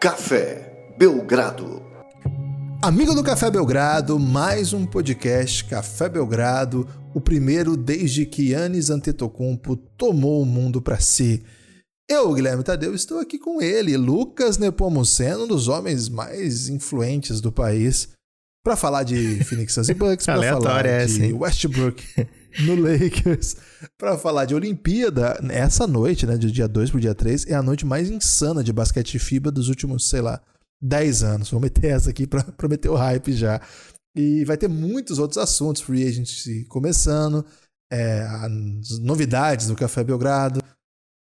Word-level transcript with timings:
Café 0.00 0.94
Belgrado. 0.96 1.82
Amigo 2.80 3.14
do 3.14 3.22
Café 3.22 3.50
Belgrado, 3.50 4.18
mais 4.18 4.72
um 4.72 4.86
podcast 4.86 5.62
Café 5.66 6.08
Belgrado, 6.08 6.88
o 7.14 7.20
primeiro 7.20 7.76
desde 7.76 8.24
que 8.24 8.52
Yannis 8.52 8.88
Antetokounmpo 8.88 9.76
tomou 9.76 10.40
o 10.40 10.46
mundo 10.46 10.80
para 10.80 10.98
si. 10.98 11.42
Eu, 12.08 12.32
Guilherme 12.32 12.62
Tadeu, 12.62 12.94
estou 12.94 13.18
aqui 13.18 13.38
com 13.38 13.60
ele, 13.60 13.94
Lucas 13.98 14.56
Nepomuceno, 14.56 15.44
um 15.44 15.48
dos 15.48 15.68
homens 15.68 16.08
mais 16.08 16.70
influentes 16.70 17.38
do 17.38 17.52
país, 17.52 18.08
para 18.64 18.76
falar 18.76 19.02
de 19.02 19.44
Phoenix 19.44 19.74
Suns 19.74 19.90
e 19.90 19.92
Bucks, 19.92 20.24
para 20.24 20.42
falar 20.42 21.06
de 21.06 21.34
Westbrook 21.34 22.02
no 22.60 22.74
Lakers, 22.74 23.56
para 23.96 24.18
falar 24.18 24.44
de 24.44 24.54
Olimpíada, 24.54 25.40
essa 25.50 25.86
noite, 25.86 26.26
né, 26.26 26.36
de 26.36 26.50
dia 26.50 26.68
2 26.68 26.90
pro 26.90 27.00
dia 27.00 27.14
3, 27.14 27.46
é 27.46 27.54
a 27.54 27.62
noite 27.62 27.86
mais 27.86 28.10
insana 28.10 28.62
de 28.64 28.72
basquete 28.72 29.18
FIBA 29.18 29.50
dos 29.50 29.68
últimos, 29.68 30.08
sei 30.08 30.20
lá, 30.20 30.40
10 30.80 31.22
anos. 31.22 31.50
Vou 31.50 31.60
meter 31.60 31.86
essa 31.86 32.10
aqui 32.10 32.26
para 32.26 32.68
meter 32.68 32.88
o 32.88 32.94
hype 32.94 33.32
já. 33.32 33.60
E 34.14 34.44
vai 34.44 34.56
ter 34.56 34.68
muitos 34.68 35.18
outros 35.18 35.38
assuntos, 35.38 35.82
free 35.82 36.06
agency 36.06 36.64
começando, 36.66 37.44
é, 37.92 38.26
novidades 39.00 39.68
do 39.68 39.76
Café 39.76 40.02
Belgrado. 40.02 40.60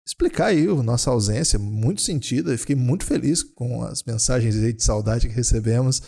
Explicar 0.07 0.47
aí 0.47 0.67
a 0.67 0.83
nossa 0.83 1.11
ausência, 1.11 1.59
muito 1.59 2.01
sentido. 2.01 2.53
Eu 2.53 2.59
fiquei 2.59 2.77
muito 2.77 3.05
feliz 3.05 3.43
com 3.43 3.83
as 3.83 4.03
mensagens 4.05 4.55
de 4.55 4.83
saudade 4.83 5.29
que 5.29 5.35
recebemos. 5.35 6.03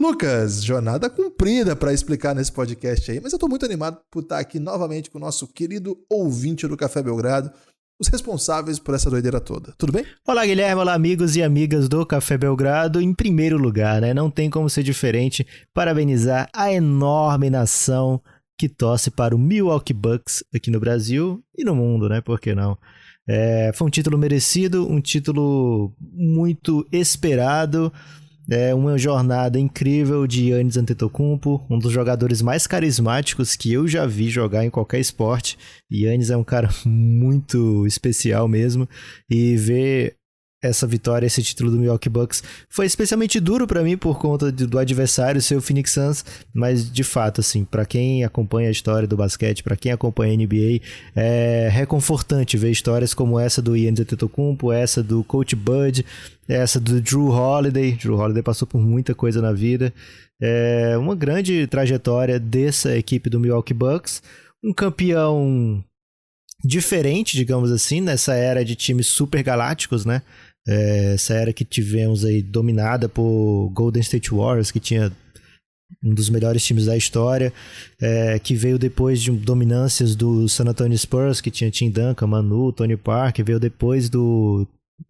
Lucas, 0.00 0.64
jornada 0.64 1.08
cumprida 1.08 1.76
para 1.76 1.92
explicar 1.92 2.34
nesse 2.34 2.50
podcast 2.50 3.10
aí, 3.10 3.20
mas 3.20 3.32
eu 3.32 3.36
estou 3.36 3.48
muito 3.48 3.64
animado 3.64 3.98
por 4.10 4.22
estar 4.22 4.38
aqui 4.38 4.58
novamente 4.58 5.10
com 5.10 5.18
o 5.18 5.20
nosso 5.20 5.46
querido 5.46 5.96
ouvinte 6.10 6.66
do 6.66 6.76
Café 6.76 7.02
Belgrado, 7.02 7.52
os 8.00 8.08
responsáveis 8.08 8.80
por 8.80 8.96
essa 8.96 9.08
doideira 9.08 9.40
toda. 9.40 9.72
Tudo 9.78 9.92
bem? 9.92 10.04
Olá, 10.26 10.44
Guilherme. 10.44 10.80
Olá, 10.80 10.94
amigos 10.94 11.36
e 11.36 11.42
amigas 11.42 11.88
do 11.88 12.04
Café 12.04 12.36
Belgrado. 12.36 13.00
Em 13.00 13.14
primeiro 13.14 13.56
lugar, 13.56 14.00
né? 14.00 14.12
Não 14.12 14.28
tem 14.28 14.50
como 14.50 14.68
ser 14.68 14.82
diferente. 14.82 15.46
Parabenizar 15.72 16.48
a 16.52 16.72
enorme 16.72 17.48
nação 17.48 18.20
que 18.58 18.68
torce 18.68 19.08
para 19.08 19.36
o 19.36 19.38
Milwaukee 19.38 19.92
Bucks 19.92 20.42
aqui 20.52 20.68
no 20.68 20.80
Brasil 20.80 21.44
e 21.56 21.62
no 21.62 21.76
mundo, 21.76 22.08
né? 22.08 22.20
Por 22.20 22.40
que 22.40 22.56
não? 22.56 22.76
É, 23.28 23.70
foi 23.72 23.86
um 23.86 23.90
título 23.90 24.18
merecido, 24.18 24.90
um 24.90 25.00
título 25.00 25.94
muito 26.00 26.84
esperado. 26.90 27.92
É 28.54 28.74
uma 28.74 28.98
jornada 28.98 29.58
incrível 29.58 30.26
de 30.26 30.50
Yannis 30.50 30.76
Antetokounmpo, 30.76 31.64
um 31.70 31.78
dos 31.78 31.90
jogadores 31.90 32.42
mais 32.42 32.66
carismáticos 32.66 33.56
que 33.56 33.72
eu 33.72 33.88
já 33.88 34.04
vi 34.04 34.28
jogar 34.28 34.62
em 34.62 34.68
qualquer 34.68 35.00
esporte. 35.00 35.56
Yannis 35.90 36.28
é 36.28 36.36
um 36.36 36.44
cara 36.44 36.68
muito 36.84 37.86
especial 37.86 38.46
mesmo 38.46 38.86
e 39.30 39.56
ver 39.56 40.16
essa 40.62 40.86
vitória, 40.86 41.26
esse 41.26 41.42
título 41.42 41.72
do 41.72 41.78
Milwaukee 41.78 42.08
Bucks 42.08 42.42
foi 42.70 42.86
especialmente 42.86 43.40
duro 43.40 43.66
para 43.66 43.82
mim 43.82 43.96
por 43.96 44.18
conta 44.18 44.52
do 44.52 44.78
adversário 44.78 45.42
ser 45.42 45.56
o 45.56 45.60
Phoenix 45.60 45.92
Suns, 45.92 46.24
mas 46.54 46.90
de 46.90 47.02
fato 47.02 47.40
assim, 47.40 47.64
para 47.64 47.84
quem 47.84 48.22
acompanha 48.24 48.68
a 48.68 48.72
história 48.72 49.08
do 49.08 49.16
basquete, 49.16 49.62
para 49.62 49.76
quem 49.76 49.90
acompanha 49.90 50.32
a 50.32 50.36
NBA, 50.36 50.80
é 51.16 51.68
reconfortante 51.70 52.56
ver 52.56 52.70
histórias 52.70 53.12
como 53.12 53.38
essa 53.38 53.60
do 53.60 53.76
Ian 53.76 53.90
Antetokounmpo, 53.90 54.70
essa 54.72 55.02
do 55.02 55.24
Coach 55.24 55.56
Bud, 55.56 56.06
essa 56.48 56.78
do 56.78 57.00
Drew 57.00 57.28
Holiday. 57.28 57.92
Drew 57.92 58.16
Holiday 58.16 58.42
passou 58.42 58.68
por 58.68 58.80
muita 58.80 59.14
coisa 59.14 59.42
na 59.42 59.52
vida. 59.52 59.92
É 60.40 60.96
uma 60.96 61.14
grande 61.14 61.66
trajetória 61.66 62.38
dessa 62.38 62.96
equipe 62.96 63.28
do 63.28 63.40
Milwaukee 63.40 63.74
Bucks, 63.74 64.22
um 64.62 64.72
campeão 64.72 65.84
diferente, 66.64 67.36
digamos 67.36 67.72
assim, 67.72 68.00
nessa 68.00 68.34
era 68.34 68.64
de 68.64 68.76
times 68.76 69.08
super 69.08 69.42
galácticos, 69.42 70.04
né? 70.04 70.22
É, 70.66 71.14
essa 71.14 71.34
era 71.34 71.52
que 71.52 71.64
tivemos 71.64 72.24
aí 72.24 72.42
dominada 72.42 73.08
por 73.08 73.70
Golden 73.74 74.00
State 74.00 74.30
Warriors, 74.30 74.70
que 74.70 74.80
tinha 74.80 75.12
um 76.02 76.14
dos 76.14 76.30
melhores 76.30 76.64
times 76.64 76.86
da 76.86 76.96
história, 76.96 77.52
é, 78.00 78.38
que 78.38 78.54
veio 78.54 78.78
depois 78.78 79.20
de 79.20 79.30
dominâncias 79.30 80.16
do 80.16 80.48
San 80.48 80.64
Antonio 80.64 80.96
Spurs, 80.96 81.40
que 81.40 81.50
tinha 81.50 81.70
Tim 81.70 81.90
Duncan, 81.90 82.26
Manu, 82.26 82.72
Tony 82.72 82.96
Parker, 82.96 83.44
veio 83.44 83.60
depois 83.60 84.08
do 84.08 84.66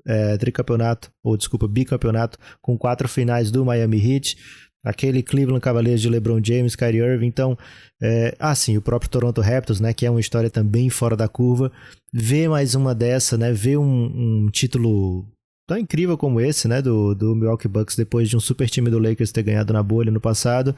é, 0.06 0.36
tricampeonato, 0.36 1.10
ou 1.22 1.36
desculpa, 1.36 1.68
bicampeonato, 1.68 2.38
com 2.60 2.76
quatro 2.76 3.08
finais 3.08 3.50
do 3.50 3.64
Miami 3.64 3.98
Heat, 3.98 4.36
aquele 4.84 5.22
Cleveland 5.22 5.60
Cavaliers 5.60 6.00
de 6.00 6.08
LeBron 6.08 6.40
James, 6.42 6.74
Kyrie 6.74 7.00
Irving, 7.00 7.26
então, 7.26 7.56
é, 8.02 8.34
ah 8.38 8.54
sim, 8.54 8.76
o 8.76 8.82
próprio 8.82 9.10
Toronto 9.10 9.40
Raptors, 9.40 9.80
né, 9.80 9.92
que 9.92 10.04
é 10.04 10.10
uma 10.10 10.20
história 10.20 10.50
também 10.50 10.90
fora 10.90 11.16
da 11.16 11.28
curva, 11.28 11.70
ver 12.12 12.48
mais 12.48 12.74
uma 12.74 12.94
dessa, 12.94 13.38
né, 13.38 13.52
ver 13.52 13.78
um, 13.78 14.44
um 14.44 14.50
título 14.50 15.26
tão 15.66 15.78
incrível 15.78 16.18
como 16.18 16.40
esse, 16.40 16.66
né, 16.68 16.82
do, 16.82 17.14
do 17.14 17.34
Milwaukee 17.34 17.68
Bucks 17.68 17.96
depois 17.96 18.28
de 18.28 18.36
um 18.36 18.40
super 18.40 18.68
time 18.68 18.90
do 18.90 18.98
Lakers 18.98 19.32
ter 19.32 19.42
ganhado 19.42 19.72
na 19.72 19.82
bolha 19.82 20.10
no 20.10 20.20
passado, 20.20 20.74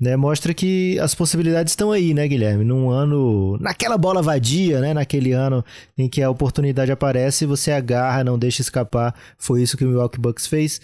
né, 0.00 0.16
mostra 0.16 0.54
que 0.54 0.98
as 1.00 1.14
possibilidades 1.14 1.72
estão 1.72 1.90
aí, 1.90 2.14
né, 2.14 2.28
Guilherme? 2.28 2.64
Num 2.64 2.90
ano, 2.90 3.58
naquela 3.60 3.98
bola 3.98 4.22
vadia, 4.22 4.80
né, 4.80 4.94
naquele 4.94 5.32
ano 5.32 5.64
em 5.96 6.08
que 6.08 6.22
a 6.22 6.30
oportunidade 6.30 6.92
aparece, 6.92 7.46
você 7.46 7.72
agarra, 7.72 8.22
não 8.22 8.38
deixa 8.38 8.62
escapar. 8.62 9.14
Foi 9.36 9.62
isso 9.62 9.76
que 9.76 9.84
o 9.84 9.88
Milwaukee 9.88 10.20
Bucks 10.20 10.46
fez. 10.46 10.80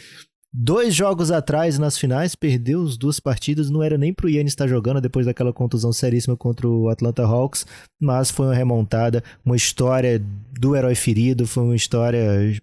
Dois 0.57 0.95
jogos 0.95 1.33
atrás, 1.33 1.81
nas 1.81 1.99
finais, 1.99 2.37
perdeu 2.37 2.85
as 2.85 2.97
duas 2.97 3.19
partidas. 3.19 3.71
Não 3.71 3.83
era 3.83 3.99
nem 3.99 4.15
pro 4.15 4.29
Yannis 4.29 4.53
estar 4.53 4.69
jogando 4.69 5.01
depois 5.01 5.27
daquela 5.27 5.53
contusão 5.53 5.93
seríssima 5.93 6.37
contra 6.37 6.69
o 6.69 6.89
Atlanta 6.89 7.25
Hawks, 7.25 7.67
mas 8.01 8.31
foi 8.31 8.47
uma 8.47 8.55
remontada, 8.55 9.21
uma 9.45 9.57
história 9.57 10.25
do 10.53 10.77
herói 10.77 10.95
ferido, 10.95 11.45
foi 11.45 11.65
uma 11.65 11.75
história 11.75 12.57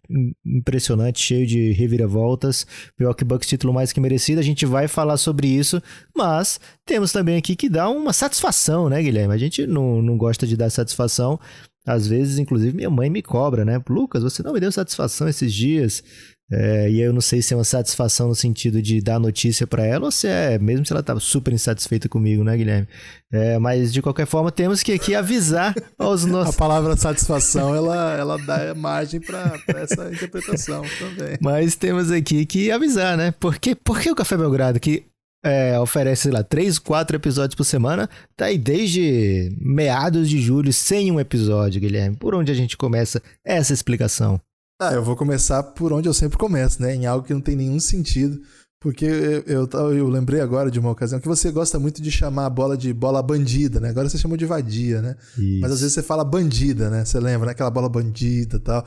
impressionante, 0.45 1.19
cheio 1.19 1.45
de 1.45 1.73
reviravoltas. 1.73 2.65
Milwaukee 2.97 3.25
Bucks 3.25 3.49
título 3.49 3.73
mais 3.73 3.91
que 3.91 3.99
merecido. 3.99 4.39
A 4.39 4.43
gente 4.43 4.65
vai 4.65 4.87
falar 4.87 5.17
sobre 5.17 5.49
isso, 5.49 5.83
mas 6.15 6.61
temos 6.85 7.11
também 7.11 7.35
aqui 7.35 7.57
que 7.57 7.67
dar 7.67 7.89
uma 7.89 8.13
satisfação, 8.13 8.87
né, 8.87 9.03
Guilherme? 9.03 9.33
A 9.33 9.37
gente 9.37 9.67
não, 9.67 10.01
não 10.01 10.17
gosta 10.17 10.47
de 10.47 10.55
dar 10.55 10.69
satisfação. 10.69 11.37
Às 11.85 12.07
vezes, 12.07 12.39
inclusive, 12.39 12.73
minha 12.73 12.89
mãe 12.89 13.09
me 13.09 13.21
cobra, 13.21 13.65
né? 13.65 13.81
Lucas, 13.89 14.23
você 14.23 14.41
não 14.41 14.53
me 14.53 14.59
deu 14.61 14.71
satisfação 14.71 15.27
esses 15.27 15.51
dias. 15.51 16.01
É, 16.51 16.89
e 16.89 16.99
eu 16.99 17.13
não 17.13 17.21
sei 17.21 17.41
se 17.41 17.53
é 17.53 17.57
uma 17.57 17.63
satisfação 17.63 18.27
no 18.27 18.35
sentido 18.35 18.81
de 18.81 18.99
dar 18.99 19.17
notícia 19.17 19.65
para 19.65 19.85
ela 19.85 20.05
ou 20.05 20.11
se 20.11 20.27
é 20.27 20.59
mesmo 20.59 20.85
se 20.85 20.91
ela 20.91 20.99
estava 20.99 21.19
super 21.19 21.53
insatisfeita 21.53 22.09
comigo, 22.09 22.43
né, 22.43 22.57
Guilherme? 22.57 22.87
É, 23.31 23.57
mas 23.57 23.93
de 23.93 24.01
qualquer 24.01 24.27
forma 24.27 24.51
temos 24.51 24.83
que 24.83 24.91
aqui 24.91 25.15
avisar 25.15 25.73
aos 25.97 26.25
nossos. 26.25 26.55
A 26.55 26.57
palavra 26.57 26.97
satisfação 26.97 27.73
ela, 27.73 28.17
ela 28.17 28.37
dá 28.37 28.75
margem 28.75 29.21
para 29.21 29.57
essa 29.67 30.11
interpretação 30.11 30.83
também. 30.99 31.37
Mas 31.39 31.75
temos 31.75 32.11
aqui 32.11 32.45
que 32.45 32.69
avisar, 32.69 33.15
né? 33.15 33.33
Porque, 33.39 33.73
porque 33.73 34.11
o 34.11 34.15
Café 34.15 34.35
Belgrado, 34.35 34.77
que 34.77 35.05
é, 35.43 35.79
oferece, 35.79 36.23
sei 36.23 36.31
lá, 36.31 36.43
três, 36.43 36.77
quatro 36.77 37.15
episódios 37.15 37.55
por 37.55 37.63
semana, 37.63 38.09
tá 38.35 38.45
aí 38.45 38.57
desde 38.57 39.55
meados 39.59 40.29
de 40.29 40.39
julho 40.39 40.71
sem 40.73 41.11
um 41.11 41.19
episódio, 41.19 41.79
Guilherme. 41.79 42.17
Por 42.17 42.35
onde 42.35 42.51
a 42.51 42.55
gente 42.55 42.75
começa 42.75 43.21
essa 43.45 43.73
explicação? 43.73 44.39
Ah, 44.81 44.93
eu 44.93 45.03
vou 45.03 45.15
começar 45.15 45.61
por 45.61 45.93
onde 45.93 46.09
eu 46.09 46.13
sempre 46.13 46.39
começo, 46.39 46.81
né? 46.81 46.95
Em 46.95 47.05
algo 47.05 47.23
que 47.23 47.35
não 47.35 47.39
tem 47.39 47.55
nenhum 47.55 47.79
sentido. 47.79 48.41
Porque 48.79 49.05
eu, 49.05 49.69
eu, 49.71 49.93
eu, 49.93 50.07
lembrei 50.07 50.41
agora 50.41 50.71
de 50.71 50.79
uma 50.79 50.89
ocasião 50.89 51.21
que 51.21 51.27
você 51.27 51.51
gosta 51.51 51.77
muito 51.77 52.01
de 52.01 52.09
chamar 52.09 52.47
a 52.47 52.49
bola 52.49 52.75
de 52.75 52.91
bola 52.91 53.21
bandida, 53.21 53.79
né? 53.79 53.89
Agora 53.89 54.09
você 54.09 54.17
chamou 54.17 54.35
de 54.35 54.45
vadia, 54.47 54.99
né? 54.99 55.15
Isso. 55.37 55.61
Mas 55.61 55.71
às 55.73 55.81
vezes 55.81 55.93
você 55.93 56.01
fala 56.01 56.23
bandida, 56.23 56.89
né? 56.89 57.05
Você 57.05 57.19
lembra, 57.19 57.45
né? 57.45 57.51
Aquela 57.51 57.69
bola 57.69 57.87
bandida 57.87 58.57
e 58.57 58.59
tal. 58.59 58.83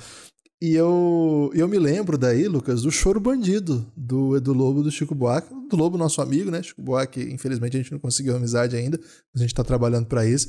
E 0.61 0.75
eu, 0.75 1.53
eu 1.55 1.69
me 1.69 1.79
lembro 1.79 2.19
daí, 2.19 2.49
Lucas, 2.49 2.83
do 2.83 2.91
Choro 2.91 3.21
Bandido, 3.21 3.87
do 3.97 4.37
Edu 4.37 4.53
Lobo, 4.53 4.83
do 4.83 4.91
Chico 4.91 5.15
Buarque. 5.15 5.55
Do 5.71 5.77
Lobo, 5.77 5.97
nosso 5.97 6.21
amigo, 6.21 6.51
né? 6.51 6.61
Chico 6.61 6.83
Buarque, 6.83 7.21
infelizmente 7.33 7.77
a 7.77 7.81
gente 7.81 7.93
não 7.93 8.01
conseguiu 8.01 8.35
amizade 8.35 8.75
ainda, 8.75 8.99
a 9.33 9.39
gente 9.39 9.55
tá 9.55 9.63
trabalhando 9.63 10.07
para 10.07 10.27
isso. 10.27 10.49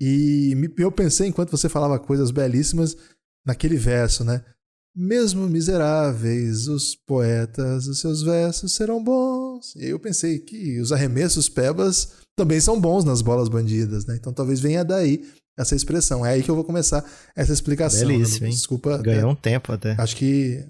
E 0.00 0.56
eu 0.78 0.90
pensei, 0.90 1.28
enquanto 1.28 1.50
você 1.50 1.68
falava 1.68 1.98
coisas 1.98 2.30
belíssimas, 2.30 2.96
naquele 3.44 3.76
verso, 3.76 4.24
né? 4.24 4.42
Mesmo 4.96 5.48
miseráveis, 5.48 6.66
os 6.66 6.96
poetas, 6.96 7.86
os 7.86 8.00
seus 8.00 8.22
versos 8.22 8.72
serão 8.72 9.02
bons. 9.02 9.74
E 9.76 9.86
eu 9.86 9.98
pensei 9.98 10.38
que 10.38 10.80
os 10.80 10.92
arremessos 10.92 11.48
pebas 11.48 12.14
também 12.36 12.60
são 12.60 12.80
bons 12.80 13.04
nas 13.04 13.22
bolas 13.22 13.48
bandidas, 13.48 14.06
né? 14.06 14.16
Então 14.16 14.32
talvez 14.32 14.60
venha 14.60 14.84
daí 14.84 15.24
essa 15.58 15.74
expressão. 15.74 16.24
É 16.24 16.30
aí 16.30 16.42
que 16.42 16.50
eu 16.50 16.54
vou 16.54 16.64
começar 16.64 17.04
essa 17.36 17.52
explicação. 17.52 18.08
Belíssimo, 18.08 18.46
hein? 18.46 18.52
Desculpa. 18.52 18.98
Ganhou 18.98 19.30
um 19.30 19.36
tempo 19.36 19.72
até. 19.72 19.94
Acho 19.98 20.16
que 20.16 20.64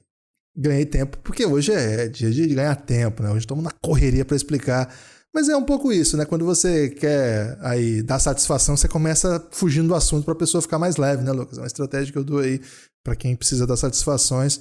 ganhei 0.56 0.84
tempo, 0.84 1.18
porque 1.18 1.46
hoje 1.46 1.72
é 1.72 2.08
dia 2.08 2.30
de 2.30 2.54
ganhar 2.54 2.74
tempo, 2.74 3.22
né? 3.22 3.30
Hoje 3.30 3.40
estamos 3.40 3.62
na 3.62 3.70
correria 3.70 4.24
para 4.24 4.36
explicar. 4.36 4.92
Mas 5.32 5.48
é 5.48 5.56
um 5.56 5.62
pouco 5.62 5.92
isso, 5.92 6.16
né? 6.16 6.24
Quando 6.24 6.44
você 6.44 6.88
quer 6.88 7.56
aí 7.60 8.02
dar 8.02 8.18
satisfação, 8.18 8.76
você 8.76 8.88
começa 8.88 9.46
fugindo 9.52 9.88
do 9.88 9.94
assunto 9.94 10.24
para 10.24 10.32
a 10.32 10.38
pessoa 10.38 10.62
ficar 10.62 10.78
mais 10.78 10.96
leve, 10.96 11.22
né, 11.22 11.30
Lucas? 11.30 11.58
É 11.58 11.60
uma 11.60 11.66
estratégia 11.66 12.10
que 12.10 12.18
eu 12.18 12.24
dou 12.24 12.38
aí 12.38 12.60
para 13.04 13.16
quem 13.16 13.36
precisa 13.36 13.66
das 13.66 13.80
satisfações. 13.80 14.60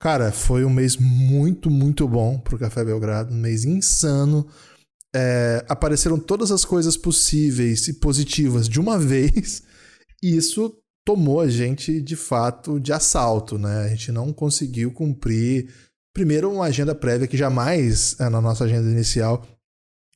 Cara, 0.00 0.30
foi 0.30 0.64
um 0.64 0.70
mês 0.70 0.96
muito, 0.96 1.70
muito 1.70 2.06
bom 2.06 2.38
pro 2.38 2.58
Café 2.58 2.84
Belgrado, 2.84 3.34
um 3.34 3.38
mês 3.38 3.64
insano. 3.64 4.46
É, 5.14 5.64
apareceram 5.68 6.18
todas 6.18 6.52
as 6.52 6.64
coisas 6.64 6.96
possíveis 6.96 7.88
e 7.88 7.94
positivas 7.94 8.68
de 8.68 8.78
uma 8.78 8.98
vez, 9.00 9.62
e 10.22 10.36
isso 10.36 10.76
tomou 11.04 11.40
a 11.40 11.48
gente 11.48 12.00
de 12.02 12.14
fato 12.14 12.78
de 12.78 12.92
assalto, 12.92 13.58
né? 13.58 13.84
A 13.84 13.88
gente 13.88 14.12
não 14.12 14.32
conseguiu 14.32 14.92
cumprir 14.92 15.68
Primeiro, 16.18 16.50
uma 16.50 16.64
agenda 16.64 16.96
prévia 16.96 17.28
que 17.28 17.36
jamais, 17.36 18.16
é, 18.18 18.28
na 18.28 18.40
nossa 18.40 18.64
agenda 18.64 18.90
inicial, 18.90 19.46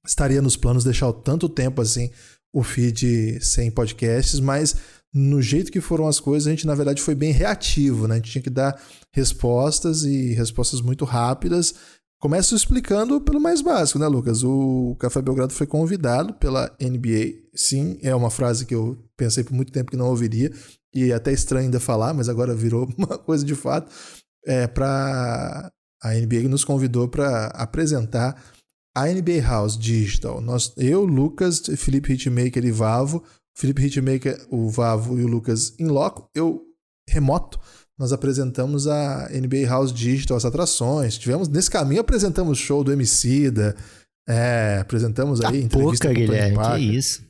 estaria 0.05 0.43
nos 0.43 0.57
planos 0.57 0.83
deixar 0.83 1.13
tanto 1.13 1.49
tempo 1.49 1.81
assim 1.81 2.11
o 2.53 2.65
feed 2.65 3.41
sem 3.41 3.71
podcasts, 3.71 4.41
mas 4.41 4.75
no 5.15 5.43
jeito 5.43 5.71
que 5.71 5.81
foram 5.81 6.07
as 6.07 6.19
coisas, 6.19 6.47
a 6.47 6.51
gente 6.51 6.67
na 6.67 6.75
verdade 6.75 7.03
foi 7.03 7.15
bem 7.15 7.33
reativo, 7.33 8.09
né? 8.09 8.15
A 8.15 8.17
gente 8.17 8.31
tinha 8.31 8.43
que 8.43 8.51
dar 8.51 8.81
respostas 9.13 10.05
e 10.05 10.33
respostas 10.33 10.81
muito 10.81 11.05
rápidas. 11.05 11.75
Começo 12.19 12.55
explicando 12.55 13.21
pelo 13.21 13.41
mais 13.41 13.61
básico, 13.61 13.99
né, 13.99 14.07
Lucas? 14.07 14.43
O 14.45 14.97
Café 14.99 15.21
Belgrado 15.21 15.53
foi 15.53 15.67
convidado 15.67 16.33
pela 16.35 16.75
NBA. 16.81 17.35
Sim, 17.55 17.99
é 18.01 18.15
uma 18.15 18.31
frase 18.31 18.65
que 18.65 18.75
eu 18.75 18.97
pensei 19.17 19.43
por 19.45 19.53
muito 19.53 19.73
tempo 19.73 19.91
que 19.91 19.97
não 19.97 20.07
ouviria 20.07 20.51
e 20.95 21.11
é 21.11 21.15
até 21.15 21.33
estranho 21.33 21.65
ainda 21.65 21.81
falar, 21.81 22.15
mas 22.15 22.29
agora 22.29 22.55
virou 22.55 22.89
uma 22.97 23.19
coisa 23.19 23.45
de 23.45 23.55
fato. 23.55 23.91
É 24.47 24.67
para 24.67 25.71
a 26.03 26.15
NBA 26.15 26.49
nos 26.49 26.65
convidou 26.65 27.09
para 27.09 27.47
apresentar 27.49 28.43
a 28.95 29.07
NBA 29.07 29.41
House 29.43 29.79
Digital. 29.79 30.41
Nós, 30.41 30.73
eu, 30.77 31.05
Lucas, 31.05 31.63
Felipe 31.77 32.13
Hitmaker 32.13 32.65
e 32.65 32.73
Vavo, 32.73 33.23
Felipe 33.57 33.83
Hitmaker, 33.85 34.47
o 34.51 34.69
Vavo 34.69 35.19
e 35.19 35.25
o 35.25 35.29
Lucas 35.29 35.75
em 35.79 35.87
loco, 35.87 36.29
eu 36.35 36.63
remoto, 37.09 37.59
nós 37.99 38.13
apresentamos 38.13 38.87
a 38.87 39.29
NBA 39.31 39.69
House 39.69 39.93
Digital, 39.93 40.37
as 40.37 40.45
atrações. 40.45 41.19
Tivemos 41.19 41.49
nesse 41.49 41.71
caminho 41.71 42.01
apresentamos 42.01 42.59
show 42.59 42.83
do 42.83 42.93
Emicida, 42.93 43.77
é, 44.29 44.79
apresentamos 44.81 45.41
aí 45.41 45.59
a 45.59 45.65
entrevista 45.65 46.09
pouca, 46.09 46.21
Guilherme, 46.21 46.59
que 46.59 46.97
isso. 46.97 47.23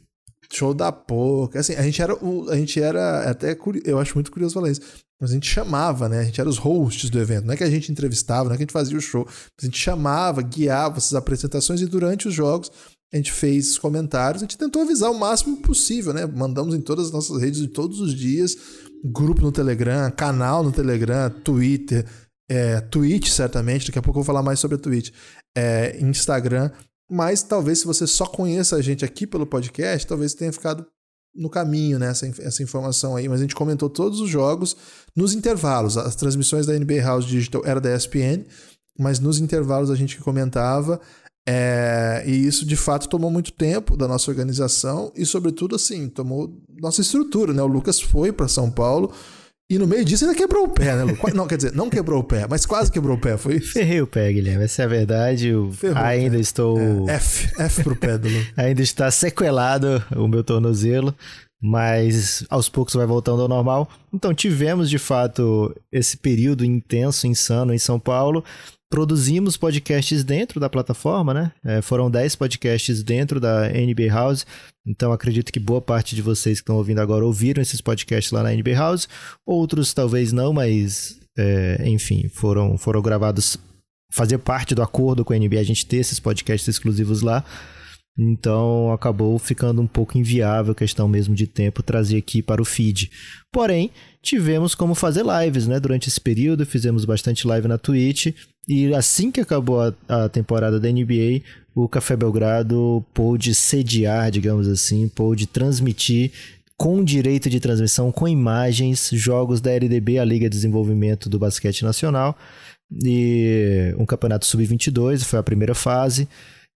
Show 0.52 0.74
da 0.74 0.92
pouca. 0.92 1.60
Assim, 1.60 1.74
a 1.74 1.82
gente 1.82 2.00
era 2.00 2.14
o, 2.14 2.50
a 2.50 2.56
gente 2.56 2.80
era 2.80 3.30
até 3.30 3.56
eu 3.84 3.98
acho 3.98 4.14
muito 4.14 4.30
curioso 4.30 4.54
falar 4.54 4.70
isso. 4.70 4.82
Mas 5.20 5.30
a 5.30 5.34
gente 5.34 5.46
chamava, 5.46 6.08
né? 6.08 6.20
A 6.20 6.24
gente 6.24 6.40
era 6.40 6.50
os 6.50 6.58
hosts 6.58 7.08
do 7.08 7.19
evento. 7.19 7.46
Não 7.46 7.54
é 7.54 7.56
que 7.56 7.64
a 7.64 7.70
gente 7.70 7.92
entrevistava, 7.92 8.48
não 8.48 8.54
é 8.54 8.56
que 8.56 8.62
a 8.62 8.66
gente 8.66 8.72
fazia 8.72 8.98
o 8.98 9.00
show. 9.00 9.26
A 9.60 9.64
gente 9.64 9.78
chamava, 9.78 10.42
guiava 10.42 10.98
essas 10.98 11.14
apresentações 11.14 11.80
e 11.80 11.86
durante 11.86 12.28
os 12.28 12.34
jogos 12.34 12.70
a 13.12 13.17
gente 13.17 13.32
fez 13.32 13.76
comentários. 13.76 14.43
A 14.43 14.47
gente 14.47 14.56
tentou 14.56 14.82
avisar 14.82 15.11
o 15.11 15.19
máximo 15.19 15.59
possível, 15.59 16.14
né? 16.14 16.25
Mandamos 16.25 16.75
em 16.75 16.81
todas 16.81 17.06
as 17.06 17.12
nossas 17.12 17.41
redes 17.41 17.61
de 17.61 17.69
todos 17.69 18.00
os 18.00 18.14
dias. 18.14 18.56
Grupo 19.05 19.43
no 19.43 19.53
Telegram, 19.53 20.11
canal 20.11 20.62
no 20.62 20.73
Telegram, 20.73 21.29
Twitter, 21.29 22.06
é, 22.49 22.81
Twitch, 22.81 23.29
certamente. 23.29 23.87
Daqui 23.87 23.99
a 23.99 24.03
pouco 24.03 24.19
eu 24.19 24.23
vou 24.23 24.26
falar 24.26 24.43
mais 24.43 24.59
sobre 24.59 24.76
a 24.76 24.79
Twitch. 24.79 25.11
É, 25.56 25.99
Instagram. 26.00 26.70
Mas 27.11 27.43
talvez 27.43 27.81
se 27.81 27.87
você 27.87 28.06
só 28.06 28.25
conheça 28.25 28.76
a 28.76 28.81
gente 28.81 29.05
aqui 29.05 29.26
pelo 29.26 29.47
podcast, 29.47 30.06
talvez 30.06 30.32
tenha 30.32 30.53
ficado 30.53 30.87
no 31.35 31.50
caminho 31.50 31.99
né, 31.99 32.08
essa, 32.08 32.26
essa 32.41 32.62
informação 32.62 33.15
aí. 33.15 33.29
Mas 33.29 33.41
a 33.41 33.43
gente 33.43 33.55
comentou 33.55 33.91
todos 33.91 34.20
os 34.20 34.31
jogos 34.31 34.75
nos 35.15 35.35
intervalos. 35.35 35.99
As 35.99 36.17
transmissões 36.17 36.65
da 36.65 36.79
NBA 36.79 37.03
House 37.03 37.26
Digital 37.26 37.62
era 37.67 37.81
da 37.81 37.94
ESPN, 37.94 38.47
mas 38.99 39.19
nos 39.19 39.38
intervalos 39.38 39.91
a 39.91 39.94
gente 39.94 40.19
comentava. 40.19 40.99
É, 41.49 42.23
e 42.27 42.47
isso 42.47 42.65
de 42.65 42.77
fato 42.77 43.09
tomou 43.09 43.31
muito 43.31 43.53
tempo 43.53 43.97
da 43.97 44.06
nossa 44.06 44.31
organização 44.31 45.12
e, 45.17 45.27
sobretudo, 45.27 45.75
assim, 45.75 46.09
tomou 46.09 46.56
nossa 46.81 47.00
estrutura. 47.00 47.53
Né? 47.53 47.62
O 47.62 47.67
Lucas 47.67 48.00
foi 48.00 48.33
para 48.33 48.49
São 48.49 48.71
Paulo 48.71 49.12
e 49.73 49.79
no 49.79 49.87
meio 49.87 50.05
disso 50.05 50.27
ainda 50.27 50.37
quebrou 50.37 50.65
o 50.65 50.69
pé, 50.69 50.94
né, 50.94 51.03
Lu? 51.03 51.17
Não, 51.35 51.47
quer 51.47 51.56
dizer, 51.56 51.73
não 51.73 51.89
quebrou 51.89 52.21
o 52.21 52.25
pé, 52.25 52.47
mas 52.47 52.67
quase 52.67 52.93
quebrou 52.93 53.17
o 53.17 53.19
pé. 53.19 53.39
Foi 53.39 53.59
Ferrei 53.59 54.03
o 54.03 54.06
pé, 54.06 54.31
Guilherme. 54.31 54.65
Essa 54.65 54.83
é 54.83 54.85
a 54.85 54.89
verdade. 54.89 55.49
Eu 55.49 55.73
ainda 55.94 56.39
estou. 56.39 57.09
É, 57.09 57.15
F, 57.15 57.50
F 57.59 57.83
pro 57.83 57.97
pé 57.97 58.19
do 58.19 58.29
Lu. 58.29 58.47
ainda 58.55 58.83
está 58.83 59.11
sequelado 59.11 60.05
o 60.15 60.29
meu 60.29 60.44
tornozelo, 60.44 61.15
mas 61.59 62.44
aos 62.50 62.69
poucos 62.69 62.93
vai 62.93 63.06
voltando 63.06 63.41
ao 63.41 63.49
normal. 63.49 63.89
Então 64.12 64.35
tivemos 64.35 64.91
de 64.91 64.99
fato 64.99 65.75
esse 65.91 66.19
período 66.19 66.67
intenso, 66.67 67.27
insano 67.27 67.73
em 67.73 67.79
São 67.79 67.99
Paulo. 67.99 68.44
Produzimos 68.93 69.56
podcasts 69.56 70.23
dentro 70.23 70.61
da 70.61 70.69
plataforma, 70.69 71.33
né? 71.33 71.53
É, 71.65 71.81
foram 71.81 72.11
10 72.11 72.37
podcasts 72.37 73.03
dentro 73.03 73.41
da 73.41 73.67
NBA 73.71 74.12
House. 74.12 74.44
Então 74.87 75.12
acredito 75.12 75.50
que 75.50 75.59
boa 75.59 75.81
parte 75.81 76.15
de 76.15 76.21
vocês 76.21 76.59
que 76.59 76.62
estão 76.62 76.77
ouvindo 76.77 77.00
agora 77.00 77.25
ouviram 77.25 77.62
esses 77.62 77.81
podcasts 77.81 78.31
lá 78.31 78.43
na 78.43 78.53
NBA 78.53 78.75
House. 78.75 79.09
Outros 79.47 79.94
talvez 79.94 80.31
não, 80.31 80.53
mas 80.53 81.19
é, 81.39 81.89
enfim, 81.89 82.29
foram, 82.29 82.77
foram 82.77 83.00
gravados. 83.00 83.56
Fazer 84.12 84.37
parte 84.37 84.75
do 84.75 84.83
acordo 84.83 85.25
com 85.25 85.33
a 85.33 85.39
NBA 85.39 85.61
a 85.61 85.65
gente 85.65 85.87
ter 85.87 85.97
esses 85.97 86.21
podcasts 86.21 86.69
exclusivos 86.69 87.23
lá. 87.23 87.43
Então 88.19 88.93
acabou 88.93 89.39
ficando 89.39 89.81
um 89.81 89.87
pouco 89.87 90.19
inviável 90.19 90.75
questão 90.75 91.09
mesmo 91.09 91.35
de 91.35 91.47
tempo 91.47 91.83
trazer 91.83 92.19
aqui 92.19 92.43
para 92.43 92.61
o 92.61 92.65
feed. 92.65 93.11
Porém, 93.50 93.91
tivemos 94.21 94.75
como 94.75 94.94
fazer 94.94 95.25
lives, 95.25 95.67
né? 95.67 95.81
Durante 95.81 96.11
esse 96.11 96.21
período, 96.21 96.67
fizemos 96.67 97.06
bastante 97.06 97.47
live 97.47 97.67
na 97.67 97.79
Twitch. 97.79 98.35
E 98.69 98.94
assim 98.94 99.31
que 99.31 99.41
acabou 99.41 99.81
a, 99.81 99.94
a 100.09 100.29
temporada 100.29 100.79
da 100.79 100.88
NBA, 100.91 101.43
o 101.75 101.88
Café 101.88 102.17
Belgrado 102.17 103.05
pôde 103.12 103.55
sediar, 103.55 104.31
digamos 104.31 104.69
assim, 104.69 105.09
pôde 105.09 105.47
transmitir 105.47 106.31
com 106.76 107.05
direito 107.05 107.49
de 107.49 107.61
transmissão, 107.61 108.11
com 108.11 108.26
imagens, 108.26 109.11
jogos 109.12 109.61
da 109.61 109.70
LDB, 109.70 110.19
a 110.19 110.25
Liga 110.25 110.49
de 110.49 110.56
Desenvolvimento 110.56 111.29
do 111.29 111.38
Basquete 111.38 111.82
Nacional, 111.82 112.37
e 113.05 113.94
um 113.99 114.05
campeonato 114.05 114.47
sub-22, 114.47 115.25
foi 115.25 115.38
a 115.38 115.43
primeira 115.43 115.75
fase 115.75 116.29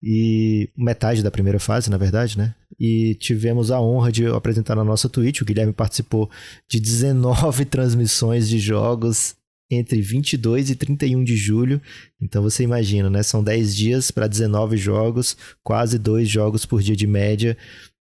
e 0.03 0.69
metade 0.77 1.23
da 1.23 1.31
primeira 1.31 1.61
fase, 1.61 1.89
na 1.89 1.97
verdade, 1.97 2.37
né? 2.37 2.55
E 2.79 3.15
tivemos 3.15 3.71
a 3.71 3.81
honra 3.81 4.11
de 4.11 4.27
apresentar 4.27 4.75
na 4.75 4.83
nossa 4.83 5.09
Twitch. 5.09 5.41
O 5.41 5.45
Guilherme 5.45 5.73
participou 5.73 6.29
de 6.69 6.81
19 6.81 7.65
transmissões 7.67 8.49
de 8.49 8.59
jogos 8.59 9.37
entre 9.75 10.01
22 10.03 10.71
e 10.71 10.77
31 10.77 11.25
de 11.25 11.37
julho. 11.37 11.81
Então 12.21 12.43
você 12.43 12.63
imagina, 12.63 13.09
né? 13.09 13.23
São 13.23 13.43
10 13.43 13.75
dias 13.75 14.11
para 14.11 14.27
19 14.27 14.77
jogos, 14.77 15.37
quase 15.63 15.99
dois 15.99 16.29
jogos 16.29 16.67
por 16.67 16.83
dia 16.83 16.95
de 16.95 17.07
média. 17.07 17.57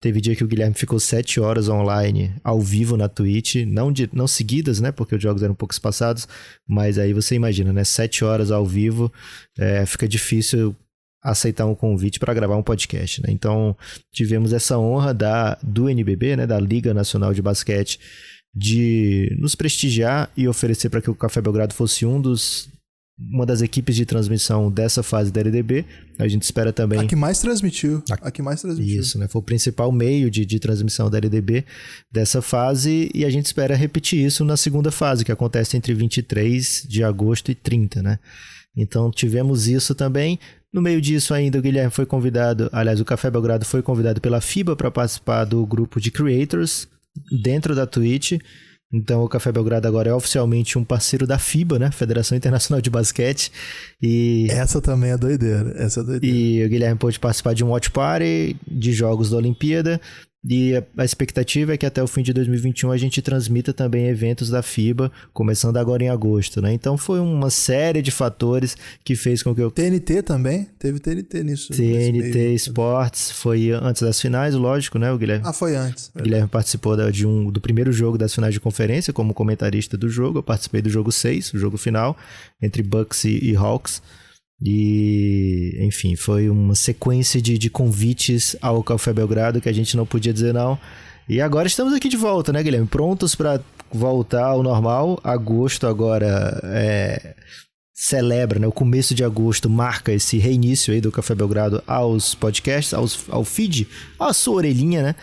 Teve 0.01 0.21
dia 0.21 0.37
que 0.37 0.45
o 0.45 0.47
Guilherme 0.47 0.75
ficou 0.75 1.01
7 1.01 1.41
horas 1.41 1.67
online, 1.67 2.35
ao 2.45 2.61
vivo 2.61 2.95
na 2.95 3.09
Twitch, 3.09 3.65
não, 3.67 3.91
de, 3.91 4.11
não 4.13 4.27
seguidas, 4.27 4.79
né? 4.79 4.93
Porque 4.93 5.15
os 5.15 5.23
jogos 5.23 5.43
eram 5.43 5.53
um 5.53 5.57
pouco 5.57 5.73
espaçados, 5.73 6.29
mas 6.69 6.99
aí 6.99 7.15
você 7.15 7.35
imagina, 7.35 7.73
né? 7.73 7.85
7 7.85 8.23
horas 8.23 8.51
ao 8.51 8.67
vivo, 8.67 9.11
é, 9.59 9.87
fica 9.87 10.07
difícil 10.07 10.77
aceitar 11.23 11.65
um 11.65 11.75
convite 11.75 12.21
para 12.21 12.35
gravar 12.35 12.55
um 12.55 12.63
podcast. 12.63 13.23
Né? 13.23 13.29
Então, 13.31 13.75
tivemos 14.13 14.53
essa 14.53 14.79
honra 14.79 15.15
da, 15.15 15.59
do 15.63 15.89
NBB, 15.89 16.37
né, 16.37 16.47
da 16.47 16.61
Liga 16.61 16.93
Nacional 16.93 17.33
de 17.33 17.41
Basquete, 17.41 17.99
de 18.55 19.35
nos 19.39 19.55
prestigiar 19.55 20.31
e 20.37 20.47
oferecer 20.47 20.89
para 20.89 21.01
que 21.03 21.11
o 21.11 21.15
Café 21.15 21.41
Belgrado 21.41 21.75
fosse 21.75 22.07
um 22.07 22.21
dos 22.21 22.69
uma 23.17 23.47
das 23.47 23.63
equipes 23.63 23.95
de 23.95 24.05
transmissão 24.05 24.71
dessa 24.71 25.03
fase 25.03 25.31
da 25.31 25.41
LDB. 25.41 25.85
A 26.19 26.27
gente 26.27 26.43
espera 26.43 26.73
também. 26.73 26.99
A 26.99 27.07
que 27.07 27.15
mais 27.15 27.39
transmitiu. 27.39 28.03
A, 28.11 28.31
que 28.31 28.43
mais 28.43 28.61
transmitiu. 28.61 29.01
Isso, 29.01 29.19
né? 29.19 29.29
Foi 29.29 29.41
o 29.41 29.45
principal 29.45 29.93
meio 29.93 30.31
de, 30.31 30.45
de 30.45 30.59
transmissão 30.59 31.09
da 31.09 31.19
LDB 31.19 31.65
dessa 32.11 32.43
fase 32.43 33.11
e 33.15 33.25
a 33.25 33.31
gente 33.31 33.47
espera 33.47 33.77
repetir 33.77 34.25
isso 34.25 34.45
na 34.45 34.57
segunda 34.57 34.91
fase, 34.91 35.25
que 35.25 35.33
acontece 35.33 35.77
entre 35.77 35.95
23 35.95 36.87
de 36.89 37.05
agosto 37.05 37.51
e 37.51 37.55
30, 37.55 38.03
né? 38.03 38.19
Então 38.77 39.11
tivemos 39.11 39.69
isso 39.69 39.95
também. 39.95 40.39
No 40.73 40.83
meio 40.83 41.01
disso 41.01 41.33
ainda 41.33 41.59
o 41.59 41.63
Guilherme 41.63 41.93
foi 41.93 42.05
convidado, 42.05 42.69
aliás, 42.73 43.01
o 43.01 43.05
Café 43.05 43.31
Belgrado 43.31 43.65
foi 43.65 43.81
convidado 43.81 44.21
pela 44.21 44.41
FIBA 44.41 44.75
para 44.75 44.91
participar 44.91 45.45
do 45.45 45.65
grupo 45.65 46.01
de 46.01 46.11
creators 46.11 46.89
dentro 47.43 47.75
da 47.75 47.87
Twitch. 47.87 48.39
Então 48.93 49.25
o 49.25 49.29
Café 49.29 49.51
Belgrado 49.51 49.89
agora 49.89 50.11
é 50.11 50.15
oficialmente 50.15 50.79
um 50.79 50.85
parceiro 50.85 51.27
da 51.27 51.39
FIBA, 51.39 51.79
né? 51.79 51.91
Federação 51.91 52.37
Internacional 52.37 52.81
de 52.81 52.91
Basquete. 52.91 53.51
E 54.01 54.47
essa 54.51 54.81
também 54.81 55.11
é 55.11 55.17
doideira, 55.17 55.75
essa 55.77 56.01
é 56.01 56.05
doideira. 56.05 56.37
E 56.37 56.65
o 56.65 56.69
Guilherme 56.69 56.99
pôde 56.99 57.19
participar 57.19 57.55
de 57.55 57.65
um 57.65 57.71
watch 57.71 57.91
party 57.91 58.57
de 58.71 58.93
jogos 58.93 59.31
da 59.31 59.37
Olimpíada 59.37 60.01
e 60.49 60.75
a 60.97 61.05
expectativa 61.05 61.73
é 61.73 61.77
que 61.77 61.87
até 61.87 62.03
o 62.03 62.07
fim 62.07 62.23
de 62.23 62.33
2021 62.33 62.91
a 62.91 62.97
gente 62.97 63.23
transmita 63.23 63.73
também 63.73 64.09
eventos 64.09 64.51
da 64.51 64.63
FIBA, 64.63 65.11
começando 65.33 65.79
agora 65.79 66.05
em 66.05 66.11
agosto, 66.11 66.61
né? 66.61 66.73
Então 66.73 66.99
foi 66.99 67.19
uma 67.19 67.49
série 67.49 68.03
de 68.03 68.11
fatores 68.11 68.77
que 69.03 69.17
fez 69.17 69.43
com 69.43 69.55
que 69.55 69.63
eu. 69.63 69.71
TNT 69.71 70.23
também? 70.23 70.69
Teve 70.79 71.01
TNT 71.01 71.43
nisso. 71.43 71.73
TNT 71.73 72.55
Sports 72.55 73.31
foi 73.31 73.71
antes 73.71 74.03
das 74.03 74.21
finais, 74.21 74.55
lógico, 74.55 74.99
né, 74.99 75.11
o 75.11 75.17
Guilherme? 75.17 75.45
Ah, 75.47 75.53
foi 75.53 75.77
antes. 75.77 76.11
O 76.15 76.23
Guilherme 76.23 76.49
participou 76.49 76.95
de 77.11 77.27
um, 77.27 77.51
do 77.51 77.61
primeiro 77.61 77.91
jogo 77.91 78.19
das 78.19 78.35
finais 78.35 78.53
de 78.53 78.61
conferência 78.61 79.13
como 79.13 79.33
comentarista 79.33 79.97
do 79.97 80.09
jogo. 80.09 80.41
Eu 80.41 80.43
participei 80.43 80.83
do 80.83 80.91
jogo 80.91 81.11
6, 81.11 81.55
o 81.55 81.59
jogo 81.59 81.79
final, 81.79 82.17
entre 82.61 82.83
Bucks 82.83 83.25
e 83.25 83.57
Hawks. 83.57 84.03
E, 84.63 85.79
enfim, 85.81 86.17
foi 86.17 86.49
uma 86.49 86.75
sequência 86.75 87.41
de, 87.41 87.59
de 87.59 87.69
convites 87.69 88.57
ao 88.61 88.83
Café 88.83 89.13
Belgrado 89.13 89.61
que 89.61 89.69
a 89.69 89.73
gente 89.73 89.97
não 89.97 90.07
podia 90.07 90.33
dizer 90.33 90.55
não. 90.55 90.79
E 91.29 91.41
agora 91.41 91.67
estamos 91.67 91.93
aqui 91.95 92.09
de 92.09 92.17
volta, 92.17 92.53
né, 92.53 92.63
Guilherme? 92.63 92.87
Prontos 92.87 93.35
para 93.35 93.61
voltar 93.93 94.45
ao 94.45 94.63
normal. 94.63 95.19
Agosto 95.25 95.87
agora 95.87 96.61
é, 96.65 97.35
celebra, 97.95 98.59
né? 98.59 98.67
O 98.67 98.73
começo 98.73 99.15
de 99.15 99.25
agosto 99.25 99.71
marca 99.71 100.13
esse 100.13 100.37
reinício 100.39 100.93
aí 100.93 101.01
do 101.01 101.13
Café 101.13 101.35
Belgrado 101.35 101.83
aos 101.87 102.35
podcasts, 102.35 102.93
aos, 102.93 103.25
ao 103.31 103.45
feed, 103.45 103.89
à 104.19 104.33
sua 104.33 104.57
orelhinha, 104.57 105.03
né? 105.03 105.15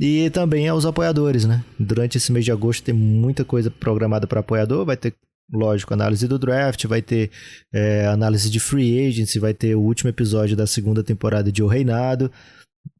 E 0.00 0.30
também 0.30 0.66
aos 0.68 0.86
apoiadores, 0.86 1.44
né? 1.44 1.62
Durante 1.78 2.16
esse 2.16 2.32
mês 2.32 2.44
de 2.44 2.52
agosto 2.52 2.82
tem 2.82 2.94
muita 2.94 3.44
coisa 3.44 3.70
programada 3.70 4.26
para 4.26 4.40
apoiador. 4.40 4.86
Vai 4.86 4.96
ter 4.96 5.14
lógico, 5.52 5.92
análise 5.92 6.26
do 6.26 6.38
draft, 6.38 6.86
vai 6.86 7.02
ter 7.02 7.30
é, 7.72 8.06
análise 8.06 8.50
de 8.50 8.58
free 8.58 9.06
agency, 9.06 9.38
vai 9.38 9.52
ter 9.52 9.74
o 9.74 9.80
último 9.80 10.08
episódio 10.08 10.56
da 10.56 10.66
segunda 10.66 11.04
temporada 11.04 11.52
de 11.52 11.62
O 11.62 11.66
Reinado 11.66 12.30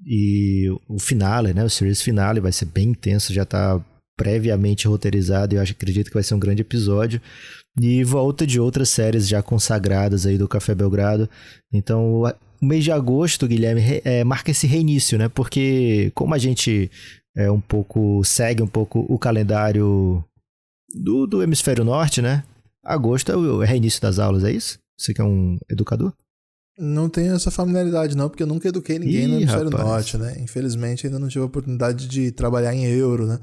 e 0.05 0.69
o 0.89 0.99
finale, 0.99 1.55
né? 1.55 1.65
O 1.65 1.71
series 1.71 2.03
finale 2.03 2.41
vai 2.41 2.53
ser 2.53 2.67
bem 2.67 2.91
intenso, 2.91 3.33
já 3.33 3.45
tá 3.45 3.81
previamente 4.17 4.87
roteirizado 4.87 5.55
e 5.55 5.57
eu 5.57 5.63
acho, 5.63 5.73
acredito 5.73 6.09
que 6.09 6.15
vai 6.15 6.23
ser 6.23 6.35
um 6.35 6.39
grande 6.39 6.63
episódio. 6.63 7.21
E 7.81 8.05
volta 8.05 8.47
de 8.47 8.61
outras 8.61 8.91
séries 8.91 9.27
já 9.27 9.43
consagradas 9.43 10.27
aí 10.27 10.37
do 10.37 10.47
Café 10.47 10.75
Belgrado. 10.75 11.29
Então, 11.73 12.23
o 12.23 12.67
mês 12.67 12.85
de 12.85 12.93
agosto, 12.93 13.49
Guilherme, 13.49 14.03
é, 14.05 14.23
marca 14.23 14.51
esse 14.51 14.67
reinício, 14.67 15.19
né? 15.19 15.29
Porque 15.29 16.13
como 16.15 16.35
a 16.35 16.39
gente 16.39 16.91
é 17.35 17.51
um 17.51 17.61
pouco 17.61 18.23
segue 18.25 18.63
um 18.63 18.67
pouco 18.67 19.07
o 19.09 19.19
calendário 19.19 20.23
do, 20.95 21.27
do 21.27 21.43
hemisfério 21.43 21.85
norte, 21.85 22.21
né? 22.23 22.45
Agosto 22.85 23.31
é 23.31 23.37
o 23.37 23.61
reinício 23.61 24.01
das 24.01 24.19
aulas, 24.19 24.45
é 24.45 24.51
isso? 24.51 24.79
Você 24.99 25.15
que 25.15 25.21
é 25.21 25.25
um 25.25 25.59
educador? 25.71 26.13
Não 26.79 27.09
tenho 27.09 27.35
essa 27.35 27.51
familiaridade, 27.51 28.17
não, 28.17 28.29
porque 28.29 28.43
eu 28.43 28.47
nunca 28.47 28.69
eduquei 28.69 28.99
ninguém 28.99 29.25
Ih, 29.25 29.27
no 29.27 29.37
hemisfério 29.37 29.71
rapaz. 29.71 29.87
norte, 29.87 30.19
né? 30.19 30.37
Infelizmente, 30.41 31.07
ainda 31.07 31.19
não 31.19 31.29
tive 31.29 31.43
a 31.43 31.47
oportunidade 31.47 32.09
de 32.09 32.33
trabalhar 32.33 32.75
em 32.75 32.85
euro, 32.85 33.27
né? 33.27 33.39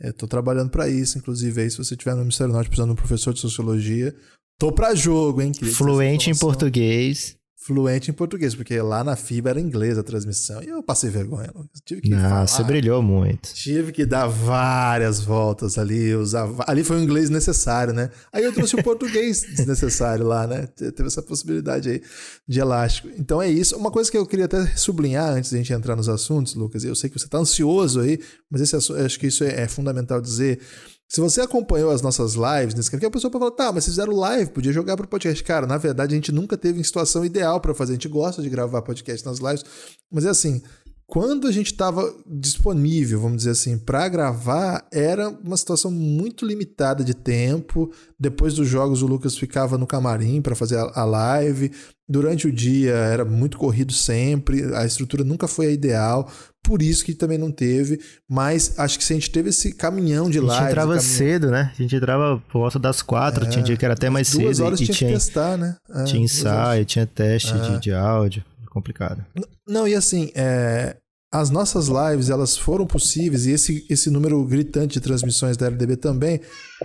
Estou 0.00 0.28
trabalhando 0.28 0.70
para 0.70 0.88
isso, 0.88 1.16
inclusive, 1.16 1.62
aí, 1.62 1.70
se 1.70 1.78
você 1.78 1.94
estiver 1.94 2.14
no 2.14 2.22
hemisfério 2.22 2.52
norte 2.52 2.68
precisando 2.68 2.88
de 2.88 2.92
um 2.94 2.96
professor 2.96 3.32
de 3.32 3.40
sociologia, 3.40 4.14
tô 4.58 4.72
para 4.72 4.94
jogo, 4.94 5.40
hein? 5.40 5.52
Fluente 5.54 6.28
em 6.28 6.36
português 6.36 7.36
fluente 7.64 8.10
em 8.10 8.14
português, 8.14 8.54
porque 8.54 8.80
lá 8.80 9.04
na 9.04 9.14
FIBA 9.14 9.50
era 9.50 9.60
inglês 9.60 9.96
a 9.96 10.02
transmissão. 10.02 10.62
E 10.62 10.68
eu 10.68 10.82
passei 10.82 11.10
vergonha. 11.10 11.48
Tive 11.84 12.00
que 12.00 12.10
Não, 12.10 12.20
falar, 12.20 12.46
você 12.46 12.64
brilhou 12.64 13.00
muito. 13.00 13.54
Tive 13.54 13.92
que 13.92 14.04
dar 14.04 14.26
várias 14.26 15.20
voltas 15.20 15.78
ali. 15.78 16.14
Usar, 16.14 16.48
ali 16.66 16.82
foi 16.82 16.96
o 16.96 17.00
inglês 17.00 17.30
necessário, 17.30 17.92
né? 17.92 18.10
Aí 18.32 18.42
eu 18.42 18.52
trouxe 18.52 18.74
o 18.74 18.82
português 18.82 19.42
desnecessário 19.54 20.26
lá, 20.26 20.46
né? 20.46 20.66
Teve 20.66 21.06
essa 21.06 21.22
possibilidade 21.22 21.88
aí 21.88 22.02
de 22.48 22.58
elástico. 22.58 23.08
Então 23.16 23.40
é 23.40 23.48
isso. 23.48 23.76
Uma 23.76 23.90
coisa 23.90 24.10
que 24.10 24.18
eu 24.18 24.26
queria 24.26 24.46
até 24.46 24.66
sublinhar 24.76 25.30
antes 25.30 25.50
de 25.50 25.56
a 25.56 25.58
gente 25.58 25.72
entrar 25.72 25.94
nos 25.94 26.08
assuntos, 26.08 26.54
Lucas, 26.54 26.84
eu 26.84 26.96
sei 26.96 27.08
que 27.08 27.18
você 27.18 27.26
está 27.26 27.38
ansioso 27.38 28.00
aí, 28.00 28.18
mas 28.50 28.60
esse, 28.60 28.74
acho 28.74 29.20
que 29.20 29.28
isso 29.28 29.44
é, 29.44 29.62
é 29.62 29.68
fundamental 29.68 30.20
dizer. 30.20 30.60
Se 31.12 31.20
você 31.20 31.42
acompanhou 31.42 31.90
as 31.90 32.00
nossas 32.00 32.36
lives, 32.36 32.74
nesse 32.74 32.90
que 32.90 33.04
a 33.04 33.10
pessoa 33.10 33.30
pode 33.30 33.44
falar, 33.44 33.54
tá, 33.54 33.64
mas 33.70 33.84
vocês 33.84 33.96
fizeram 33.96 34.16
live, 34.16 34.50
podia 34.50 34.72
jogar 34.72 34.96
para 34.96 35.04
o 35.04 35.08
podcast. 35.08 35.44
Cara, 35.44 35.66
na 35.66 35.76
verdade, 35.76 36.14
a 36.14 36.16
gente 36.16 36.32
nunca 36.32 36.56
teve 36.56 36.80
em 36.80 36.82
situação 36.82 37.22
ideal 37.22 37.60
para 37.60 37.74
fazer. 37.74 37.92
A 37.92 37.96
gente 37.96 38.08
gosta 38.08 38.40
de 38.40 38.48
gravar 38.48 38.80
podcast 38.80 39.26
nas 39.26 39.38
lives, 39.38 39.62
mas 40.10 40.24
é 40.24 40.30
assim, 40.30 40.62
quando 41.06 41.46
a 41.46 41.52
gente 41.52 41.66
estava 41.66 42.10
disponível, 42.26 43.20
vamos 43.20 43.36
dizer 43.36 43.50
assim, 43.50 43.76
para 43.76 44.08
gravar, 44.08 44.88
era 44.90 45.28
uma 45.28 45.58
situação 45.58 45.90
muito 45.90 46.46
limitada 46.46 47.04
de 47.04 47.12
tempo. 47.12 47.92
Depois 48.18 48.54
dos 48.54 48.66
jogos, 48.66 49.02
o 49.02 49.06
Lucas 49.06 49.36
ficava 49.36 49.76
no 49.76 49.86
camarim 49.86 50.40
para 50.40 50.54
fazer 50.54 50.78
a 50.78 51.04
live. 51.04 51.70
Durante 52.12 52.46
o 52.46 52.52
dia 52.52 52.92
era 52.92 53.24
muito 53.24 53.56
corrido 53.56 53.90
sempre, 53.90 54.62
a 54.74 54.84
estrutura 54.84 55.24
nunca 55.24 55.48
foi 55.48 55.68
a 55.68 55.70
ideal, 55.70 56.30
por 56.62 56.82
isso 56.82 57.02
que 57.06 57.14
também 57.14 57.38
não 57.38 57.50
teve. 57.50 57.98
Mas 58.28 58.78
acho 58.78 58.98
que 58.98 59.04
se 59.04 59.14
a 59.14 59.16
gente 59.16 59.30
teve 59.30 59.48
esse 59.48 59.72
caminhão 59.72 60.28
de 60.28 60.38
live. 60.38 60.52
A 60.52 60.60
gente 60.60 60.70
entrava 60.72 60.94
caminhão... 60.96 61.16
cedo, 61.16 61.50
né? 61.50 61.72
A 61.72 61.82
gente 61.82 61.96
entrava 61.96 62.42
por 62.52 62.58
volta 62.58 62.78
das 62.78 63.00
quatro, 63.00 63.46
é, 63.46 63.48
tinha 63.48 63.64
dia 63.64 63.78
que 63.78 63.84
era 63.86 63.94
até 63.94 64.10
mais 64.10 64.30
duas 64.30 64.36
cedo. 64.36 64.44
Duas 64.44 64.60
horas 64.60 64.80
e 64.80 64.84
tinha, 64.84 64.94
tinha 64.94 65.10
que 65.10 65.16
testar, 65.16 65.56
né? 65.56 65.74
É, 65.88 66.04
tinha 66.04 66.22
ensaio, 66.22 66.84
tinha 66.84 67.06
teste 67.06 67.54
é. 67.54 67.70
de, 67.70 67.80
de 67.80 67.92
áudio 67.94 68.44
complicado. 68.68 69.24
Não, 69.66 69.88
e 69.88 69.94
assim, 69.94 70.30
é, 70.34 70.96
as 71.32 71.48
nossas 71.48 71.88
lives 71.88 72.28
elas 72.28 72.58
foram 72.58 72.86
possíveis 72.86 73.46
e 73.46 73.52
esse, 73.52 73.86
esse 73.88 74.10
número 74.10 74.44
gritante 74.44 74.94
de 74.94 75.00
transmissões 75.00 75.56
da 75.56 75.66
LDB 75.66 75.96
também 75.96 76.40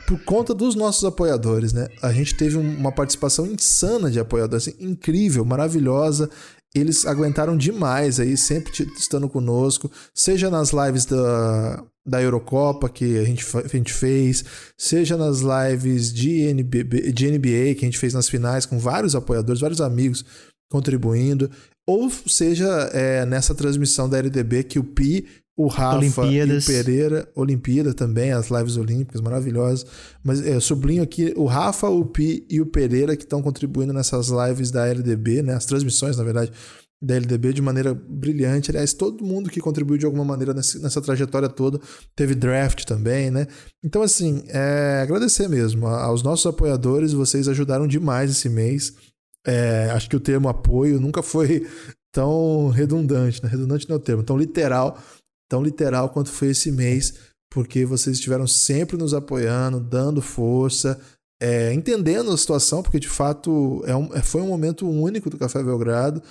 por 0.08 0.24
conta 0.24 0.54
dos 0.54 0.74
nossos 0.74 1.04
apoiadores, 1.04 1.74
né? 1.74 1.89
A 2.01 2.13
gente 2.13 2.34
teve 2.34 2.56
uma 2.56 2.92
participação 2.92 3.46
insana 3.46 4.10
de 4.10 4.20
apoiadores, 4.20 4.70
assim, 4.70 4.77
incrível, 4.80 5.44
maravilhosa. 5.44 6.30
Eles 6.74 7.06
aguentaram 7.06 7.58
demais 7.58 8.20
aí, 8.20 8.38
sempre 8.38 8.72
estando 8.98 9.27
conosco, 9.27 9.92
seja 10.13 10.50
nas 10.50 10.72
lives 10.72 11.06
da, 11.06 11.84
da 12.06 12.22
Eurocopa 12.22 12.88
que 12.88 13.18
a 13.18 13.24
gente, 13.25 13.46
a 13.58 13.68
gente 13.68 13.92
fez, 13.92 14.46
seja 14.77 15.18
nas 15.18 15.39
lives 15.42 16.13
de, 16.13 16.44
NBB, 16.44 17.12
de 17.12 17.32
NBA 17.32 17.75
que 17.75 17.82
a 17.82 17.88
gente 17.88 17.98
fez 17.98 18.13
nas 18.13 18.30
finais 18.30 18.66
com 18.66 18.80
vários 18.80 19.13
apoiadores, 19.13 19.60
vários 19.60 19.82
amigos 19.82 20.24
contribuindo 20.70 21.50
ou 21.88 22.10
seja 22.10 22.67
é, 22.91 23.25
nessa 23.25 23.56
transmissão 23.56 24.10
da 24.10 24.17
LDB 24.17 24.65
que 24.65 24.77
o 24.77 24.84
Pi, 24.84 25.25
o 25.56 25.67
Rafa 25.67 25.98
Olimpíadas. 25.98 26.67
e 26.67 26.72
o 26.72 26.75
Pereira, 26.75 27.32
Olimpíada 27.34 27.94
também, 27.94 28.32
as 28.32 28.50
lives 28.50 28.75
olímpicas 28.75 29.22
maravilhosas, 29.22 29.86
mas 30.22 30.46
é, 30.46 30.53
eu 30.53 30.62
sublinho 30.62 31.01
aqui 31.01 31.34
o 31.38 31.46
Rafa, 31.46 31.88
o 31.88 32.06
Pi 32.06 32.46
e 32.50 32.60
o 32.60 32.65
Pereira 32.65 33.15
que 33.15 33.24
estão 33.24 33.41
contribuindo 33.41 33.94
nessas 33.94 34.27
lives 34.27 34.70
da 34.70 34.86
LDB, 34.86 35.41
né, 35.41 35.53
as 35.53 35.65
transmissões, 35.65 36.17
na 36.17 36.24
verdade, 36.25 36.51
da 37.01 37.15
LDB 37.15 37.53
de 37.53 37.62
maneira 37.62 37.94
brilhante. 37.94 38.72
Aliás, 38.72 38.91
todo 38.91 39.24
mundo 39.24 39.50
que 39.50 39.62
contribuiu 39.62 40.00
de 40.00 40.06
alguma 40.06 40.25
maneira 40.25 40.53
nessa, 40.53 40.79
nessa 40.79 41.01
trajetória 41.01 41.48
toda 41.48 41.79
teve 42.15 42.34
draft 42.34 42.86
também, 42.86 43.29
né? 43.29 43.48
Então, 43.84 44.01
assim, 44.01 44.44
é, 44.48 45.01
agradecer 45.03 45.48
mesmo 45.48 45.86
aos 45.86 46.24
nossos 46.24 46.48
apoiadores, 46.48 47.13
vocês 47.13 47.48
ajudaram 47.48 47.88
demais 47.88 48.32
esse 48.32 48.50
mês. 48.50 48.94
É, 49.48 49.89
acho 49.92 50.10
que 50.10 50.16
o 50.16 50.20
termo 50.20 50.50
apoio 50.50 51.00
nunca 51.00 51.24
foi 51.24 51.66
tão 52.12 52.68
redundante, 52.68 53.42
né? 53.42 53.50
Redundante 53.50 53.88
não 53.88 53.96
é 53.96 54.00
o 54.00 54.01
termo, 54.01 54.24
tão 54.24 54.38
literal, 54.38 55.01
tão 55.50 55.63
literal 55.63 56.10
quanto 56.10 56.30
foi 56.30 56.50
esse 56.50 56.70
mês, 56.70 57.13
porque 57.50 57.86
vocês 57.86 58.18
estiveram 58.18 58.46
sempre 58.46 58.98
nos 58.98 59.13
apoiando, 59.13 59.80
dando 59.80 60.22
força, 60.22 61.00
é, 61.42 61.74
entendendo 61.74 62.32
a 62.32 62.38
situação, 62.38 62.84
porque 62.84 63.00
de 63.00 63.08
fato 63.08 63.82
é 63.86 63.96
um, 63.96 64.13
é, 64.13 64.22
foi 64.22 64.42
um 64.42 64.48
momento 64.48 64.89
único 64.89 65.30
do 65.30 65.38
Café 65.38 65.63
Belgrado. 65.63 66.22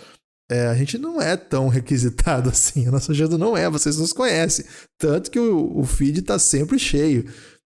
É, 0.50 0.66
a 0.66 0.74
gente 0.74 0.98
não 0.98 1.20
é 1.20 1.36
tão 1.36 1.68
requisitado 1.68 2.50
assim, 2.50 2.86
a 2.86 2.90
nossa 2.90 3.12
agenda 3.12 3.38
não 3.38 3.56
é, 3.56 3.70
vocês 3.70 3.96
nos 3.96 4.12
conhecem. 4.12 4.66
Tanto 4.98 5.30
que 5.30 5.38
o, 5.38 5.78
o 5.78 5.84
feed 5.84 6.20
está 6.20 6.38
sempre 6.38 6.78
cheio. 6.78 7.24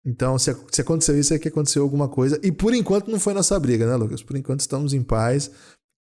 Então, 0.05 0.37
se, 0.39 0.55
se 0.71 0.81
aconteceu 0.81 1.19
isso, 1.19 1.33
é 1.33 1.39
que 1.39 1.47
aconteceu 1.47 1.83
alguma 1.83 2.09
coisa. 2.09 2.39
E 2.43 2.51
por 2.51 2.73
enquanto 2.73 3.09
não 3.09 3.19
foi 3.19 3.33
nossa 3.33 3.59
briga, 3.59 3.85
né, 3.85 3.95
Lucas? 3.95 4.23
Por 4.23 4.35
enquanto 4.35 4.61
estamos 4.61 4.93
em 4.93 5.03
paz. 5.03 5.51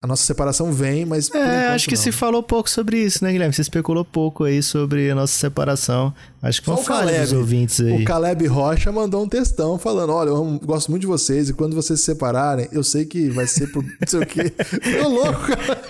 A 0.03 0.07
nossa 0.07 0.25
separação 0.25 0.73
vem, 0.73 1.05
mas. 1.05 1.31
É, 1.31 1.69
acho 1.69 1.87
que 1.87 1.95
não. 1.95 2.03
se 2.03 2.11
falou 2.11 2.43
pouco 2.43 2.71
sobre 2.71 2.97
isso, 2.97 3.23
né, 3.23 3.33
Guilherme? 3.33 3.53
Você 3.53 3.61
especulou 3.61 4.03
pouco 4.03 4.45
aí 4.45 4.63
sobre 4.63 5.11
a 5.11 5.15
nossa 5.15 5.35
separação. 5.35 6.15
Acho 6.41 6.61
que 6.61 6.65
foi 6.65 6.75
uma 6.75 6.83
falha 6.83 7.21
dos 7.21 7.35
ouvintes 7.35 7.79
aí. 7.83 8.01
O 8.01 8.05
Caleb 8.07 8.47
Rocha 8.47 8.91
mandou 8.91 9.23
um 9.23 9.29
textão 9.29 9.79
falando: 9.79 10.15
olha, 10.15 10.31
eu 10.31 10.59
gosto 10.65 10.91
muito 10.91 11.03
de 11.03 11.07
vocês 11.07 11.51
e 11.51 11.53
quando 11.53 11.75
vocês 11.75 12.01
se 12.01 12.07
separarem, 12.07 12.67
eu 12.73 12.83
sei 12.83 13.05
que 13.05 13.29
vai 13.29 13.47
ser 13.47 13.71
por 13.73 13.85
não 14.01 14.09
sei 14.09 14.21
o 14.21 14.27
quê. 14.27 14.49
Tô 14.49 15.07
louco, 15.07 15.41
cara. 15.49 15.81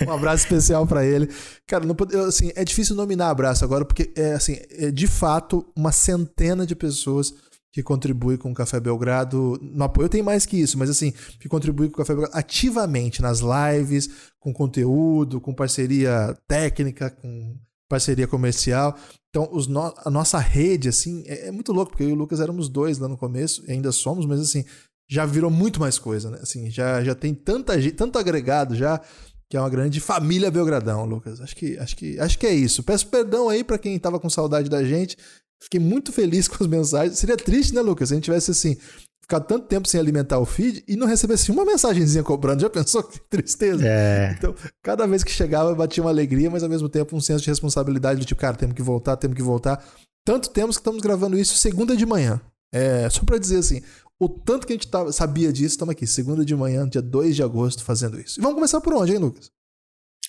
um 0.08 0.12
abraço 0.12 0.44
especial 0.44 0.86
para 0.86 1.04
ele. 1.04 1.28
Cara, 1.66 1.84
não 1.84 1.94
pode, 1.94 2.16
assim, 2.16 2.50
é 2.56 2.64
difícil 2.64 2.96
nominar 2.96 3.28
abraço 3.28 3.62
agora, 3.62 3.84
porque 3.84 4.10
é 4.16 4.32
assim, 4.32 4.56
é 4.70 4.90
de 4.90 5.06
fato 5.06 5.66
uma 5.76 5.92
centena 5.92 6.64
de 6.64 6.74
pessoas 6.74 7.34
que 7.72 7.82
contribui 7.82 8.36
com 8.36 8.52
o 8.52 8.54
Café 8.54 8.78
Belgrado. 8.78 9.58
No 9.62 9.84
apoio 9.84 10.08
tem 10.08 10.22
mais 10.22 10.44
que 10.44 10.58
isso, 10.58 10.78
mas 10.78 10.90
assim, 10.90 11.12
que 11.40 11.48
contribui 11.48 11.88
com 11.88 11.94
o 11.94 11.98
Café 11.98 12.14
Belgrado 12.14 12.36
ativamente 12.36 13.22
nas 13.22 13.40
lives, 13.40 14.10
com 14.38 14.52
conteúdo, 14.52 15.40
com 15.40 15.54
parceria 15.54 16.36
técnica, 16.46 17.10
com 17.10 17.56
parceria 17.88 18.28
comercial. 18.28 18.96
Então, 19.30 19.48
os 19.50 19.66
no 19.66 19.94
a 20.04 20.10
nossa 20.10 20.38
rede, 20.38 20.90
assim, 20.90 21.24
é, 21.26 21.48
é, 21.48 21.50
muito 21.50 21.72
louco, 21.72 21.92
porque 21.92 22.04
eu 22.04 22.10
e 22.10 22.12
o 22.12 22.16
Lucas 22.16 22.40
éramos 22.40 22.68
dois 22.68 22.98
lá 22.98 23.08
no 23.08 23.16
começo, 23.16 23.64
ainda 23.66 23.90
somos, 23.90 24.26
mas 24.26 24.40
assim, 24.40 24.64
já 25.08 25.24
virou 25.24 25.50
muito 25.50 25.80
mais 25.80 25.98
coisa, 25.98 26.30
né? 26.30 26.38
Assim, 26.42 26.70
já, 26.70 27.02
já 27.02 27.14
tem 27.14 27.34
tanta, 27.34 27.74
tanto 27.92 28.18
agregado 28.18 28.76
já 28.76 29.00
que 29.48 29.56
é 29.58 29.60
uma 29.60 29.68
grande 29.68 30.00
família 30.00 30.50
Belgradão, 30.50 31.04
Lucas. 31.04 31.38
Acho 31.42 31.54
que, 31.54 31.78
acho 31.78 31.94
que, 31.94 32.18
acho 32.18 32.38
que 32.38 32.46
é 32.46 32.54
isso. 32.54 32.82
Peço 32.82 33.06
perdão 33.08 33.50
aí 33.50 33.62
para 33.62 33.76
quem 33.76 33.98
tava 33.98 34.18
com 34.18 34.30
saudade 34.30 34.70
da 34.70 34.82
gente. 34.82 35.14
Fiquei 35.62 35.80
muito 35.80 36.12
feliz 36.12 36.46
com 36.48 36.62
as 36.62 36.68
mensagens. 36.68 37.18
Seria 37.18 37.36
triste, 37.36 37.74
né, 37.74 37.80
Lucas? 37.80 38.08
Se 38.08 38.14
a 38.14 38.16
gente 38.16 38.24
tivesse 38.24 38.50
assim, 38.50 38.76
ficado 39.20 39.46
tanto 39.46 39.66
tempo 39.66 39.88
sem 39.88 40.00
alimentar 40.00 40.38
o 40.38 40.44
feed 40.44 40.84
e 40.86 40.96
não 40.96 41.06
recebesse 41.06 41.50
uma 41.50 41.64
mensagenzinha 41.64 42.22
cobrando. 42.22 42.60
Já 42.60 42.70
pensou 42.70 43.02
que 43.04 43.20
tristeza? 43.30 43.86
É. 43.86 44.34
Então, 44.36 44.54
cada 44.82 45.06
vez 45.06 45.22
que 45.22 45.30
chegava, 45.30 45.74
batia 45.74 46.02
uma 46.02 46.10
alegria, 46.10 46.50
mas 46.50 46.62
ao 46.62 46.68
mesmo 46.68 46.88
tempo 46.88 47.16
um 47.16 47.20
senso 47.20 47.42
de 47.42 47.50
responsabilidade 47.50 48.20
do 48.20 48.26
tipo, 48.26 48.40
cara, 48.40 48.56
temos 48.56 48.74
que 48.74 48.82
voltar, 48.82 49.16
temos 49.16 49.36
que 49.36 49.42
voltar. 49.42 49.82
Tanto 50.24 50.50
temos 50.50 50.76
que 50.76 50.80
estamos 50.80 51.00
gravando 51.00 51.38
isso 51.38 51.56
segunda 51.56 51.96
de 51.96 52.06
manhã. 52.06 52.40
É, 52.72 53.08
só 53.10 53.22
para 53.24 53.38
dizer 53.38 53.58
assim, 53.58 53.82
o 54.18 54.28
tanto 54.28 54.66
que 54.66 54.72
a 54.72 54.76
gente 54.76 54.88
tava, 54.88 55.12
sabia 55.12 55.52
disso, 55.52 55.74
estamos 55.74 55.92
aqui, 55.92 56.06
segunda 56.06 56.44
de 56.44 56.54
manhã, 56.54 56.88
dia 56.88 57.02
2 57.02 57.36
de 57.36 57.42
agosto, 57.42 57.84
fazendo 57.84 58.20
isso. 58.20 58.40
E 58.40 58.42
vamos 58.42 58.54
começar 58.54 58.80
por 58.80 58.94
onde, 58.94 59.12
hein, 59.12 59.18
Lucas? 59.18 59.50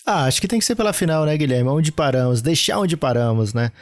Ah, 0.04 0.24
acho 0.24 0.40
que 0.40 0.48
tem 0.48 0.58
que 0.58 0.64
ser 0.64 0.74
pela 0.74 0.92
final, 0.92 1.24
né, 1.24 1.36
Guilherme? 1.36 1.70
Onde 1.70 1.90
paramos, 1.90 2.42
deixar 2.42 2.78
onde 2.78 2.96
paramos, 2.96 3.54
né? 3.54 3.72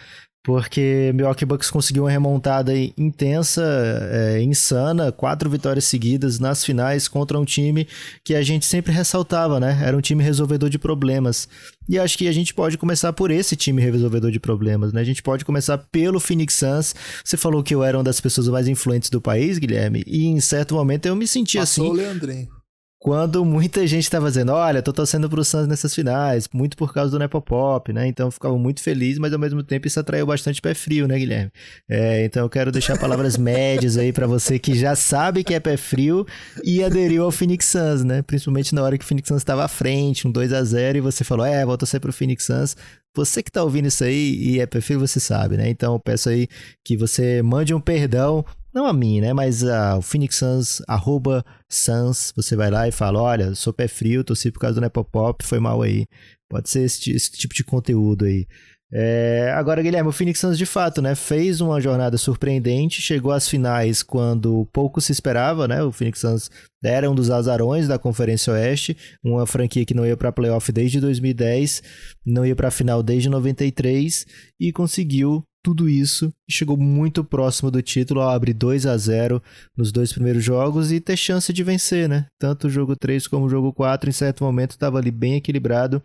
Porque 0.43 1.13
Milwaukee 1.15 1.45
Bucks 1.45 1.71
conseguiu 1.71 2.03
uma 2.05 2.11
remontada 2.11 2.73
intensa, 2.77 3.63
é, 4.11 4.43
insana, 4.43 5.13
quatro 5.13 5.49
vitórias 5.49 5.85
seguidas 5.85 6.41
nas 6.41 6.65
finais 6.65 7.07
contra 7.07 7.39
um 7.39 7.45
time 7.45 7.87
que 8.25 8.35
a 8.35 8.43
gente 8.43 8.67
sempre 8.67 8.93
ressaltava, 8.93 9.61
né? 9.61 9.81
Era 9.85 9.97
um 9.97 10.01
time 10.01 10.23
resolvedor 10.23 10.69
de 10.69 10.79
problemas. 10.79 11.49
E 11.89 11.99
acho 11.99 12.19
que 12.19 12.27
a 12.27 12.33
gente 12.33 12.53
pode 12.53 12.77
começar 12.77 13.13
por 13.13 13.31
esse 13.31 13.55
time 13.55 13.81
resolvedor 13.81 14.33
de 14.33 14.41
problemas, 14.41 14.93
né? 14.93 15.01
A 15.01 15.05
gente 15.05 15.23
pode 15.23 15.45
começar 15.45 15.79
pelo 15.79 16.19
Phoenix 16.19 16.55
Suns. 16.55 16.95
Você 17.25 17.37
falou 17.37 17.63
que 17.63 17.75
eu 17.75 17.85
era 17.85 17.97
uma 17.97 18.05
das 18.05 18.21
pessoas 18.21 18.49
mais 18.49 18.67
influentes 18.67 19.11
do 19.11 19.21
país, 19.21 19.59
Guilherme, 19.59 20.03
e 20.07 20.27
em 20.27 20.41
certo 20.41 20.75
momento 20.75 21.07
eu 21.07 21.15
me 21.15 21.27
senti 21.27 21.59
Passou 21.59 21.85
assim. 21.85 21.93
o 21.93 21.97
Leandrinho 21.97 22.62
quando 23.03 23.45
muita 23.45 23.85
gente 23.85 24.05
estava 24.05 24.29
dizendo, 24.29 24.53
olha, 24.53 24.81
tô 24.81 24.93
torcendo 24.93 25.29
pro 25.29 25.45
Suns 25.45 25.67
nessas 25.67 25.93
finais, 25.93 26.49
muito 26.55 26.77
por 26.77 26.95
causa 26.95 27.11
do 27.11 27.19
Nepopop, 27.19 27.93
né? 27.93 28.07
Então 28.07 28.29
eu 28.29 28.31
ficava 28.31 28.57
muito 28.57 28.81
feliz, 28.81 29.19
mas 29.19 29.33
ao 29.33 29.41
mesmo 29.41 29.61
tempo 29.61 29.89
isso 29.89 29.99
atraiu 29.99 30.25
bastante 30.25 30.63
pé 30.63 30.73
frio, 30.73 31.09
né, 31.09 31.19
Guilherme? 31.19 31.51
É, 31.91 32.25
então 32.25 32.45
eu 32.45 32.49
quero 32.49 32.71
deixar 32.71 32.97
palavras 32.97 33.37
médias 33.37 33.97
aí 33.97 34.13
para 34.13 34.29
você 34.29 34.57
que 34.57 34.79
já 34.79 34.95
sabe 34.95 35.43
que 35.43 35.53
é 35.53 35.59
pé 35.59 35.77
frio 35.77 36.25
e 36.63 36.85
aderiu 36.85 37.25
ao 37.25 37.33
Phoenix 37.33 37.67
Suns, 37.67 38.05
né? 38.05 38.23
Principalmente 38.23 38.73
na 38.73 38.85
hora 38.85 38.97
que 38.97 39.05
o 39.05 39.09
Phoenix 39.09 39.27
Suns 39.27 39.41
estava 39.41 39.65
à 39.65 39.69
frente, 39.69 40.29
um 40.29 40.31
2 40.31 40.53
a 40.53 40.63
0 40.63 40.99
e 40.99 41.01
você 41.01 41.25
falou, 41.25 41.45
é, 41.45 41.67
vou 41.67 41.77
torcer 41.77 41.99
pro 41.99 42.13
Phoenix 42.13 42.45
Suns. 42.45 42.77
Você 43.17 43.43
que 43.43 43.51
tá 43.51 43.65
ouvindo 43.65 43.89
isso 43.89 44.05
aí 44.05 44.37
e 44.37 44.61
é 44.61 44.67
perfil, 44.67 45.01
você 45.01 45.19
sabe, 45.19 45.57
né? 45.57 45.69
Então 45.69 45.95
eu 45.95 45.99
peço 45.99 46.29
aí 46.29 46.47
que 46.85 46.97
você 46.97 47.43
mande 47.43 47.75
um 47.75 47.81
perdão 47.81 48.45
não 48.75 48.87
a 48.87 48.93
mim, 48.93 49.21
né? 49.21 49.33
Mas 49.33 49.63
uh, 49.63 49.99
o 49.99 50.03
Phoenix 50.03 50.37
Suns, 50.37 50.83
arroba 50.89 51.45
Suns, 51.69 52.33
você 52.35 52.57
vai 52.57 52.71
lá 52.71 52.89
e 52.89 52.93
fala: 52.93 53.21
olha, 53.21 53.55
sou 53.55 53.73
pé 53.73 53.89
frio, 53.89 54.25
torci 54.25 54.51
por 54.51 54.61
causa 54.61 54.77
do 54.77 54.81
Nepopop, 54.81 55.45
foi 55.45 55.59
mal 55.59 55.83
aí. 55.83 56.07
Pode 56.49 56.69
ser 56.69 56.85
esse, 56.85 57.11
esse 57.11 57.31
tipo 57.33 57.55
de 57.55 57.65
conteúdo 57.65 58.25
aí. 58.25 58.47
É, 58.95 59.51
agora, 59.57 59.83
Guilherme, 59.83 60.11
o 60.11 60.13
Phoenix 60.13 60.39
Suns 60.39 60.59
de 60.59 60.67
fato, 60.67 61.01
né, 61.01 61.15
fez 61.15 61.63
uma 61.63 61.81
jornada 61.81 62.19
surpreendente, 62.19 63.01
chegou 63.01 63.33
às 63.33 63.49
finais 63.49 64.03
quando 64.03 64.69
pouco 64.71 65.01
se 65.01 65.11
esperava, 65.13 65.67
né? 65.67 65.83
O 65.83 65.91
Phoenix 65.91 66.21
Suns 66.21 66.51
era 66.85 67.11
um 67.11 67.15
dos 67.15 67.31
azarões 67.31 67.89
da 67.89 67.99
Conferência 67.99 68.53
Oeste, 68.53 68.95
uma 69.25 69.47
franquia 69.47 69.87
que 69.87 69.95
não 69.95 70.05
ia 70.07 70.17
para 70.17 70.31
playoff 70.31 70.71
desde 70.71 71.01
2010, 71.01 71.83
não 72.27 72.45
ia 72.45 72.55
para 72.55 72.69
a 72.69 72.71
final 72.71 73.03
desde 73.03 73.31
93 73.31 74.27
e 74.61 74.71
conseguiu 74.71 75.43
tudo 75.63 75.89
isso 75.89 76.33
e 76.49 76.53
chegou 76.53 76.77
muito 76.77 77.23
próximo 77.23 77.71
do 77.71 77.81
título 77.81 78.23
abrir 78.23 78.53
2 78.55 78.87
a 78.87 78.97
0 78.97 79.43
nos 79.77 79.93
dois 79.93 80.13
primeiros 80.13 80.43
jogos 80.43 80.91
e 80.91 81.01
ter 81.01 81.17
chance 81.17 81.53
de 81.53 81.63
vencer, 81.63 82.09
né? 82.09 82.27
Tanto 82.39 82.67
o 82.67 82.71
jogo 82.71 82.97
3 82.97 83.27
como 83.27 83.47
o 83.47 83.49
jogo 83.49 83.73
4 83.73 84.11
em 84.11 84.13
certo 84.13 84.45
momento 84.45 84.73
estava 84.73 84.99
ali 84.99 85.11
bem 85.11 85.37
equilibrado 85.37 86.03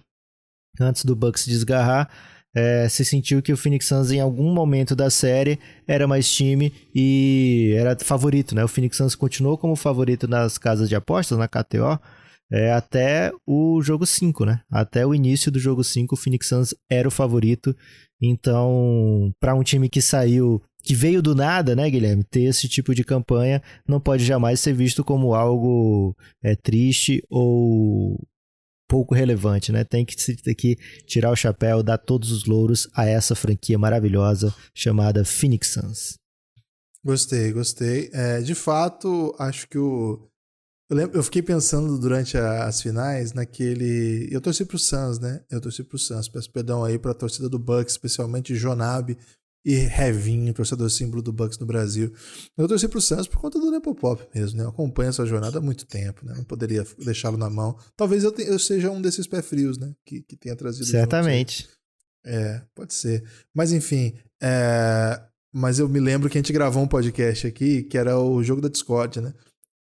antes 0.79 1.03
do 1.03 1.15
Bucks 1.15 1.45
desgarrar 1.45 2.09
é, 2.57 2.89
se 2.89 3.05
sentiu 3.05 3.39
que 3.39 3.53
o 3.53 3.57
Phoenix 3.57 3.85
Suns 3.85 4.11
em 4.11 4.19
algum 4.19 4.51
momento 4.51 4.95
da 4.95 5.11
série 5.11 5.59
era 5.87 6.07
mais 6.07 6.27
time 6.27 6.73
e 6.93 7.75
era 7.77 7.95
favorito, 7.99 8.55
né? 8.55 8.63
O 8.63 8.67
Phoenix 8.67 8.97
Suns 8.97 9.13
continuou 9.13 9.59
como 9.59 9.75
favorito 9.75 10.27
nas 10.27 10.57
casas 10.57 10.89
de 10.89 10.95
apostas, 10.95 11.37
na 11.37 11.47
KTO, 11.47 11.99
é, 12.51 12.71
até 12.71 13.31
o 13.45 13.81
jogo 13.81 14.05
5, 14.05 14.45
né? 14.45 14.61
Até 14.69 15.05
o 15.05 15.13
início 15.13 15.51
do 15.51 15.59
jogo 15.59 15.83
5, 15.83 16.13
o 16.13 16.17
Phoenix 16.17 16.47
Suns 16.47 16.73
era 16.89 17.07
o 17.07 17.11
favorito. 17.11 17.75
Então, 18.21 19.33
para 19.39 19.53
um 19.53 19.63
time 19.63 19.89
que 19.89 20.01
saiu, 20.01 20.61
que 20.81 20.95
veio 20.95 21.21
do 21.21 21.35
nada, 21.35 21.75
né, 21.75 21.89
Guilherme? 21.89 22.23
Ter 22.23 22.43
esse 22.43 22.67
tipo 22.67 22.95
de 22.95 23.03
campanha 23.03 23.61
não 23.87 23.99
pode 23.99 24.23
jamais 24.23 24.59
ser 24.59 24.73
visto 24.73 25.03
como 25.03 25.35
algo 25.35 26.15
é, 26.41 26.55
triste 26.55 27.21
ou 27.29 28.17
pouco 28.87 29.13
relevante, 29.13 29.71
né? 29.71 29.83
Tem 29.83 30.05
que, 30.05 30.15
tem 30.37 30.55
que 30.55 30.77
tirar 31.05 31.31
o 31.31 31.35
chapéu, 31.35 31.83
dar 31.83 31.97
todos 31.97 32.31
os 32.31 32.45
louros 32.45 32.89
a 32.95 33.05
essa 33.05 33.35
franquia 33.35 33.77
maravilhosa 33.77 34.53
chamada 34.73 35.25
Phoenix 35.25 35.73
Suns. 35.73 36.17
Gostei, 37.03 37.51
gostei. 37.51 38.09
É, 38.13 38.41
de 38.41 38.55
fato, 38.55 39.35
acho 39.37 39.67
que 39.67 39.77
o. 39.77 40.27
Eu, 40.89 40.95
lembro, 40.95 41.17
eu 41.17 41.23
fiquei 41.23 41.41
pensando 41.41 41.97
durante 41.97 42.37
a, 42.37 42.65
as 42.65 42.81
finais 42.81 43.33
naquele. 43.33 44.27
Eu 44.31 44.39
torci 44.39 44.63
pro 44.63 44.79
Suns, 44.79 45.19
né? 45.19 45.43
Eu 45.49 45.59
torci 45.59 45.83
pro 45.83 45.97
Suns. 45.97 46.29
Peço 46.29 46.49
perdão 46.51 46.83
aí 46.83 46.97
pra 46.97 47.13
torcida 47.13 47.49
do 47.49 47.59
Bucks, 47.59 47.93
especialmente 47.93 48.55
Jonab, 48.55 49.17
e 49.67 49.75
Revinho, 49.75 50.53
torcedor 50.53 50.89
símbolo 50.89 51.21
do 51.21 51.33
Bucks 51.33 51.59
no 51.59 51.65
Brasil. 51.65 52.13
Eu 52.57 52.69
torci 52.69 52.87
pro 52.87 53.01
Santos 53.01 53.27
por 53.27 53.37
conta 53.37 53.59
do 53.59 53.69
Nepopop 53.69 54.25
mesmo, 54.33 54.57
né? 54.57 54.63
Eu 54.63 54.69
acompanho 54.69 55.09
essa 55.09 55.25
jornada 55.25 55.57
há 55.57 55.61
muito 55.61 55.85
tempo, 55.85 56.25
né? 56.25 56.33
Não 56.37 56.45
poderia 56.45 56.87
deixá-lo 57.03 57.35
na 57.35 57.49
mão. 57.49 57.77
Talvez 57.97 58.23
eu, 58.23 58.33
eu, 58.37 58.57
seja 58.57 58.89
um 58.89 59.01
desses 59.01 59.27
pé 59.27 59.41
frios, 59.41 59.77
né? 59.77 59.93
Que, 60.05 60.21
que 60.21 60.37
tenha 60.37 60.55
trazido. 60.55 60.85
Certamente. 60.85 61.67
É, 62.25 62.61
pode 62.73 62.93
ser. 62.93 63.25
Mas 63.53 63.73
enfim, 63.73 64.13
é... 64.41 65.21
mas 65.53 65.79
eu 65.79 65.89
me 65.89 65.99
lembro 65.99 66.29
que 66.29 66.37
a 66.37 66.41
gente 66.41 66.53
gravou 66.53 66.81
um 66.81 66.87
podcast 66.87 67.45
aqui 67.45 67.83
que 67.83 67.97
era 67.97 68.17
o 68.17 68.41
jogo 68.41 68.61
da 68.61 68.69
Discord, 68.69 69.19
né? 69.19 69.33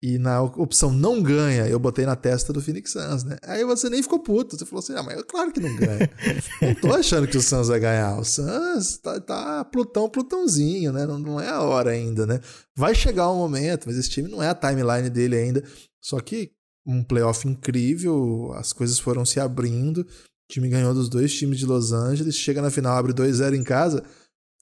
E 0.03 0.17
na 0.17 0.43
opção 0.43 0.91
não 0.91 1.23
ganha, 1.23 1.69
eu 1.69 1.79
botei 1.79 2.07
na 2.07 2.17
testa 2.17 2.55
do 2.55 2.63
Phoenix 2.63 2.93
Suns, 2.93 3.23
né? 3.23 3.37
Aí 3.43 3.63
você 3.65 3.91
nem 3.91 4.03
ficou 4.03 4.19
puto. 4.19 4.57
Você 4.57 4.65
falou 4.65 4.79
assim: 4.79 4.95
ah, 4.95 5.03
mas 5.03 5.23
claro 5.25 5.53
que 5.53 5.61
não 5.61 5.77
ganha. 5.77 6.11
não 6.63 6.75
tô 6.75 6.95
achando 6.95 7.29
que 7.29 7.37
o 7.37 7.43
Suns 7.43 7.69
vai 7.69 7.79
ganhar. 7.79 8.19
O 8.19 8.25
Suns 8.25 8.97
tá, 8.97 9.21
tá 9.21 9.63
plutão, 9.67 10.09
plutãozinho, 10.09 10.91
né? 10.91 11.05
Não, 11.05 11.19
não 11.19 11.39
é 11.39 11.51
a 11.51 11.61
hora 11.61 11.91
ainda, 11.91 12.27
né? 12.27 12.41
Vai 12.75 12.95
chegar 12.95 13.31
um 13.31 13.37
momento, 13.37 13.85
mas 13.87 13.99
esse 13.99 14.09
time 14.09 14.27
não 14.27 14.43
é 14.43 14.49
a 14.49 14.55
timeline 14.55 15.11
dele 15.11 15.37
ainda. 15.37 15.63
Só 16.01 16.19
que 16.19 16.51
um 16.87 17.05
playoff 17.05 17.47
incrível, 17.47 18.53
as 18.55 18.73
coisas 18.73 18.99
foram 18.99 19.27
se 19.27 19.39
abrindo. 19.39 19.99
O 19.99 20.07
time 20.51 20.71
ganhou 20.71 20.95
dos 20.95 21.11
dois 21.11 21.31
times 21.35 21.59
de 21.59 21.67
Los 21.67 21.93
Angeles, 21.93 22.37
chega 22.37 22.63
na 22.63 22.71
final, 22.71 22.97
abre 22.97 23.13
2-0 23.13 23.55
em 23.55 23.63
casa. 23.63 24.03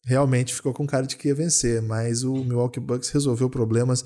Realmente 0.05 0.53
ficou 0.53 0.74
com 0.74 0.85
cara 0.85 1.07
de 1.07 1.16
que 1.16 1.29
ia 1.29 1.35
vencer, 1.35 1.81
mas 1.81 2.24
o 2.24 2.35
Milwaukee 2.35 2.81
Bucks 2.81 3.11
resolveu 3.11 3.48
problemas 3.48 4.05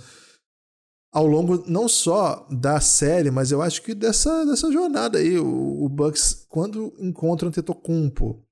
ao 1.13 1.27
longo 1.27 1.63
não 1.71 1.89
só 1.89 2.47
da 2.51 2.81
série, 2.81 3.31
mas 3.31 3.53
eu 3.53 3.61
acho 3.61 3.83
que 3.83 3.95
dessa, 3.95 4.47
dessa 4.47 4.73
jornada 4.73 5.19
aí. 5.19 5.39
O, 5.39 5.85
o 5.85 5.89
Bucks, 5.89 6.47
quando 6.49 6.95
encontra 6.99 7.47
o 7.47 7.49
Antetokounmpo, 7.51 8.43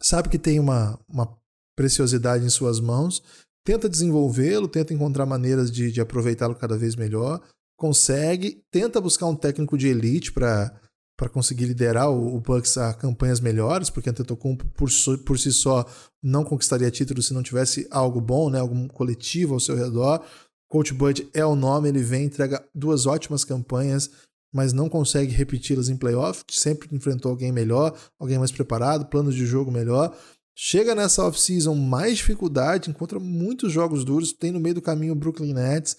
sabe 0.00 0.28
que 0.28 0.38
tem 0.38 0.58
uma, 0.58 0.98
uma 1.08 1.32
preciosidade 1.76 2.44
em 2.44 2.50
suas 2.50 2.80
mãos, 2.80 3.22
tenta 3.64 3.88
desenvolvê-lo, 3.88 4.66
tenta 4.66 4.92
encontrar 4.92 5.26
maneiras 5.26 5.70
de, 5.70 5.92
de 5.92 6.00
aproveitá-lo 6.00 6.56
cada 6.56 6.76
vez 6.76 6.96
melhor, 6.96 7.40
consegue, 7.78 8.64
tenta 8.70 9.00
buscar 9.00 9.26
um 9.26 9.36
técnico 9.36 9.78
de 9.78 9.88
elite 9.88 10.32
para 10.32 10.76
para 11.14 11.28
conseguir 11.28 11.66
liderar 11.66 12.10
o, 12.10 12.34
o 12.34 12.40
Bucks 12.40 12.76
a 12.76 12.92
campanhas 12.94 13.38
melhores, 13.38 13.88
porque 13.88 14.10
Antetokounmpo 14.10 14.66
por, 14.70 14.88
por 15.24 15.38
si 15.38 15.52
só 15.52 15.86
não 16.20 16.42
conquistaria 16.42 16.90
título 16.90 17.22
se 17.22 17.32
não 17.32 17.44
tivesse 17.44 17.86
algo 17.92 18.20
bom, 18.20 18.50
né, 18.50 18.58
algum 18.58 18.88
coletivo 18.88 19.54
ao 19.54 19.60
seu 19.60 19.76
redor. 19.76 20.24
Coach 20.72 20.94
Bud 20.94 21.28
é 21.34 21.44
o 21.44 21.54
nome, 21.54 21.90
ele 21.90 22.02
vem, 22.02 22.24
entrega 22.24 22.66
duas 22.74 23.04
ótimas 23.04 23.44
campanhas, 23.44 24.08
mas 24.50 24.72
não 24.72 24.88
consegue 24.88 25.30
repeti-las 25.30 25.90
em 25.90 25.98
playoff. 25.98 26.44
Sempre 26.50 26.88
enfrentou 26.96 27.30
alguém 27.30 27.52
melhor, 27.52 27.94
alguém 28.18 28.38
mais 28.38 28.50
preparado, 28.50 29.04
planos 29.04 29.34
de 29.34 29.44
jogo 29.44 29.70
melhor. 29.70 30.18
Chega 30.56 30.94
nessa 30.94 31.26
off-season 31.26 31.74
mais 31.74 32.16
dificuldade, 32.16 32.88
encontra 32.88 33.20
muitos 33.20 33.70
jogos 33.70 34.02
duros, 34.02 34.32
tem 34.32 34.50
no 34.50 34.58
meio 34.58 34.76
do 34.76 34.80
caminho 34.80 35.12
o 35.12 35.16
Brooklyn 35.16 35.52
Nets 35.52 35.94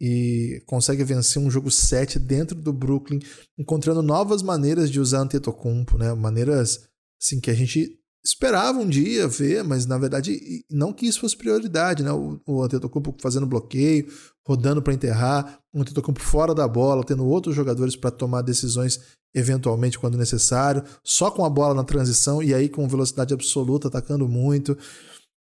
e 0.00 0.62
consegue 0.66 1.02
vencer 1.02 1.42
um 1.42 1.50
jogo 1.50 1.68
7 1.68 2.20
dentro 2.20 2.56
do 2.56 2.72
Brooklyn, 2.72 3.18
encontrando 3.58 4.02
novas 4.02 4.40
maneiras 4.40 4.88
de 4.88 5.00
usar 5.00 5.22
Antetokounmpo, 5.22 5.98
né? 5.98 6.14
Maneiras 6.14 6.88
assim 7.20 7.40
que 7.40 7.50
a 7.50 7.54
gente 7.54 7.98
esperava 8.24 8.78
um 8.78 8.88
dia 8.88 9.26
ver, 9.26 9.64
mas 9.64 9.86
na 9.86 9.98
verdade 9.98 10.64
não 10.70 10.92
que 10.92 11.06
isso 11.06 11.20
fosse 11.20 11.36
prioridade, 11.36 12.02
né? 12.02 12.12
O, 12.12 12.40
o 12.46 12.62
Antetokounmpo 12.62 13.16
fazendo 13.20 13.46
bloqueio, 13.46 14.06
rodando 14.46 14.80
para 14.80 14.94
enterrar, 14.94 15.58
o 15.72 15.80
Antetokounmpo 15.80 16.20
fora 16.20 16.54
da 16.54 16.66
bola, 16.68 17.04
tendo 17.04 17.26
outros 17.26 17.54
jogadores 17.54 17.96
para 17.96 18.10
tomar 18.10 18.42
decisões 18.42 19.00
eventualmente 19.34 19.98
quando 19.98 20.18
necessário, 20.18 20.84
só 21.02 21.30
com 21.30 21.44
a 21.44 21.50
bola 21.50 21.74
na 21.74 21.84
transição 21.84 22.42
e 22.42 22.54
aí 22.54 22.68
com 22.68 22.86
velocidade 22.86 23.32
absoluta, 23.32 23.88
atacando 23.88 24.28
muito. 24.28 24.76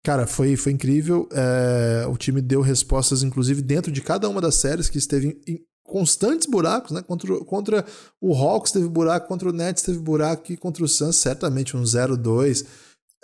Cara, 0.04 0.26
foi, 0.26 0.56
foi 0.56 0.72
incrível. 0.72 1.28
É, 1.32 2.06
o 2.06 2.16
time 2.16 2.40
deu 2.40 2.60
respostas, 2.60 3.22
inclusive, 3.22 3.62
dentro 3.62 3.90
de 3.90 4.00
cada 4.00 4.28
uma 4.28 4.40
das 4.40 4.56
séries 4.56 4.88
que 4.88 4.98
esteve 4.98 5.40
constantes 5.88 6.46
buracos, 6.46 6.92
né? 6.92 7.02
Contra, 7.02 7.38
contra 7.44 7.84
o 8.20 8.34
Hawks 8.34 8.70
teve 8.70 8.86
buraco, 8.86 9.26
contra 9.26 9.48
o 9.48 9.52
Nets 9.52 9.82
teve 9.82 9.98
buraco 9.98 10.52
e 10.52 10.56
contra 10.56 10.84
o 10.84 10.88
Suns 10.88 11.16
certamente 11.16 11.76
um 11.76 11.82
0-2. 11.82 12.64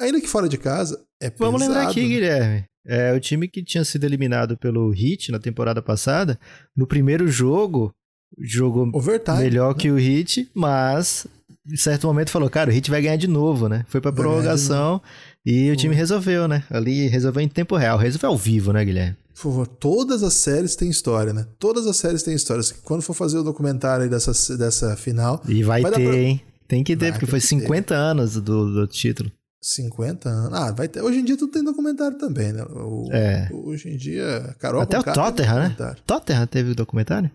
Ainda 0.01 0.21
que 0.21 0.27
fora 0.27 0.49
de 0.49 0.59
casa, 0.59 1.01
é 1.21 1.31
pesado. 1.31 1.53
Vamos 1.53 1.61
lembrar 1.61 1.89
aqui, 1.89 2.09
Guilherme. 2.09 2.65
É, 2.87 3.13
o 3.13 3.21
time 3.21 3.49
que 3.49 3.63
tinha 3.63 3.85
sido 3.85 4.05
eliminado 4.05 4.59
pelo 4.59 4.93
Heat 4.93 5.31
na 5.31 5.39
temporada 5.39 5.81
passada, 5.81 6.39
no 6.77 6.87
primeiro 6.87 7.29
jogo, 7.29 7.95
jogou 8.39 8.91
Overtime, 8.93 9.39
melhor 9.39 9.75
né? 9.75 9.81
que 9.81 9.91
o 9.91 9.99
Heat, 9.99 10.51
mas 10.55 11.27
em 11.67 11.77
certo 11.77 12.07
momento 12.07 12.31
falou, 12.31 12.51
cara, 12.51 12.71
o 12.71 12.73
Heat 12.75 12.91
vai 12.91 13.01
ganhar 13.01 13.17
de 13.17 13.29
novo, 13.29 13.69
né? 13.69 13.87
Foi 13.89 14.01
pra 14.01 14.11
vai 14.11 14.23
prorrogação 14.23 15.01
e 15.47 15.71
o 15.71 15.77
time 15.77 15.95
resolveu, 15.95 16.47
né? 16.47 16.65
Ali 16.69 17.07
resolveu 17.09 17.43
em 17.43 17.49
tempo 17.49 17.77
real, 17.77 17.97
resolveu 17.97 18.31
ao 18.31 18.37
vivo, 18.37 18.73
né, 18.73 18.85
Guilherme? 18.85 19.17
Por 19.35 19.43
favor, 19.43 19.67
todas 19.67 20.23
as 20.23 20.35
séries 20.35 20.77
têm 20.77 20.89
história, 20.89 21.33
né? 21.33 21.47
Todas 21.59 21.87
as 21.87 21.97
séries 21.97 22.23
têm 22.23 22.35
história. 22.35 22.63
Quando 22.85 23.03
for 23.03 23.15
fazer 23.15 23.39
o 23.39 23.43
documentário 23.43 24.09
dessa, 24.09 24.57
dessa 24.57 24.97
final. 24.97 25.43
E 25.49 25.63
vai, 25.63 25.83
vai 25.83 25.93
ter, 25.93 26.09
pra... 26.09 26.17
hein? 26.17 26.41
Tem 26.69 26.85
que 26.85 26.97
ter, 26.97 27.11
vai, 27.11 27.13
porque 27.13 27.27
foi 27.27 27.41
50 27.41 27.89
ter. 27.89 27.95
anos 27.95 28.35
do, 28.35 28.73
do 28.73 28.87
título. 28.87 29.31
50 29.61 30.29
anos. 30.29 30.59
Ah, 30.59 30.73
vai 30.73 30.89
ter. 30.89 31.03
Hoje 31.03 31.19
em 31.19 31.25
dia 31.25 31.37
tudo 31.37 31.53
tem 31.53 31.65
documentário 31.65 32.17
também, 32.17 32.53
né? 32.53 32.63
O, 32.71 33.09
É. 33.13 33.49
Hoje 33.53 33.89
em 33.89 33.97
dia, 33.97 34.55
Carol 34.59 34.83
Até 34.83 34.99
o 34.99 35.03
Tottenham, 35.03 35.55
né? 35.55 35.69
documentário. 35.69 36.03
Tottenham 36.07 36.47
teve 36.47 36.75
documentário? 36.75 37.31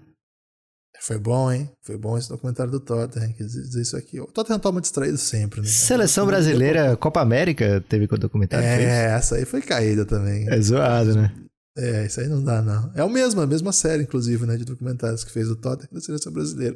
Foi 1.02 1.18
bom, 1.18 1.52
hein? 1.52 1.70
Foi 1.82 1.98
bom 1.98 2.18
esse 2.18 2.28
documentário 2.28 2.72
do 2.72 2.80
Tottenham, 2.80 3.32
quer 3.32 3.44
dizer 3.46 3.82
isso 3.82 3.96
aqui. 3.96 4.20
O 4.20 4.28
Tottenham 4.28 4.60
toma 4.60 4.82
distraído 4.82 5.18
sempre, 5.18 5.62
né? 5.62 5.68
Seleção 5.68 6.26
brasileira, 6.26 6.96
Copa 6.98 7.22
América 7.22 7.84
teve 7.88 8.06
documentário. 8.06 8.66
fez? 8.66 8.88
É, 8.88 9.06
essa 9.16 9.36
aí 9.36 9.46
foi 9.46 9.62
caída 9.62 10.06
também. 10.06 10.48
É 10.50 10.60
zoado, 10.60 11.16
né? 11.16 11.32
É, 11.80 12.06
isso 12.06 12.20
aí 12.20 12.28
não 12.28 12.44
dá, 12.44 12.62
não. 12.62 12.92
É 12.94 13.04
o 13.06 13.10
mesmo, 13.10 13.40
a 13.40 13.48
mesma 13.48 13.72
série, 13.72 14.04
inclusive, 14.04 14.46
né, 14.46 14.58
de 14.58 14.66
documentários 14.66 15.24
que 15.24 15.32
fez 15.32 15.50
o 15.50 15.56
Tottenham 15.56 15.94
da 15.94 16.02
seleção 16.02 16.32
brasileira. 16.32 16.76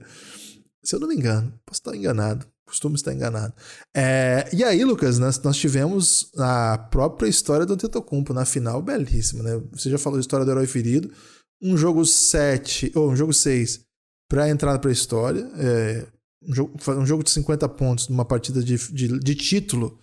Se 0.81 0.95
eu 0.95 0.99
não 0.99 1.09
me 1.09 1.15
engano, 1.15 1.53
posso 1.65 1.81
estar 1.81 1.93
enganado. 1.93 2.45
Costumo 2.65 2.95
estar 2.95 3.13
enganado. 3.13 3.53
É, 3.93 4.49
e 4.53 4.63
aí, 4.63 4.83
Lucas, 4.85 5.19
nós, 5.19 5.37
nós 5.43 5.57
tivemos 5.57 6.31
a 6.37 6.77
própria 6.77 7.27
história 7.27 7.65
do 7.65 7.73
Antetokounmpo 7.73 8.33
na 8.33 8.45
final, 8.45 8.81
belíssima, 8.81 9.43
né? 9.43 9.61
Você 9.73 9.89
já 9.89 9.97
falou 9.97 10.17
a 10.17 10.21
história 10.21 10.45
do 10.45 10.51
herói 10.51 10.65
ferido. 10.65 11.11
Um 11.61 11.75
jogo 11.75 12.05
7, 12.05 12.93
ou 12.95 13.11
um 13.11 13.15
jogo 13.15 13.33
6, 13.33 13.81
para 14.29 14.49
entrar 14.49 14.79
para 14.79 14.89
a 14.89 14.93
história. 14.93 15.51
É, 15.57 16.05
um, 16.47 16.55
jogo, 16.55 16.79
um 16.87 17.05
jogo 17.05 17.23
de 17.23 17.31
50 17.31 17.67
pontos 17.69 18.07
numa 18.07 18.23
partida 18.23 18.63
de, 18.63 18.77
de, 18.77 19.19
de 19.19 19.35
título 19.35 19.99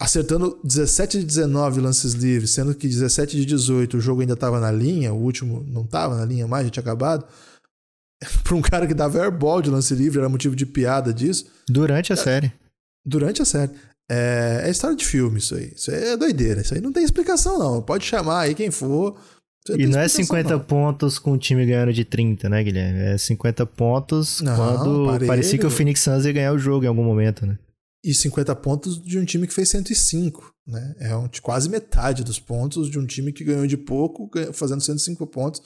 acertando 0.00 0.58
17 0.62 1.18
de 1.18 1.24
19 1.24 1.80
lances 1.80 2.12
livres, 2.12 2.50
sendo 2.50 2.74
que 2.74 2.86
17 2.86 3.36
de 3.36 3.44
18 3.44 3.96
o 3.96 4.00
jogo 4.00 4.20
ainda 4.20 4.34
estava 4.34 4.60
na 4.60 4.70
linha, 4.70 5.12
o 5.12 5.20
último 5.20 5.64
não 5.68 5.82
estava 5.82 6.16
na 6.16 6.24
linha 6.24 6.46
mais, 6.46 6.66
já 6.66 6.70
tinha 6.70 6.82
acabado. 6.82 7.26
Para 8.44 8.54
um 8.54 8.62
cara 8.62 8.86
que 8.86 8.94
dava 8.94 9.20
airball 9.20 9.60
de 9.60 9.70
lance 9.70 9.94
livre, 9.94 10.18
era 10.18 10.28
motivo 10.28 10.54
de 10.54 10.66
piada 10.66 11.12
disso. 11.12 11.46
Durante 11.68 12.12
a 12.12 12.16
série. 12.16 12.52
Durante 13.04 13.42
a 13.42 13.44
série. 13.44 13.72
É, 14.10 14.62
é 14.64 14.70
história 14.70 14.96
de 14.96 15.04
filme 15.04 15.38
isso 15.38 15.54
aí. 15.54 15.72
Isso 15.74 15.90
aí 15.90 16.02
é 16.12 16.16
doideira. 16.16 16.60
Isso 16.60 16.74
aí 16.74 16.80
não 16.80 16.92
tem 16.92 17.04
explicação, 17.04 17.58
não. 17.58 17.82
Pode 17.82 18.04
chamar 18.04 18.40
aí 18.40 18.54
quem 18.54 18.70
for. 18.70 19.18
E 19.68 19.86
não 19.86 20.00
é 20.00 20.06
explicação, 20.06 20.24
50 20.24 20.50
não. 20.50 20.60
pontos 20.60 21.18
com 21.18 21.32
o 21.32 21.38
time 21.38 21.66
ganhando 21.66 21.92
de 21.92 22.04
30, 22.04 22.48
né, 22.48 22.62
Guilherme? 22.64 23.00
É 23.00 23.18
50 23.18 23.66
pontos 23.66 24.40
Não, 24.40 24.56
quando 24.56 25.26
parecia 25.26 25.58
que 25.58 25.66
o 25.66 25.70
Phoenix 25.70 26.00
Suns 26.00 26.24
ia 26.24 26.32
ganhar 26.32 26.52
o 26.54 26.58
jogo 26.58 26.84
em 26.84 26.88
algum 26.88 27.04
momento, 27.04 27.44
né? 27.44 27.58
E 28.08 28.14
50 28.14 28.56
pontos 28.56 29.02
de 29.02 29.18
um 29.18 29.24
time 29.24 29.46
que 29.46 29.52
fez 29.52 29.68
105. 29.68 30.54
Né? 30.66 30.94
É 30.98 31.16
um- 31.16 31.28
quase 31.42 31.68
metade 31.68 32.24
dos 32.24 32.40
pontos 32.40 32.90
de 32.90 32.98
um 32.98 33.04
time 33.04 33.32
que 33.32 33.44
ganhou 33.44 33.66
de 33.66 33.76
pouco, 33.76 34.30
fazendo 34.52 34.80
105 34.80 35.26
pontos. 35.26 35.62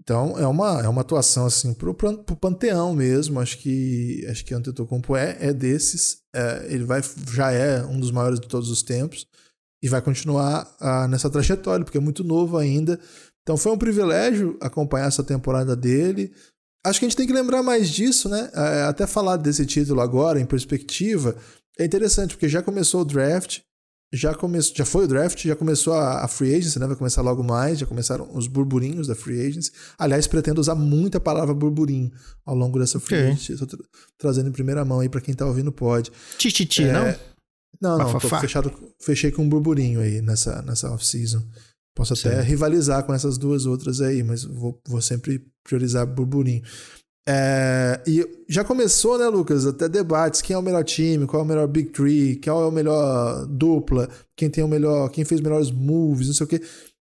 Então 0.00 0.38
é 0.38 0.46
uma, 0.46 0.82
é 0.82 0.88
uma 0.88 1.00
atuação 1.00 1.46
assim 1.46 1.72
pro, 1.72 1.94
pro 1.94 2.36
panteão 2.36 2.94
mesmo. 2.94 3.40
Acho 3.40 3.58
que 3.58 4.26
acho 4.28 4.44
que 4.44 4.52
Antetokounmpo 4.52 5.16
é, 5.16 5.38
é 5.40 5.52
desses. 5.52 6.18
É, 6.34 6.66
ele 6.68 6.84
vai 6.84 7.00
já 7.32 7.50
é 7.50 7.82
um 7.82 7.98
dos 7.98 8.10
maiores 8.10 8.38
de 8.38 8.46
todos 8.46 8.68
os 8.68 8.82
tempos 8.82 9.26
e 9.82 9.88
vai 9.88 10.02
continuar 10.02 10.74
ah, 10.80 11.08
nessa 11.08 11.30
trajetória 11.30 11.84
porque 11.84 11.98
é 11.98 12.00
muito 12.00 12.22
novo 12.22 12.58
ainda. 12.58 13.00
Então 13.42 13.56
foi 13.56 13.72
um 13.72 13.78
privilégio 13.78 14.58
acompanhar 14.60 15.06
essa 15.08 15.22
temporada 15.24 15.74
dele. 15.74 16.32
Acho 16.84 16.98
que 16.98 17.06
a 17.06 17.08
gente 17.08 17.16
tem 17.16 17.26
que 17.26 17.32
lembrar 17.32 17.62
mais 17.62 17.88
disso, 17.88 18.28
né? 18.28 18.50
É, 18.54 18.82
Até 18.82 19.06
falar 19.06 19.36
desse 19.38 19.64
título 19.64 20.00
agora 20.00 20.38
em 20.40 20.44
perspectiva 20.46 21.34
é 21.78 21.84
interessante 21.84 22.34
porque 22.34 22.48
já 22.48 22.62
começou 22.62 23.00
o 23.00 23.04
draft, 23.04 23.60
já 24.12 24.32
começou, 24.34 24.76
já 24.76 24.84
foi 24.84 25.04
o 25.06 25.08
draft, 25.08 25.42
já 25.44 25.56
começou 25.56 25.94
a, 25.94 26.28
free 26.28 26.54
agency, 26.54 26.78
né? 26.78 26.86
Vai 26.86 26.94
começar 26.94 27.20
logo 27.22 27.42
mais, 27.42 27.78
já 27.80 27.86
começaram 27.86 28.28
os 28.36 28.46
burburinhos 28.46 29.08
da 29.08 29.14
free 29.14 29.40
agency. 29.46 29.72
Aliás, 29.98 30.26
pretendo 30.26 30.60
usar 30.60 30.74
muito 30.76 31.16
a 31.16 31.20
palavra 31.20 31.52
burburinho 31.54 32.12
ao 32.44 32.54
longo 32.54 32.78
dessa 32.78 33.00
free 33.00 33.16
Ok. 33.18 33.28
agency. 33.32 33.52
Estou 33.54 33.66
tra- 33.66 33.78
trazendo 34.18 34.48
em 34.50 34.52
primeira 34.52 34.84
mão 34.84 35.00
aí 35.00 35.08
para 35.08 35.20
quem 35.20 35.34
tá 35.34 35.46
ouvindo 35.46 35.72
pode. 35.72 36.12
Tititi, 36.38 36.84
É, 36.84 36.92
não? 36.92 37.04
Não, 37.80 37.98
não, 37.98 38.06
tô 38.06 38.12
Bafafá. 38.14 38.40
fechado, 38.40 38.72
fechei 39.00 39.32
com 39.32 39.42
um 39.42 39.48
burburinho 39.48 40.00
aí 40.00 40.22
nessa, 40.22 40.62
nessa 40.62 40.90
off-season. 40.92 41.42
Posso 41.94 42.12
até 42.14 42.22
Certo. 42.22 42.46
rivalizar 42.46 43.04
com 43.04 43.14
essas 43.14 43.38
duas 43.38 43.66
outras 43.66 44.00
aí, 44.00 44.22
mas 44.22 44.42
vou, 44.42 44.80
vou 44.86 45.00
sempre 45.00 45.46
priorizar 45.62 46.06
burburinho. 46.06 46.62
É, 47.26 48.02
e 48.06 48.26
já 48.48 48.62
começou, 48.62 49.18
né, 49.18 49.26
Lucas? 49.28 49.64
Até 49.64 49.88
debates: 49.88 50.42
quem 50.42 50.54
é 50.54 50.58
o 50.58 50.62
melhor 50.62 50.84
time, 50.84 51.26
qual 51.26 51.42
é 51.42 51.44
o 51.44 51.48
melhor 51.48 51.66
Big 51.66 51.90
Three, 51.90 52.36
quem 52.36 52.50
é 52.50 52.54
o 52.54 52.70
melhor 52.70 53.46
dupla, 53.46 54.08
quem 54.36 54.50
tem 54.50 54.62
o 54.62 54.68
melhor, 54.68 55.08
quem 55.08 55.24
fez 55.24 55.40
melhores 55.40 55.70
moves, 55.70 56.26
não 56.26 56.34
sei 56.34 56.44
o 56.44 56.48
quê. 56.48 56.60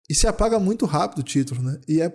E 0.09 0.15
se 0.15 0.27
apaga 0.27 0.59
muito 0.59 0.85
rápido 0.85 1.19
o 1.19 1.23
título, 1.23 1.61
né? 1.61 1.79
E 1.87 2.01
é 2.01 2.13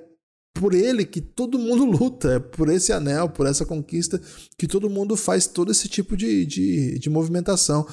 por 0.52 0.74
ele 0.74 1.05
que 1.05 1.20
todo 1.20 1.59
mundo 1.59 1.85
luta, 1.88 2.35
é 2.35 2.38
por 2.38 2.68
esse 2.68 2.92
anel, 2.92 3.31
por 3.31 3.46
essa 3.46 3.64
conquista, 3.64 4.20
que 4.59 4.66
todo 4.66 4.90
mundo 4.90 5.16
faz 5.16 5.46
todo 5.46 5.70
esse 5.70 5.88
tipo 5.88 6.16
de, 6.16 6.44
de, 6.44 6.98
de 6.98 7.09
movimentação. 7.09 7.87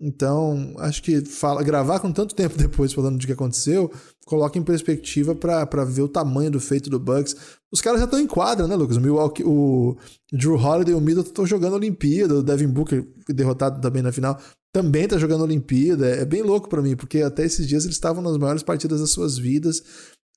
Então, 0.00 0.72
acho 0.78 1.02
que 1.02 1.20
fala, 1.26 1.62
gravar 1.62 2.00
com 2.00 2.10
tanto 2.10 2.34
tempo 2.34 2.56
depois 2.56 2.92
falando 2.92 3.18
de 3.18 3.26
que 3.26 3.34
aconteceu, 3.34 3.92
coloca 4.24 4.58
em 4.58 4.62
perspectiva 4.62 5.34
para 5.34 5.84
ver 5.84 6.02
o 6.02 6.08
tamanho 6.08 6.50
do 6.50 6.58
feito 6.58 6.88
do 6.88 6.98
Bucks. 6.98 7.36
Os 7.70 7.82
caras 7.82 8.00
já 8.00 8.06
estão 8.06 8.18
em 8.18 8.26
quadra, 8.26 8.66
né, 8.66 8.74
Lucas? 8.74 8.96
O, 8.96 9.00
Milwaukee, 9.00 9.44
o 9.44 9.98
Drew 10.32 10.54
Holiday 10.54 10.94
e 10.94 10.96
o 10.96 11.00
Middleton 11.00 11.28
estão 11.28 11.46
jogando 11.46 11.74
Olimpíada, 11.74 12.36
o 12.36 12.42
Devin 12.42 12.68
Booker, 12.68 13.06
derrotado 13.28 13.78
também 13.80 14.02
na 14.02 14.10
final, 14.10 14.40
também 14.72 15.06
tá 15.06 15.18
jogando 15.18 15.42
Olimpíada. 15.42 16.06
É 16.06 16.24
bem 16.24 16.42
louco 16.42 16.68
para 16.68 16.80
mim, 16.80 16.96
porque 16.96 17.20
até 17.20 17.44
esses 17.44 17.68
dias 17.68 17.84
eles 17.84 17.96
estavam 17.96 18.22
nas 18.22 18.38
maiores 18.38 18.62
partidas 18.62 19.00
das 19.00 19.10
suas 19.10 19.36
vidas. 19.36 19.82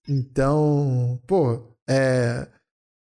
Então, 0.10 1.22
pô, 1.26 1.62
é, 1.88 2.50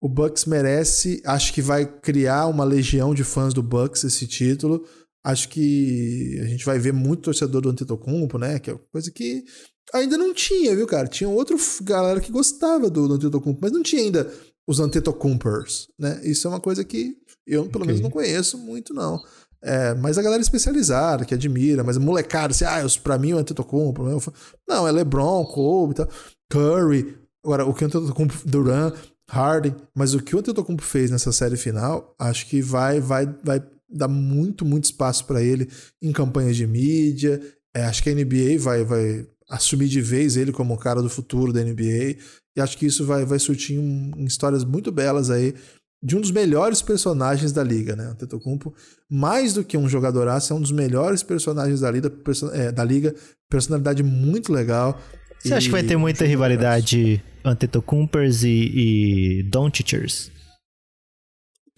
o 0.03 0.09
Bucks 0.09 0.47
merece, 0.47 1.23
acho 1.25 1.53
que 1.53 1.63
vai 1.63 1.87
criar 1.87 2.47
uma 2.47 2.65
legião 2.65 3.15
de 3.15 3.23
fãs 3.23 3.55
do 3.55 3.63
Bucks 3.63 4.03
esse 4.03 4.27
título. 4.27 4.85
Acho 5.25 5.49
que 5.49 6.39
a 6.43 6.47
gente 6.47 6.65
vai 6.65 6.79
ver 6.79 6.93
muito 6.93 7.23
torcedor 7.25 7.61
do 7.61 7.69
Antetokounmpo, 7.71 8.39
né? 8.39 8.59
Que 8.59 8.71
é 8.71 8.79
coisa 8.91 9.11
que 9.11 9.45
ainda 9.93 10.17
não 10.17 10.33
tinha, 10.33 10.75
viu, 10.75 10.87
cara? 10.87 11.07
Tinha 11.09 11.29
outra 11.29 11.57
galera 11.83 12.21
que 12.21 12.33
gostava 12.33 12.89
do, 12.89 13.07
do 13.07 13.15
Antetokounmpo, 13.15 13.59
mas 13.63 13.73
não 13.73 13.83
tinha 13.83 14.03
ainda 14.03 14.33
os 14.67 14.81
Antetokounmpers, 14.81 15.89
né? 15.99 16.21
Isso 16.25 16.47
é 16.47 16.51
uma 16.51 16.61
coisa 16.61 16.85
que 16.85 17.17
eu, 17.47 17.65
pelo 17.65 17.83
Ok. 17.85 17.87
menos, 17.89 18.01
não 18.01 18.11
conheço 18.11 18.57
muito, 18.57 18.95
não. 18.95 19.21
É, 19.63 19.93
mas 19.95 20.17
a 20.17 20.23
galera 20.23 20.41
especializada, 20.41 21.25
que 21.27 21.35
admira, 21.35 21.85
mas 21.85 21.99
molecada, 21.99 22.53
assim, 22.53 22.65
ah, 22.65 22.81
pra 23.03 23.19
mim 23.19 23.35
o 23.35 23.39
Antetokounmpo, 23.39 24.21
fã- 24.21 24.33
não, 24.67 24.89
é 24.89 24.93
LeBron, 24.93 25.45
Kobe, 25.45 25.95
tal, 25.95 26.09
Curry, 26.51 27.19
agora 27.45 27.67
o 27.67 27.75
que 27.75 27.85
o 27.85 27.87
Antetokounmpo, 27.87 28.35
Durant, 28.47 28.95
Harden, 29.29 29.77
mas 29.95 30.15
o 30.15 30.23
que 30.23 30.35
o 30.35 30.39
Antetokounmpo 30.39 30.83
fez 30.83 31.11
nessa 31.11 31.31
série 31.31 31.57
final, 31.59 32.15
acho 32.19 32.47
que 32.47 32.63
vai 32.63 33.01
vai 33.01 33.27
vai 33.45 33.63
dar 33.93 34.09
muito 34.09 34.65
muito 34.65 34.85
espaço 34.85 35.25
pra 35.27 35.43
ele 35.43 35.69
em 36.03 36.13
campanhas 36.13 36.57
de 36.57 36.67
mídia. 36.67 37.41
É, 37.75 37.85
acho 37.85 38.03
que 38.03 38.11
a 38.11 38.15
NBA 38.15 38.59
vai 38.59 38.85
vai 38.85 39.27
assumir 39.49 39.89
de 39.89 40.01
vez 40.01 40.37
ele 40.37 40.53
como 40.53 40.75
o 40.75 40.79
cara 40.79 41.03
do 41.03 41.09
futuro 41.11 41.53
da 41.53 41.61
NBA 41.63 42.17
e 42.57 42.61
acho 42.61 42.77
que 42.79 42.87
isso 42.87 43.05
vai 43.05 43.25
vai 43.25 43.39
surtir 43.39 43.79
um- 43.79 44.13
em 44.17 44.25
histórias 44.25 44.65
muito 44.65 44.91
belas 44.93 45.31
aí 45.31 45.55
de 46.03 46.17
um 46.17 46.21
dos 46.21 46.31
melhores 46.31 46.81
personagens 46.81 47.53
da 47.53 47.63
liga, 47.63 47.95
né? 47.95 48.09
O 48.09 48.11
Antetokounmpo, 48.13 48.73
mais 49.11 49.53
do 49.53 49.63
que 49.63 49.77
um 49.77 49.87
jogadoraço, 49.89 50.51
é 50.53 50.57
um 50.57 50.61
dos 50.61 50.73
melhores 50.73 51.23
personagens 51.23 51.81
da 51.81 51.91
liga, 51.91 52.11
é, 52.55 52.73
da 52.73 52.83
liga 52.83 53.15
personalidade 53.51 54.03
muito 54.03 54.51
legal. 54.53 54.99
Você 55.39 55.53
acha 55.53 55.67
que 55.67 55.73
vai 55.73 55.83
E 55.83 55.87
ter 55.87 55.97
muita 55.99 56.25
rivalidade 56.25 57.23
Antetokounmpers 57.45 58.45
e, 58.45 58.49
e 58.75 59.43
Doncicers? 59.45 60.31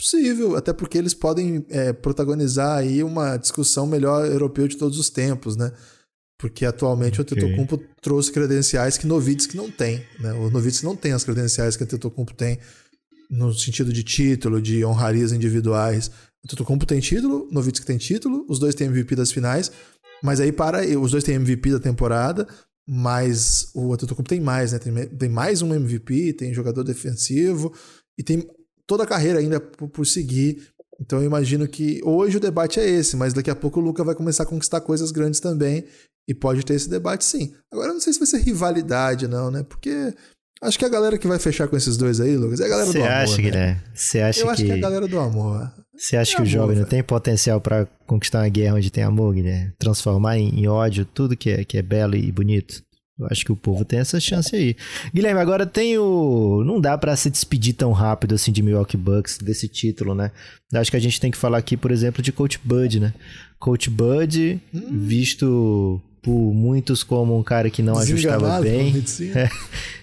Possível, 0.02 0.56
até 0.56 0.72
porque 0.72 0.98
eles 0.98 1.14
podem 1.14 1.64
é, 1.68 1.92
protagonizar 1.92 2.76
aí 2.76 3.04
uma 3.04 3.36
discussão 3.36 3.86
melhor 3.86 4.26
europeu 4.26 4.66
de 4.66 4.76
todos 4.76 4.98
os 4.98 5.08
tempos, 5.08 5.54
né? 5.54 5.70
Porque 6.36 6.64
atualmente 6.64 7.20
Ok. 7.20 7.36
o 7.36 7.40
Antetokounmpo 7.40 7.80
trouxe 8.00 8.32
credenciais 8.32 8.98
que 8.98 9.06
Novitsky 9.06 9.56
não 9.56 9.70
tem, 9.70 10.04
né? 10.18 10.32
O 10.32 10.50
Novitsky 10.50 10.84
não 10.84 10.96
tem 10.96 11.12
as 11.12 11.22
credenciais 11.22 11.76
que 11.76 11.84
o 11.84 11.86
Antetokounmpo 11.86 12.34
tem 12.34 12.58
no 13.30 13.54
sentido 13.54 13.92
de 13.92 14.02
título, 14.02 14.60
de 14.60 14.84
honrarias 14.84 15.30
individuais. 15.30 16.08
O 16.08 16.46
Antetokounmpo 16.46 16.84
tem 16.84 16.98
título, 16.98 17.46
o 17.48 17.54
Novitsky 17.54 17.86
tem 17.86 17.96
título, 17.96 18.44
os 18.48 18.58
dois 18.58 18.74
têm 18.74 18.88
MVP 18.88 19.14
das 19.14 19.30
finais, 19.30 19.70
mas 20.20 20.40
aí 20.40 20.50
para 20.50 20.84
os 20.98 21.12
dois 21.12 21.22
têm 21.22 21.36
MVP 21.36 21.70
da 21.70 21.78
temporada, 21.78 22.48
mas 22.84 23.70
o 23.72 23.94
Antetokounmpo 23.94 24.28
tem 24.28 24.40
mais, 24.40 24.72
né? 24.72 24.80
Tem, 24.80 24.92
tem 24.92 25.28
mais 25.28 25.62
um 25.62 25.72
MVP, 25.72 26.32
tem 26.32 26.52
jogador 26.52 26.82
defensivo 26.82 27.72
e 28.18 28.24
tem 28.24 28.44
toda 28.92 29.04
a 29.04 29.06
carreira 29.06 29.38
ainda 29.38 29.58
por, 29.58 29.88
por 29.88 30.06
seguir. 30.06 30.68
Então 31.00 31.18
eu 31.20 31.24
imagino 31.24 31.66
que 31.66 31.98
hoje 32.04 32.36
o 32.36 32.40
debate 32.40 32.78
é 32.78 32.86
esse, 32.86 33.16
mas 33.16 33.32
daqui 33.32 33.50
a 33.50 33.56
pouco 33.56 33.80
o 33.80 33.82
Luca 33.82 34.04
vai 34.04 34.14
começar 34.14 34.42
a 34.42 34.46
conquistar 34.46 34.82
coisas 34.82 35.10
grandes 35.10 35.40
também 35.40 35.84
e 36.28 36.34
pode 36.34 36.62
ter 36.62 36.74
esse 36.74 36.90
debate 36.90 37.24
sim. 37.24 37.54
Agora 37.72 37.88
eu 37.88 37.94
não 37.94 38.00
sei 38.02 38.12
se 38.12 38.18
vai 38.18 38.28
ser 38.28 38.40
rivalidade 38.40 39.26
não, 39.26 39.50
né? 39.50 39.62
Porque 39.62 40.12
acho 40.62 40.78
que 40.78 40.84
a 40.84 40.90
galera 40.90 41.16
que 41.16 41.26
vai 41.26 41.38
fechar 41.38 41.68
com 41.68 41.76
esses 41.76 41.96
dois 41.96 42.20
aí, 42.20 42.36
Lucas, 42.36 42.60
é 42.60 42.66
a 42.66 42.68
galera 42.68 42.86
Você 42.86 42.98
do 42.98 43.04
amor. 43.04 43.12
acha, 43.16 43.36
né? 43.36 43.42
Guilherme? 43.42 43.80
Você 43.94 44.20
acha 44.20 44.40
Eu 44.42 44.50
acho 44.50 44.62
que, 44.62 44.66
que 44.66 44.72
é 44.72 44.76
a 44.76 44.80
galera 44.80 45.08
do 45.08 45.18
amor. 45.18 45.72
você 45.96 46.16
acha 46.18 46.32
é 46.32 46.34
que 46.36 46.42
o 46.42 46.44
amor, 46.44 46.50
jovem 46.50 46.76
não 46.76 46.84
tem 46.84 47.02
potencial 47.02 47.62
pra 47.62 47.86
conquistar 48.06 48.40
uma 48.40 48.48
guerra 48.50 48.76
onde 48.76 48.90
tem 48.90 49.04
amor, 49.04 49.32
Guilherme? 49.32 49.72
Transformar 49.78 50.36
em, 50.36 50.50
em 50.60 50.68
ódio 50.68 51.06
tudo 51.06 51.34
que 51.34 51.48
é, 51.48 51.64
que 51.64 51.78
é 51.78 51.82
belo 51.82 52.14
e 52.14 52.30
bonito? 52.30 52.82
Eu 53.18 53.26
acho 53.30 53.44
que 53.44 53.52
o 53.52 53.56
povo 53.56 53.84
tem 53.84 53.98
essa 53.98 54.18
chance 54.18 54.54
aí. 54.56 54.74
Guilherme, 55.14 55.40
agora 55.40 55.66
tem 55.66 55.98
o. 55.98 56.62
Não 56.64 56.80
dá 56.80 56.96
para 56.96 57.14
se 57.14 57.30
despedir 57.30 57.74
tão 57.74 57.92
rápido 57.92 58.34
assim 58.34 58.50
de 58.50 58.62
Milwaukee 58.62 58.96
Bucks 58.96 59.38
desse 59.38 59.68
título, 59.68 60.14
né? 60.14 60.30
Acho 60.74 60.90
que 60.90 60.96
a 60.96 61.00
gente 61.00 61.20
tem 61.20 61.30
que 61.30 61.36
falar 61.36 61.58
aqui, 61.58 61.76
por 61.76 61.90
exemplo, 61.90 62.22
de 62.22 62.32
Coach 62.32 62.58
Bud, 62.64 62.98
né? 62.98 63.12
Coach 63.58 63.90
Bud, 63.90 64.60
hum. 64.74 64.80
visto 64.90 66.00
por 66.22 66.54
muitos 66.54 67.02
como 67.02 67.36
um 67.36 67.42
cara 67.42 67.68
que 67.68 67.82
não 67.82 67.98
ajustava 67.98 68.60
bem. 68.60 69.04
É, 69.34 69.48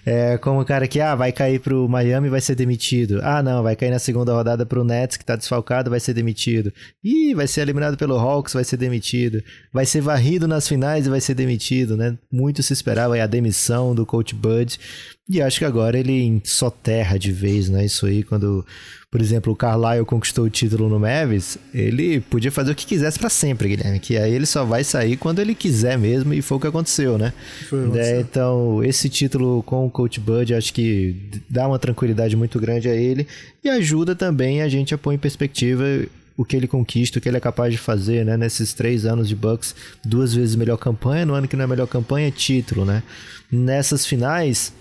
é, 0.34 0.38
como 0.38 0.60
um 0.60 0.64
cara 0.64 0.86
que, 0.86 1.00
ah, 1.00 1.14
vai 1.14 1.32
cair 1.32 1.58
pro 1.58 1.88
Miami 1.88 2.28
vai 2.28 2.42
ser 2.42 2.54
demitido. 2.54 3.20
Ah, 3.22 3.42
não, 3.42 3.62
vai 3.62 3.74
cair 3.74 3.90
na 3.90 3.98
segunda 3.98 4.34
rodada 4.34 4.66
pro 4.66 4.84
Nets, 4.84 5.16
que 5.16 5.24
tá 5.24 5.34
desfalcado, 5.34 5.88
vai 5.88 5.98
ser 5.98 6.12
demitido. 6.12 6.70
Ih, 7.02 7.34
vai 7.34 7.46
ser 7.46 7.62
eliminado 7.62 7.96
pelo 7.96 8.18
Hawks, 8.18 8.52
vai 8.52 8.64
ser 8.64 8.76
demitido. 8.76 9.42
Vai 9.72 9.86
ser 9.86 10.02
varrido 10.02 10.46
nas 10.46 10.68
finais 10.68 11.06
e 11.06 11.10
vai 11.10 11.22
ser 11.22 11.34
demitido, 11.34 11.96
né? 11.96 12.18
Muito 12.30 12.62
se 12.62 12.74
esperava 12.74 13.20
a 13.20 13.26
demissão 13.26 13.94
do 13.94 14.04
Coach 14.04 14.34
Bud. 14.34 14.78
E 15.26 15.40
acho 15.40 15.60
que 15.60 15.64
agora 15.64 15.98
ele 15.98 16.42
soterra 16.44 17.18
de 17.18 17.32
vez, 17.32 17.70
né? 17.70 17.86
Isso 17.86 18.04
aí, 18.04 18.22
quando, 18.22 18.66
por 19.10 19.20
exemplo, 19.20 19.52
o 19.52 19.56
Carlisle 19.56 20.06
conquistou 20.06 20.44
o 20.44 20.50
título 20.50 20.88
no 20.88 21.00
Mavis, 21.00 21.58
ele 21.74 22.20
podia 22.20 22.52
fazer 22.52 22.70
o 22.70 22.74
que 22.76 22.86
quisesse 22.86 23.18
para 23.18 23.28
sempre, 23.28 23.68
Guilherme. 23.68 23.98
Que 23.98 24.16
aí 24.16 24.32
ele 24.32 24.46
só 24.46 24.64
vai 24.64 24.84
sair 24.84 25.16
quando 25.16 25.40
ele 25.40 25.52
quiser 25.52 25.98
mesmo, 25.98 26.32
e 26.32 26.40
foi 26.40 26.58
o 26.58 26.60
que 26.60 26.68
aconteceu, 26.68 27.18
né? 27.18 27.32
Foi, 27.68 27.90
é, 27.98 28.20
então, 28.20 28.84
esse 28.84 29.08
título 29.08 29.64
com 29.64 29.84
o 29.84 29.90
Coach 29.90 30.20
Bud, 30.20 30.54
acho 30.54 30.72
que 30.72 31.16
dá 31.48 31.66
uma 31.66 31.78
tranquilidade 31.78 32.36
muito 32.36 32.60
grande 32.60 32.88
a 32.88 32.94
ele 32.94 33.26
e 33.64 33.68
ajuda 33.68 34.14
também 34.14 34.62
a 34.62 34.68
gente 34.68 34.94
a 34.94 34.98
pôr 34.98 35.12
em 35.12 35.18
perspectiva 35.18 35.84
o 36.36 36.44
que 36.44 36.54
ele 36.54 36.68
conquista, 36.68 37.18
o 37.18 37.20
que 37.20 37.28
ele 37.28 37.36
é 37.36 37.40
capaz 37.40 37.72
de 37.72 37.78
fazer, 37.78 38.24
né? 38.24 38.36
Nesses 38.36 38.72
três 38.72 39.04
anos 39.04 39.28
de 39.28 39.34
Bucks, 39.34 39.74
duas 40.04 40.32
vezes 40.32 40.54
melhor 40.54 40.76
campanha, 40.76 41.26
no 41.26 41.34
ano 41.34 41.48
que 41.48 41.56
não 41.56 41.64
é 41.64 41.66
melhor 41.66 41.88
campanha, 41.88 42.30
título, 42.30 42.84
né? 42.84 43.02
Nessas 43.50 44.06
finais, 44.06 44.72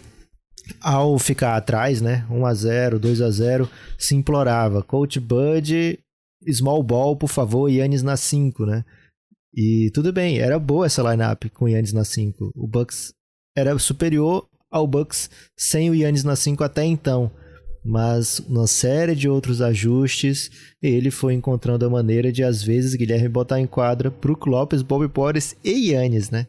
ao 0.82 1.18
ficar 1.20 1.56
atrás, 1.56 2.02
né? 2.02 2.26
1 2.30 2.46
a 2.46 2.54
0, 2.54 3.00
2 3.00 3.22
a 3.22 3.30
0, 3.30 3.70
se 3.98 4.16
implorava, 4.16 4.84
Coach 4.84 5.20
Bud, 5.20 6.00
small 6.52 6.84
ball, 6.84 7.16
por 7.16 7.30
favor, 7.30 7.70
Yannis 7.70 8.04
na 8.04 8.18
5, 8.18 8.66
né? 8.66 8.86
E 9.54 9.90
tudo 9.94 10.14
bem, 10.14 10.40
era 10.40 10.60
boa 10.60 10.86
essa 10.86 11.02
lineup 11.02 11.46
com 11.54 11.68
Yannis 11.68 11.94
na 11.94 12.04
5. 12.04 12.52
O 12.56 12.68
Bucks 12.68 13.14
era 13.58 13.78
superior 13.80 14.48
ao 14.72 14.86
Bucks 14.86 15.30
sem 15.58 15.90
o 15.90 15.96
Yannis 15.96 16.24
na 16.24 16.36
5 16.36 16.64
até 16.64 16.86
então. 16.86 17.32
Mas 17.84 18.40
uma 18.40 18.68
série 18.68 19.16
de 19.16 19.30
outros 19.30 19.62
ajustes, 19.62 20.52
ele 20.82 21.10
foi 21.10 21.34
encontrando 21.34 21.86
a 21.86 21.90
maneira 21.90 22.32
de, 22.32 22.44
às 22.44 22.62
vezes, 22.62 22.94
Guilherme 22.94 23.30
botar 23.30 23.60
em 23.60 23.66
quadra 23.66 24.10
Brook 24.10 24.50
Lopes, 24.50 24.82
Bobby 24.82 25.08
Porres 25.08 25.56
e 25.64 25.92
Yannis, 25.92 26.30
né? 26.30 26.46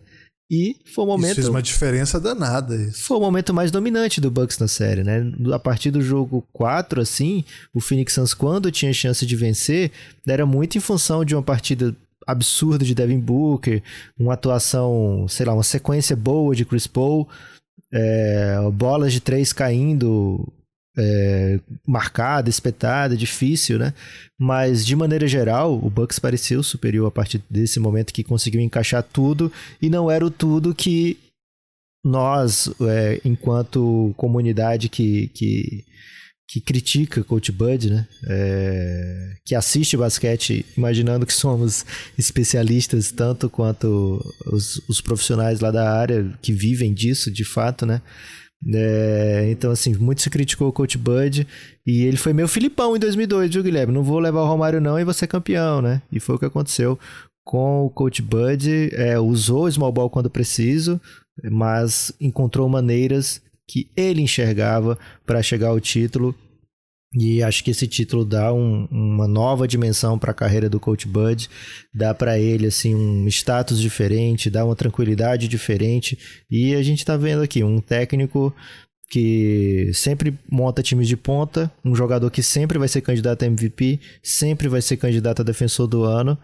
E 0.50 0.76
foi 0.84 1.04
o 1.04 1.06
momento. 1.06 1.26
Isso 1.26 1.34
fez 1.36 1.48
uma 1.48 1.62
diferença 1.62 2.18
danada. 2.18 2.74
Isso. 2.74 3.04
Foi 3.04 3.16
o 3.16 3.20
momento 3.20 3.54
mais 3.54 3.70
dominante 3.70 4.20
do 4.20 4.30
Bucks 4.30 4.58
na 4.58 4.66
série, 4.66 5.04
né? 5.04 5.32
A 5.52 5.58
partir 5.60 5.92
do 5.92 6.02
jogo 6.02 6.44
4, 6.52 7.00
assim, 7.00 7.44
o 7.72 7.80
Phoenix 7.80 8.14
Suns, 8.14 8.34
quando 8.34 8.72
tinha 8.72 8.92
chance 8.92 9.24
de 9.24 9.36
vencer, 9.36 9.92
era 10.26 10.44
muito 10.44 10.76
em 10.76 10.80
função 10.80 11.24
de 11.24 11.36
uma 11.36 11.42
partida 11.42 11.94
absurda 12.26 12.84
de 12.84 12.94
Devin 12.94 13.20
Booker, 13.20 13.80
uma 14.18 14.34
atuação, 14.34 15.26
sei 15.28 15.46
lá, 15.46 15.54
uma 15.54 15.62
sequência 15.62 16.16
boa 16.16 16.54
de 16.54 16.64
Chris 16.64 16.86
Paul, 16.86 17.28
é, 17.92 18.58
bolas 18.72 19.12
de 19.12 19.20
três 19.20 19.52
caindo 19.52 20.52
é, 20.96 21.60
marcada, 21.86 22.50
espetada, 22.50 23.16
difícil, 23.16 23.78
né? 23.78 23.94
Mas 24.38 24.84
de 24.84 24.96
maneira 24.96 25.28
geral, 25.28 25.74
o 25.74 25.90
Bucks 25.90 26.18
pareceu 26.18 26.62
superior 26.62 27.06
a 27.06 27.10
partir 27.10 27.42
desse 27.48 27.78
momento 27.78 28.12
que 28.12 28.24
conseguiu 28.24 28.60
encaixar 28.60 29.02
tudo 29.02 29.52
e 29.80 29.88
não 29.88 30.10
era 30.10 30.24
o 30.24 30.30
tudo 30.30 30.74
que 30.74 31.18
nós, 32.04 32.70
é, 32.80 33.20
enquanto 33.24 34.14
comunidade 34.16 34.88
que, 34.88 35.28
que, 35.28 35.84
que 36.48 36.60
critica 36.60 37.22
Coach 37.22 37.52
Bud, 37.52 37.90
né? 37.90 38.08
É, 38.26 39.34
que 39.44 39.54
assiste 39.54 39.96
basquete 39.96 40.64
imaginando 40.76 41.26
que 41.26 41.32
somos 41.32 41.84
especialistas 42.18 43.12
tanto 43.12 43.48
quanto 43.48 44.20
os, 44.46 44.80
os 44.88 45.00
profissionais 45.00 45.60
lá 45.60 45.70
da 45.70 45.92
área 45.92 46.32
que 46.42 46.52
vivem 46.52 46.92
disso 46.92 47.30
de 47.30 47.44
fato, 47.44 47.84
né? 47.84 48.00
É, 48.68 49.48
então, 49.50 49.70
assim, 49.70 49.94
muito 49.94 50.20
se 50.20 50.28
criticou 50.28 50.68
o 50.68 50.72
Coach 50.72 50.98
Bud 50.98 51.46
e 51.86 52.04
ele 52.04 52.16
foi 52.18 52.32
meio 52.32 52.46
Filipão 52.46 52.94
em 52.94 52.98
2002, 53.00 53.52
viu, 53.52 53.62
Guilherme? 53.62 53.92
Não 53.92 54.02
vou 54.02 54.18
levar 54.18 54.42
o 54.42 54.46
Romário 54.46 54.80
não 54.80 54.98
e 54.98 55.04
você 55.04 55.26
campeão, 55.26 55.80
né? 55.80 56.02
E 56.12 56.20
foi 56.20 56.36
o 56.36 56.38
que 56.38 56.44
aconteceu 56.44 56.98
com 57.42 57.86
o 57.86 57.90
Coach 57.90 58.20
Bud. 58.20 58.90
É, 58.92 59.18
usou 59.18 59.64
o 59.64 59.72
small 59.72 59.92
ball 59.92 60.10
quando 60.10 60.28
preciso, 60.28 61.00
mas 61.50 62.12
encontrou 62.20 62.68
maneiras 62.68 63.40
que 63.66 63.88
ele 63.96 64.20
enxergava 64.20 64.98
para 65.24 65.42
chegar 65.42 65.68
ao 65.68 65.80
título 65.80 66.34
e 67.14 67.42
acho 67.42 67.64
que 67.64 67.72
esse 67.72 67.88
título 67.88 68.24
dá 68.24 68.52
um, 68.52 68.86
uma 68.90 69.26
nova 69.26 69.66
dimensão 69.66 70.16
para 70.16 70.30
a 70.30 70.34
carreira 70.34 70.68
do 70.68 70.78
Coach 70.78 71.08
Bud, 71.08 71.50
dá 71.92 72.14
para 72.14 72.38
ele 72.38 72.66
assim 72.68 72.94
um 72.94 73.26
status 73.26 73.80
diferente, 73.80 74.48
dá 74.48 74.64
uma 74.64 74.76
tranquilidade 74.76 75.48
diferente. 75.48 76.16
E 76.48 76.74
a 76.74 76.82
gente 76.82 77.00
está 77.00 77.16
vendo 77.16 77.42
aqui 77.42 77.64
um 77.64 77.80
técnico 77.80 78.54
que 79.10 79.90
sempre 79.92 80.38
monta 80.48 80.84
times 80.84 81.08
de 81.08 81.16
ponta, 81.16 81.70
um 81.84 81.96
jogador 81.96 82.30
que 82.30 82.44
sempre 82.44 82.78
vai 82.78 82.86
ser 82.86 83.00
candidato 83.00 83.42
a 83.42 83.46
MVP, 83.46 83.98
sempre 84.22 84.68
vai 84.68 84.80
ser 84.80 84.96
candidato 84.96 85.42
a 85.42 85.44
defensor 85.44 85.88
do 85.88 86.04
ano. 86.04 86.38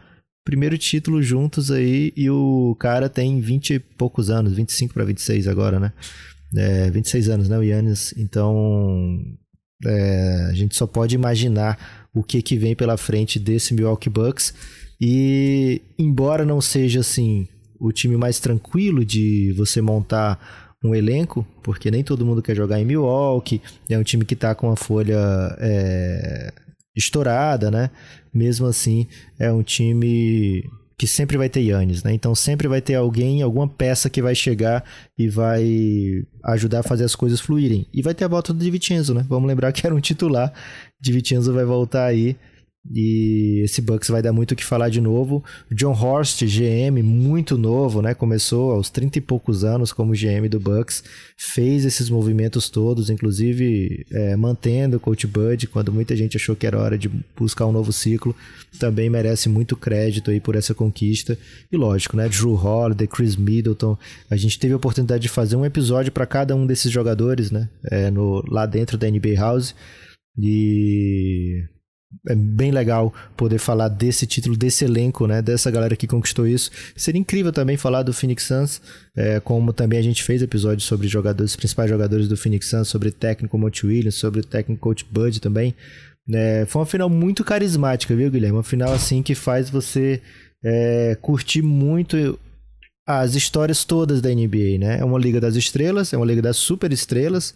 Primeiro 0.45 0.77
título 0.77 1.23
juntos 1.23 1.71
aí 1.71 2.13
e 2.17 2.29
o 2.29 2.77
cara 2.81 3.09
tem 3.09 3.41
20 3.41 3.75
e 3.75 3.79
poucos 3.79 4.31
anos, 4.31 4.53
25 4.53 4.95
para 4.95 5.05
26 5.05 5.47
agora, 5.47 5.79
né? 5.79 5.93
É, 6.57 6.91
26 6.91 7.29
anos, 7.29 7.49
né, 7.49 7.57
o 7.57 7.63
Yannis? 7.63 8.13
Então, 8.17 9.21
é, 9.85 10.47
a 10.51 10.53
gente 10.53 10.77
só 10.77 10.87
pode 10.87 11.15
imaginar 11.15 12.09
o 12.15 12.23
que, 12.23 12.41
que 12.41 12.57
vem 12.57 12.75
pela 12.75 12.97
frente 12.97 13.39
desse 13.39 13.75
Milwaukee 13.75 14.11
Bucks. 14.11 14.55
E 15.01 15.83
embora 15.99 16.45
não 16.45 16.61
seja 16.61 17.01
assim 17.01 17.47
o 17.79 17.93
time 17.93 18.17
mais 18.17 18.41
tranquilo 18.41 19.05
de 19.05 19.53
você 19.57 19.83
montar 19.83 20.75
um 20.83 20.95
elenco, 20.95 21.47
porque 21.63 21.91
nem 21.91 22.03
todo 22.03 22.25
mundo 22.25 22.43
quer 22.43 22.55
jogar 22.55 22.81
em 22.81 22.85
Milwaukee, 22.85 23.61
é 23.89 23.99
um 23.99 24.03
time 24.03 24.25
que 24.25 24.35
está 24.35 24.55
com 24.55 24.71
a 24.71 24.77
folha 24.77 25.19
é, 25.59 26.53
estourada, 26.95 27.71
né? 27.71 27.91
Mesmo 28.33 28.67
assim, 28.67 29.07
é 29.39 29.53
um 29.53 29.63
time 29.63 30.65
que 30.99 31.07
sempre 31.07 31.37
vai 31.37 31.49
ter 31.49 31.61
Yannis, 31.61 32.03
né? 32.03 32.13
Então 32.15 32.35
sempre 32.35 32.67
vai 32.67 32.81
ter 32.81 32.95
alguém, 32.95 33.43
alguma 33.43 33.69
peça 33.69 34.09
que 34.09 34.23
vai 34.23 34.35
chegar 34.35 34.83
e 35.19 35.29
vai 35.29 36.25
ajudar 36.45 36.81
a 36.81 36.83
fazer 36.83 37.05
as 37.05 37.15
coisas 37.15 37.39
fluírem. 37.39 37.87
E 37.93 38.01
vai 38.01 38.15
ter 38.15 38.25
a 38.25 38.29
volta 38.29 38.53
do 38.53 38.65
Divincenzo, 38.65 39.13
né? 39.13 39.25
Vamos 39.29 39.47
lembrar 39.47 39.73
que 39.73 39.87
era 39.87 39.95
um 39.95 40.01
titular. 40.01 40.53
Divincenzo 41.01 41.53
vai 41.53 41.65
voltar 41.65 42.07
aí 42.07 42.37
e 42.93 43.63
esse 43.65 43.81
Bucks 43.81 44.09
vai 44.09 44.23
dar 44.23 44.33
muito 44.33 44.53
o 44.53 44.57
que 44.57 44.65
falar 44.65 44.89
de 44.89 45.01
novo. 45.01 45.43
John 45.71 45.93
Horst, 45.93 46.43
GM, 46.45 47.03
muito 47.03 47.59
novo, 47.59 48.01
né? 48.01 48.15
Começou 48.15 48.73
aos 48.73 48.91
30 48.91 49.19
e 49.19 49.21
poucos 49.21 49.65
anos 49.65 49.93
como 49.93 50.13
GM 50.13 50.49
do 50.49 50.61
Bucks, 50.61 51.03
fez 51.37 51.85
esses 51.85 52.09
movimentos 52.09 52.69
todos, 52.71 53.11
inclusive 53.11 54.07
é, 54.11 54.37
mantendo 54.37 54.97
o 54.97 55.01
Coach 55.01 55.27
Bud 55.27 55.67
quando 55.69 55.93
muita 55.93 56.17
gente 56.17 56.37
achou 56.37 56.55
que 56.55 56.67
era 56.67 56.79
hora 56.79 56.97
de 56.97 57.11
buscar 57.37 57.67
um 57.67 57.73
novo 57.73 57.93
ciclo. 57.93 58.35
Também 58.79 59.09
merece 59.11 59.49
muito 59.49 59.77
crédito 59.77 60.31
aí 60.31 60.41
por 60.41 60.55
essa 60.55 60.75
conquista. 60.75 61.39
E 61.71 61.77
lógico, 61.77 62.17
né? 62.17 62.29
Drew 62.29 62.55
Holiday, 62.55 63.07
Chris 63.07 63.37
Middleton. 63.37 63.97
A 64.31 64.37
gente 64.37 64.59
teve 64.59 64.75
a 64.75 64.77
oportunidade 64.77 65.23
de 65.23 65.29
fazer 65.29 65.57
um 65.57 65.65
episódio 65.65 66.13
para 66.13 66.27
cada 66.27 66.55
um 66.55 66.67
desses 66.67 66.91
jogadores, 66.91 67.51
né? 67.51 67.69
É, 67.91 68.11
no, 68.11 68.43
lá 68.49 68.67
dentro 68.67 68.97
da 68.99 69.11
NBA 69.11 69.35
House. 69.37 69.75
E 70.39 71.65
é 72.29 72.35
bem 72.35 72.71
legal 72.71 73.13
poder 73.37 73.59
falar 73.59 73.89
desse 73.89 74.27
título, 74.27 74.57
desse 74.57 74.85
elenco, 74.85 75.27
né? 75.27 75.43
Dessa 75.43 75.71
galera 75.71 75.97
que 75.97 76.07
conquistou 76.07 76.47
isso. 76.47 76.71
Seria 76.97 77.21
incrível 77.21 77.53
também 77.53 77.77
falar 77.77 78.03
do 78.03 78.13
Phoenix 78.13 78.45
Suns, 78.45 78.81
é, 79.17 79.41
como 79.41 79.73
também 79.73 79.99
a 79.99 80.03
gente 80.03 80.23
fez 80.23 80.43
episódios 80.43 80.85
sobre 80.87 81.09
jogadores, 81.09 81.53
os 81.53 81.57
principais 81.57 81.91
jogadores 81.91 82.29
do 82.29 82.37
Phoenix 82.37 82.69
Suns, 82.69 82.89
sobre 82.89 83.09
o 83.09 83.13
técnico 83.13 83.59
Monte 83.59 83.87
Williams, 83.87 84.17
sobre 84.17 84.41
o 84.41 84.45
técnico 84.45 84.81
Coach 84.81 85.05
Bud 85.11 85.41
também. 85.41 85.75
É, 86.33 86.65
foi 86.67 86.81
uma 86.81 86.87
final 86.87 87.09
muito 87.09 87.45
carismática, 87.45 88.15
viu, 88.15 88.31
Guilherme? 88.31 88.57
Uma 88.57 88.63
final 88.63 88.93
assim 88.93 89.23
que 89.23 89.35
faz 89.35 89.71
você 89.71 90.21
é, 90.65 91.17
curtir 91.21 91.63
muito 91.63 92.39
as 93.07 93.37
histórias 93.37 93.85
todas 93.85 94.21
da 94.21 94.31
NBA, 94.31 94.79
né? 94.79 94.99
É 94.99 95.05
uma 95.05 95.19
liga 95.19 95.41
das 95.41 95.55
estrelas, 95.55 96.13
é 96.13 96.17
uma 96.17 96.27
liga 96.27 96.43
das 96.43 96.57
super 96.57 96.93
estrelas. 96.93 97.55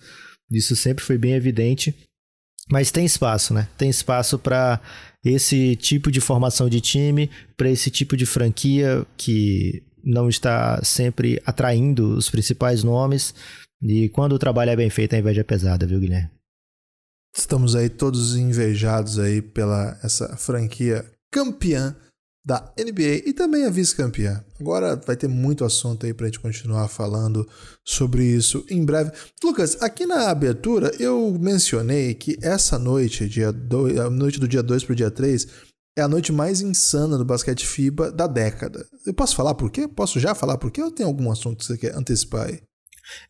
Isso 0.50 0.76
sempre 0.76 1.04
foi 1.04 1.18
bem 1.18 1.32
evidente. 1.32 1.94
Mas 2.70 2.90
tem 2.90 3.04
espaço, 3.04 3.52
né? 3.52 3.68
Tem 3.76 3.90
espaço 3.90 4.38
para 4.38 4.80
esse 5.24 5.76
tipo 5.76 6.10
de 6.10 6.20
formação 6.20 6.68
de 6.68 6.80
time, 6.80 7.30
para 7.56 7.68
esse 7.68 7.90
tipo 7.90 8.16
de 8.16 8.24
franquia 8.24 9.04
que 9.16 9.82
não 10.02 10.28
está 10.28 10.82
sempre 10.82 11.40
atraindo 11.44 12.16
os 12.16 12.30
principais 12.30 12.82
nomes. 12.82 13.34
E 13.82 14.08
quando 14.10 14.32
o 14.34 14.38
trabalho 14.38 14.70
é 14.70 14.76
bem 14.76 14.90
feito, 14.90 15.14
a 15.14 15.18
inveja 15.18 15.40
é 15.40 15.44
pesada, 15.44 15.86
viu, 15.86 16.00
Guilherme? 16.00 16.30
Estamos 17.36 17.76
aí 17.76 17.88
todos 17.88 18.36
invejados 18.36 19.18
aí 19.18 19.40
pela 19.40 19.98
essa 20.02 20.36
franquia 20.36 21.04
campeã 21.32 21.94
da 22.44 22.72
NBA 22.78 23.28
e 23.28 23.32
também 23.32 23.66
a 23.66 23.70
vice-campeã. 23.70 24.42
Agora 24.58 24.96
vai 24.96 25.16
ter 25.16 25.28
muito 25.28 25.64
assunto 25.64 26.06
aí 26.06 26.14
para 26.14 26.26
a 26.26 26.28
gente 26.28 26.40
continuar 26.40 26.88
falando 26.88 27.46
sobre 27.84 28.24
isso 28.24 28.64
em 28.70 28.84
breve. 28.84 29.12
Lucas, 29.44 29.80
aqui 29.82 30.06
na 30.06 30.30
abertura 30.30 30.90
eu 30.98 31.36
mencionei 31.38 32.14
que 32.14 32.38
essa 32.40 32.78
noite, 32.78 33.28
dia 33.28 33.52
dois, 33.52 33.98
a 33.98 34.08
noite 34.08 34.40
do 34.40 34.48
dia 34.48 34.62
2 34.62 34.84
para 34.84 34.92
o 34.92 34.96
dia 34.96 35.10
3, 35.10 35.46
é 35.98 36.02
a 36.02 36.08
noite 36.08 36.32
mais 36.32 36.60
insana 36.62 37.18
do 37.18 37.24
basquete 37.24 37.66
FIBA 37.66 38.10
da 38.10 38.26
década. 38.26 38.86
Eu 39.06 39.12
posso 39.12 39.36
falar 39.36 39.54
por 39.54 39.70
quê? 39.70 39.86
Posso 39.86 40.18
já 40.18 40.34
falar 40.34 40.56
por 40.56 40.70
quê 40.70 40.82
ou 40.82 40.90
tem 40.90 41.04
algum 41.04 41.30
assunto 41.30 41.58
que 41.58 41.64
você 41.64 41.76
quer 41.76 41.94
antecipar 41.94 42.46
aí? 42.46 42.60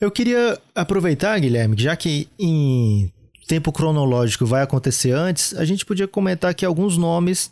Eu 0.01 0.11
queria 0.11 0.61
aproveitar, 0.75 1.39
Guilherme, 1.39 1.75
já 1.79 1.97
que 1.97 2.29
em 2.39 3.11
tempo 3.49 3.73
cronológico 3.73 4.47
vai 4.47 4.63
acontecer 4.63 5.11
antes, 5.11 5.55
a 5.55 5.65
gente 5.65 5.85
podia 5.85 6.07
comentar 6.07 6.51
aqui 6.51 6.65
alguns 6.65 6.97
nomes 6.97 7.51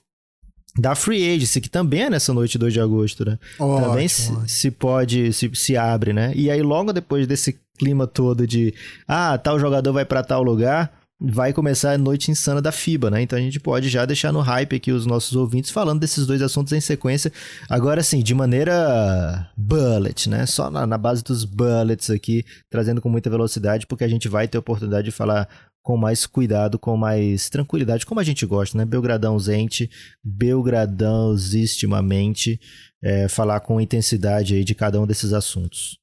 da 0.79 0.95
Free 0.95 1.35
Agency, 1.35 1.61
que 1.61 1.69
também 1.69 2.03
é 2.03 2.11
nessa 2.11 2.33
noite 2.33 2.57
2 2.57 2.73
de 2.73 2.81
agosto, 2.81 3.25
né? 3.25 3.39
Ótimo, 3.59 3.89
também 3.89 4.07
se, 4.07 4.33
se, 4.47 4.71
pode, 4.71 5.33
se, 5.33 5.51
se 5.55 5.77
abre, 5.77 6.13
né? 6.13 6.33
E 6.35 6.51
aí 6.51 6.63
logo 6.63 6.93
depois 6.93 7.27
desse 7.27 7.59
clima 7.77 8.07
todo 8.07 8.47
de 8.47 8.73
ah, 9.07 9.37
tal 9.39 9.59
jogador 9.59 9.93
vai 9.93 10.05
para 10.05 10.23
tal 10.23 10.43
lugar, 10.43 10.93
vai 11.21 11.53
começar 11.53 11.93
a 11.93 11.99
noite 11.99 12.31
insana 12.31 12.63
da 12.63 12.71
FIBA, 12.71 13.11
né? 13.11 13.23
Então 13.23 13.37
a 13.37 13.43
gente 13.43 13.59
pode 13.59 13.89
já 13.89 14.05
deixar 14.05 14.33
no 14.33 14.41
hype 14.41 14.77
aqui 14.77 14.93
os 14.93 15.05
nossos 15.05 15.35
ouvintes 15.35 15.71
falando 15.71 15.99
desses 15.99 16.27
dois 16.27 16.41
assuntos 16.41 16.73
em 16.73 16.81
sequência. 16.81 17.33
Agora 17.69 18.03
sim, 18.03 18.21
de 18.23 18.35
maneira 18.35 19.51
bullet, 19.57 20.29
né? 20.31 20.47
Só 20.47 20.71
na, 20.71 20.87
na 20.87 20.97
base 20.97 21.25
dos 21.25 21.45
bullets 21.45 22.09
aqui, 22.09 22.45
trazendo 22.71 23.01
com 23.01 23.09
muita 23.09 23.29
velocidade, 23.29 23.87
porque 23.87 24.05
a 24.05 24.09
gente 24.09 24.29
vai 24.29 24.47
ter 24.47 24.59
oportunidade 24.59 25.07
de 25.07 25.11
falar 25.11 25.49
com 25.83 25.97
mais 25.97 26.27
cuidado, 26.27 26.79
com 26.79 26.97
mais 26.97 27.49
tranquilidade, 27.49 28.05
como 28.05 28.21
a 28.21 28.25
gente 28.25 28.45
gosta, 28.45 28.77
né? 28.77 28.85
Belgradão 28.85 29.39
zente, 29.39 29.91
Belgradão 30.23 31.37
zistimamente, 31.37 32.61
é, 33.03 33.29
falar 33.29 33.61
com 33.61 33.81
intensidade 33.81 34.55
aí 34.55 34.65
de 34.65 34.75
cada 34.75 35.01
um 35.01 35.07
desses 35.07 35.33
assuntos. 35.33 35.99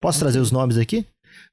Posso 0.00 0.18
trazer 0.18 0.38
os 0.38 0.50
nomes 0.50 0.76
aqui? 0.76 1.06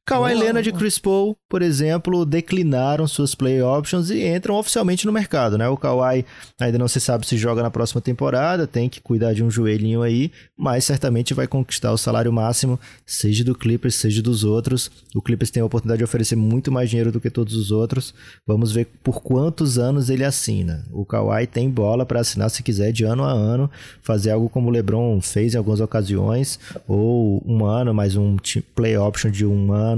Kawhi 0.06 0.34
Leonard 0.34 0.68
e 0.68 0.74
Chris 0.74 1.00
Paul, 1.00 1.38
por 1.48 1.62
exemplo, 1.62 2.26
declinaram 2.26 3.08
suas 3.08 3.34
play 3.34 3.62
options 3.62 4.10
e 4.10 4.28
entram 4.28 4.56
oficialmente 4.56 5.06
no 5.06 5.14
mercado, 5.14 5.58
né? 5.58 5.66
O 5.70 5.78
Kawhi 5.78 6.26
ainda 6.60 6.78
não 6.78 6.90
se 6.90 7.00
sabe 7.00 7.26
se 7.26 7.38
joga 7.38 7.64
na 7.64 7.72
próxima 7.72 8.02
temporada, 8.02 8.68
tem 8.68 8.90
que 8.90 9.00
cuidar 9.00 9.34
de 9.34 9.42
um 9.42 9.50
joelhinho 9.50 10.02
aí, 10.02 10.30
mas 10.58 10.84
certamente 10.84 11.34
vai 11.34 11.48
conquistar 11.48 11.94
o 11.94 11.98
salário 11.98 12.34
máximo, 12.34 12.78
seja 13.06 13.46
do 13.46 13.56
Clippers, 13.56 13.96
seja 13.96 14.22
dos 14.22 14.44
outros. 14.44 14.92
O 15.16 15.22
Clippers 15.22 15.52
tem 15.52 15.64
a 15.64 15.66
oportunidade 15.66 16.00
de 16.00 16.04
oferecer 16.04 16.36
muito 16.36 16.70
mais 16.70 16.90
dinheiro 16.90 17.12
do 17.12 17.22
que 17.22 17.30
todos 17.30 17.56
os 17.56 17.72
outros. 17.72 18.14
Vamos 18.46 18.74
ver 18.74 18.88
por 19.02 19.22
quantos 19.22 19.78
anos 19.78 20.10
ele 20.10 20.26
assina. 20.26 20.86
O 20.92 21.06
Kawhi 21.06 21.48
tem 21.48 21.70
bola 21.70 22.06
para 22.06 22.20
assinar 22.20 22.50
se 22.50 22.62
quiser 22.62 22.92
de 22.92 23.06
ano 23.06 23.24
a 23.24 23.32
ano, 23.32 23.72
fazer 24.02 24.32
algo 24.32 24.50
como 24.50 24.68
o 24.68 24.72
LeBron 24.72 25.22
fez 25.22 25.54
em 25.54 25.58
algumas 25.58 25.80
ocasiões, 25.80 26.60
ou 26.86 27.42
um 27.46 27.66
ano 27.66 27.94
mais 27.94 28.18
um 28.18 28.36
play 28.76 28.98
option 28.98 29.32
de 29.32 29.46
um 29.46 29.72
ano 29.72 29.93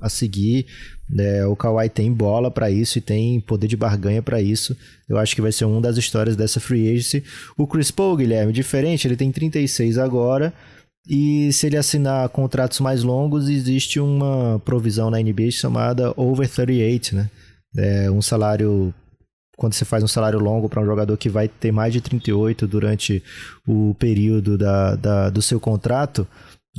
a 0.00 0.08
seguir. 0.08 0.66
É, 1.18 1.44
o 1.46 1.56
Kawhi 1.56 1.88
tem 1.88 2.12
bola 2.12 2.50
para 2.50 2.70
isso 2.70 2.98
e 2.98 3.00
tem 3.00 3.40
poder 3.40 3.66
de 3.66 3.76
barganha 3.76 4.22
para 4.22 4.40
isso. 4.40 4.76
Eu 5.08 5.18
acho 5.18 5.34
que 5.34 5.42
vai 5.42 5.52
ser 5.52 5.64
uma 5.64 5.80
das 5.80 5.96
histórias 5.96 6.36
dessa 6.36 6.60
free 6.60 6.88
agency. 6.88 7.24
O 7.56 7.66
Chris 7.66 7.90
Paul, 7.90 8.16
Guilherme, 8.16 8.52
diferente, 8.52 9.06
ele 9.06 9.16
tem 9.16 9.30
36 9.32 9.98
agora. 9.98 10.52
E 11.08 11.52
se 11.52 11.66
ele 11.66 11.76
assinar 11.76 12.28
contratos 12.28 12.78
mais 12.80 13.02
longos, 13.02 13.48
existe 13.48 13.98
uma 13.98 14.60
provisão 14.64 15.10
na 15.10 15.18
NBA 15.18 15.50
chamada 15.50 16.12
over 16.16 16.48
38, 16.48 17.16
né? 17.16 17.30
É 17.76 18.10
um 18.10 18.20
salário 18.20 18.92
quando 19.60 19.74
você 19.74 19.84
faz 19.84 20.02
um 20.02 20.08
salário 20.08 20.38
longo 20.38 20.70
para 20.70 20.80
um 20.80 20.86
jogador 20.86 21.14
que 21.18 21.28
vai 21.28 21.46
ter 21.46 21.70
mais 21.70 21.92
de 21.92 22.00
38 22.00 22.66
durante 22.66 23.22
o 23.66 23.94
período 23.98 24.56
da, 24.56 24.96
da, 24.96 25.28
do 25.28 25.42
seu 25.42 25.60
contrato, 25.60 26.26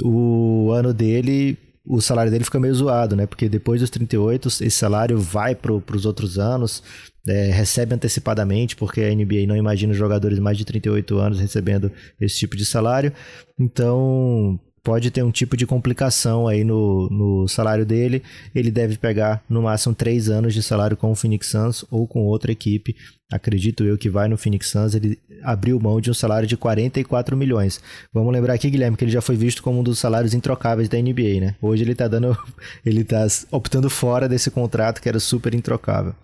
o 0.03 0.71
ano 0.71 0.91
dele 0.91 1.55
o 1.85 1.99
salário 1.99 2.31
dele 2.31 2.43
fica 2.43 2.59
meio 2.59 2.73
zoado, 2.73 3.15
né? 3.15 3.25
Porque 3.25 3.49
depois 3.49 3.81
dos 3.81 3.89
38, 3.89 4.47
esse 4.47 4.71
salário 4.71 5.17
vai 5.17 5.55
para 5.55 5.73
os 5.73 6.05
outros 6.05 6.37
anos, 6.37 6.83
é, 7.27 7.51
recebe 7.51 7.95
antecipadamente, 7.95 8.75
porque 8.75 9.01
a 9.01 9.13
NBA 9.13 9.47
não 9.47 9.55
imagina 9.55 9.93
jogadores 9.93 10.39
mais 10.39 10.57
de 10.57 10.65
38 10.65 11.17
anos 11.17 11.39
recebendo 11.39 11.91
esse 12.19 12.37
tipo 12.37 12.55
de 12.55 12.65
salário. 12.65 13.11
Então, 13.59 14.59
pode 14.83 15.11
ter 15.11 15.23
um 15.23 15.31
tipo 15.31 15.55
de 15.55 15.65
complicação 15.65 16.47
aí 16.47 16.63
no, 16.63 17.09
no 17.09 17.47
salário 17.47 17.85
dele. 17.85 18.23
Ele 18.53 18.71
deve 18.71 18.97
pegar 18.97 19.43
no 19.49 19.63
máximo 19.63 19.93
três 19.93 20.29
anos 20.29 20.53
de 20.53 20.63
salário 20.63 20.97
com 20.97 21.11
o 21.11 21.15
Phoenix 21.15 21.47
Suns 21.47 21.85
ou 21.89 22.07
com 22.07 22.25
outra 22.25 22.51
equipe. 22.51 22.95
Acredito 23.31 23.83
eu 23.83 23.97
que 23.97 24.09
vai 24.09 24.27
no 24.27 24.37
Phoenix 24.37 24.67
Suns. 24.67 24.95
Ele 24.95 25.19
abriu 25.43 25.79
mão 25.79 25.99
de 25.99 26.11
um 26.11 26.13
salário 26.13 26.47
de 26.47 26.57
44 26.57 27.35
milhões. 27.35 27.81
Vamos 28.13 28.33
lembrar 28.33 28.53
aqui, 28.53 28.69
Guilherme, 28.69 28.97
que 28.97 29.03
ele 29.03 29.11
já 29.11 29.21
foi 29.21 29.35
visto 29.35 29.63
como 29.63 29.79
um 29.79 29.83
dos 29.83 29.99
salários 29.99 30.33
introcáveis 30.33 30.89
da 30.89 30.97
NBA, 30.97 31.39
né? 31.39 31.55
Hoje 31.61 31.83
ele 31.83 31.95
tá 31.95 32.07
dando. 32.07 32.37
ele 32.85 33.03
tá 33.03 33.25
optando 33.51 33.89
fora 33.89 34.27
desse 34.27 34.51
contrato 34.51 35.01
que 35.01 35.09
era 35.09 35.19
super 35.19 35.53
introcável. 35.53 36.15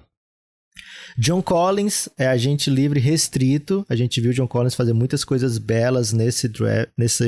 John 1.18 1.42
Collins 1.42 2.08
é 2.18 2.28
agente 2.28 2.70
livre 2.70 3.00
restrito. 3.00 3.86
A 3.90 3.96
gente 3.96 4.22
viu 4.22 4.34
John 4.34 4.48
Collins 4.48 4.76
fazer 4.76 4.94
muitas 4.94 5.24
coisas 5.24 5.58
belas 5.58 6.14
nesse 6.14 6.52
nesse 6.98 7.26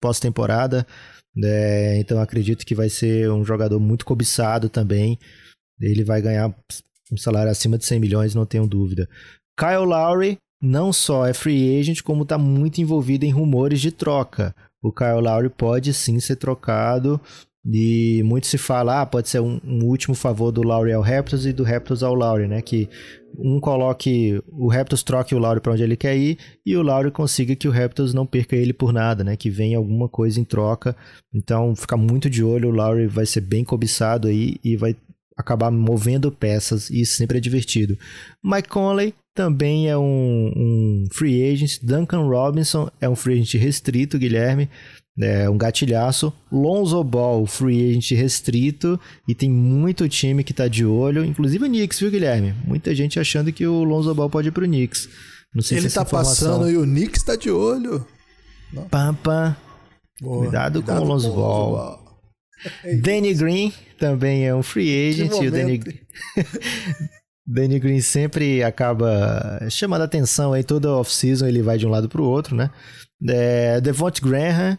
pós-temporada. 0.00 0.86
É, 1.44 1.98
então 1.98 2.20
acredito 2.20 2.64
que 2.66 2.74
vai 2.74 2.88
ser 2.88 3.30
um 3.30 3.44
jogador 3.44 3.78
muito 3.78 4.04
cobiçado 4.04 4.68
também. 4.68 5.18
Ele 5.80 6.04
vai 6.04 6.22
ganhar 6.22 6.54
um 7.10 7.16
salário 7.16 7.50
acima 7.50 7.76
de 7.76 7.84
100 7.84 8.00
milhões, 8.00 8.34
não 8.34 8.46
tenho 8.46 8.66
dúvida. 8.66 9.08
Kyle 9.58 9.84
Lowry 9.84 10.38
não 10.62 10.92
só 10.92 11.26
é 11.26 11.34
free 11.34 11.78
agent, 11.78 12.02
como 12.02 12.22
está 12.22 12.38
muito 12.38 12.80
envolvido 12.80 13.24
em 13.24 13.30
rumores 13.30 13.80
de 13.80 13.90
troca. 13.90 14.54
O 14.80 14.92
Kyle 14.92 15.20
Lowry 15.20 15.50
pode 15.50 15.92
sim 15.92 16.20
ser 16.20 16.36
trocado 16.36 17.20
e 17.64 18.22
muito 18.24 18.48
se 18.48 18.58
fala, 18.58 19.02
ah, 19.02 19.06
pode 19.06 19.28
ser 19.28 19.40
um, 19.40 19.60
um, 19.64 19.84
último 19.84 20.16
favor 20.16 20.50
do 20.50 20.62
Lowry 20.62 20.92
ao 20.92 21.02
Raptors 21.02 21.46
e 21.46 21.52
do 21.52 21.62
Raptors 21.62 22.02
ao 22.02 22.12
Lowry, 22.12 22.48
né? 22.48 22.60
Que 22.60 22.88
um 23.38 23.60
coloque, 23.60 24.42
o 24.48 24.68
Raptors 24.68 25.04
troque 25.04 25.34
o 25.34 25.38
Lowry 25.38 25.60
para 25.60 25.72
onde 25.72 25.82
ele 25.82 25.96
quer 25.96 26.16
ir 26.16 26.38
e 26.66 26.76
o 26.76 26.82
Lowry 26.82 27.12
consiga 27.12 27.54
que 27.54 27.68
o 27.68 27.70
Raptors 27.70 28.12
não 28.12 28.26
perca 28.26 28.56
ele 28.56 28.72
por 28.72 28.92
nada, 28.92 29.22
né? 29.22 29.36
Que 29.36 29.48
venha 29.48 29.78
alguma 29.78 30.08
coisa 30.08 30.40
em 30.40 30.44
troca. 30.44 30.96
Então, 31.32 31.74
fica 31.76 31.96
muito 31.96 32.28
de 32.28 32.42
olho, 32.42 32.68
o 32.68 32.72
Lowry 32.72 33.06
vai 33.06 33.26
ser 33.26 33.40
bem 33.42 33.64
cobiçado 33.64 34.26
aí 34.26 34.56
e 34.64 34.76
vai 34.76 34.96
acabar 35.36 35.70
movendo 35.70 36.30
peças 36.30 36.90
e 36.90 37.00
isso 37.00 37.16
sempre 37.16 37.38
é 37.38 37.40
divertido. 37.40 37.96
Mike 38.42 38.68
Conley 38.68 39.14
também 39.34 39.88
é 39.88 39.96
um, 39.96 40.52
um 40.54 41.04
free 41.12 41.50
agent. 41.50 41.78
Duncan 41.82 42.26
Robinson 42.28 42.90
é 43.00 43.08
um 43.08 43.16
free 43.16 43.40
agent 43.40 43.54
restrito, 43.54 44.18
Guilherme 44.18 44.68
é 45.20 45.48
um 45.48 45.58
gatilhaço. 45.58 46.32
Lonzo 46.50 47.02
Ball, 47.04 47.44
free 47.46 47.90
agent 47.90 48.12
restrito. 48.12 48.98
E 49.28 49.34
tem 49.34 49.50
muito 49.50 50.08
time 50.08 50.44
que 50.44 50.54
tá 50.54 50.68
de 50.68 50.84
olho, 50.84 51.24
inclusive 51.24 51.64
o 51.64 51.68
Knicks, 51.68 52.00
viu, 52.00 52.10
Guilherme? 52.10 52.54
Muita 52.64 52.94
gente 52.94 53.20
achando 53.20 53.52
que 53.52 53.66
o 53.66 53.84
Lonzo 53.84 54.14
Ball 54.14 54.30
pode 54.30 54.48
ir 54.48 54.52
pro 54.52 54.66
Knicks. 54.66 55.08
Não 55.54 55.62
sei 55.62 55.78
Ele 55.78 55.88
se 55.88 55.94
tá 55.94 56.02
informação... 56.02 56.48
passando 56.48 56.70
e 56.70 56.76
o 56.76 56.84
Knicks 56.84 57.22
tá 57.22 57.36
de 57.36 57.50
olho. 57.50 58.06
Pampa. 58.90 59.56
Cuidado, 60.22 60.82
cuidado, 60.82 60.82
com 60.82 61.04
o 61.04 61.08
Lonzo 61.08 61.32
Ball. 61.32 61.72
Ball. 61.72 62.02
Danny 63.02 63.34
Green 63.34 63.72
também 63.98 64.46
é 64.46 64.54
um 64.54 64.62
free 64.62 65.10
agent. 65.10 65.32
E 65.42 65.48
o 65.48 65.50
Danny... 65.50 65.80
Danny 67.46 67.78
Green 67.78 68.00
sempre 68.00 68.62
acaba 68.62 69.58
chamando 69.70 70.02
atenção 70.02 70.52
aí 70.52 70.62
toda 70.62 70.92
off-season, 70.92 71.46
ele 71.46 71.62
vai 71.62 71.76
de 71.76 71.86
um 71.86 71.90
lado 71.90 72.08
pro 72.08 72.24
outro, 72.24 72.54
né? 72.54 72.70
É, 73.28 73.80
Devonte 73.80 74.20
Graham 74.20 74.78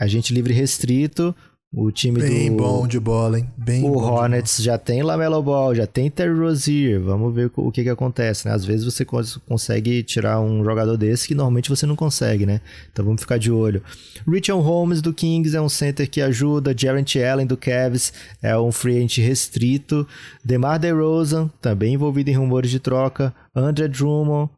Agente 0.00 0.32
livre 0.32 0.54
restrito. 0.54 1.36
O 1.72 1.92
time 1.92 2.20
Bem 2.20 2.50
do. 2.50 2.56
bom 2.56 2.84
de 2.84 2.98
bola, 2.98 3.38
hein? 3.38 3.48
Bem 3.56 3.84
o 3.84 3.92
Hornets 3.92 4.60
já 4.60 4.76
tem 4.76 5.04
Lamelo 5.04 5.40
Ball, 5.40 5.72
já 5.72 5.86
tem 5.86 6.10
Terry 6.10 6.36
Rozier. 6.36 7.00
Vamos 7.00 7.32
ver 7.32 7.48
o 7.54 7.70
que, 7.70 7.84
que 7.84 7.88
acontece, 7.88 8.48
né? 8.48 8.52
Às 8.52 8.64
vezes 8.64 8.84
você 8.84 9.04
consegue 9.04 10.02
tirar 10.02 10.40
um 10.40 10.64
jogador 10.64 10.96
desse 10.96 11.28
que 11.28 11.34
normalmente 11.34 11.68
você 11.68 11.86
não 11.86 11.94
consegue, 11.94 12.44
né? 12.44 12.60
Então 12.90 13.04
vamos 13.04 13.20
ficar 13.20 13.38
de 13.38 13.52
olho. 13.52 13.84
Richard 14.26 14.60
Holmes 14.60 15.00
do 15.00 15.14
Kings 15.14 15.56
é 15.56 15.60
um 15.60 15.68
center 15.68 16.10
que 16.10 16.20
ajuda. 16.20 16.74
Jarrett 16.76 17.22
Allen 17.22 17.46
do 17.46 17.56
Cavs 17.56 18.12
é 18.42 18.58
um 18.58 18.72
free 18.72 18.96
agent 18.96 19.18
restrito. 19.18 20.04
DeMar 20.44 20.80
DeRozan, 20.80 21.48
também 21.60 21.94
envolvido 21.94 22.30
em 22.30 22.36
rumores 22.36 22.72
de 22.72 22.80
troca. 22.80 23.32
André 23.54 23.86
Drummond, 23.86 24.50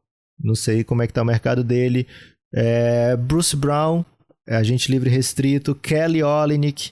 não 0.42 0.54
sei 0.54 0.82
como 0.82 1.02
é 1.02 1.06
que 1.06 1.12
tá 1.12 1.20
o 1.20 1.26
mercado 1.26 1.62
dele. 1.62 2.06
É, 2.54 3.14
Bruce 3.18 3.54
Brown, 3.54 4.02
é 4.48 4.56
agente 4.56 4.90
livre 4.90 5.10
restrito, 5.10 5.74
Kelly 5.74 6.22
Olynyk, 6.22 6.90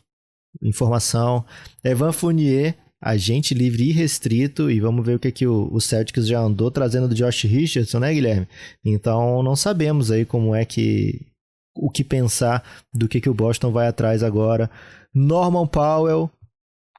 informação, 0.62 1.44
Evan 1.82 2.12
Fournier, 2.12 2.76
agente 3.00 3.54
livre 3.54 3.88
e 3.88 3.92
restrito, 3.92 4.70
e 4.70 4.78
vamos 4.78 5.04
ver 5.04 5.16
o 5.16 5.18
que, 5.18 5.32
que 5.32 5.46
o, 5.46 5.68
o 5.72 5.80
Celtics 5.80 6.26
já 6.26 6.40
andou 6.40 6.70
trazendo 6.70 7.08
do 7.08 7.14
Josh 7.14 7.44
Richardson, 7.44 8.00
né, 8.00 8.12
Guilherme? 8.12 8.46
Então 8.84 9.42
não 9.42 9.56
sabemos 9.56 10.10
aí 10.10 10.24
como 10.24 10.54
é 10.54 10.64
que 10.64 11.26
o 11.74 11.88
que 11.88 12.04
pensar 12.04 12.62
do 12.92 13.08
que, 13.08 13.20
que 13.20 13.30
o 13.30 13.34
Boston 13.34 13.72
vai 13.72 13.88
atrás 13.88 14.22
agora. 14.22 14.70
Norman 15.14 15.66
Powell, 15.66 16.30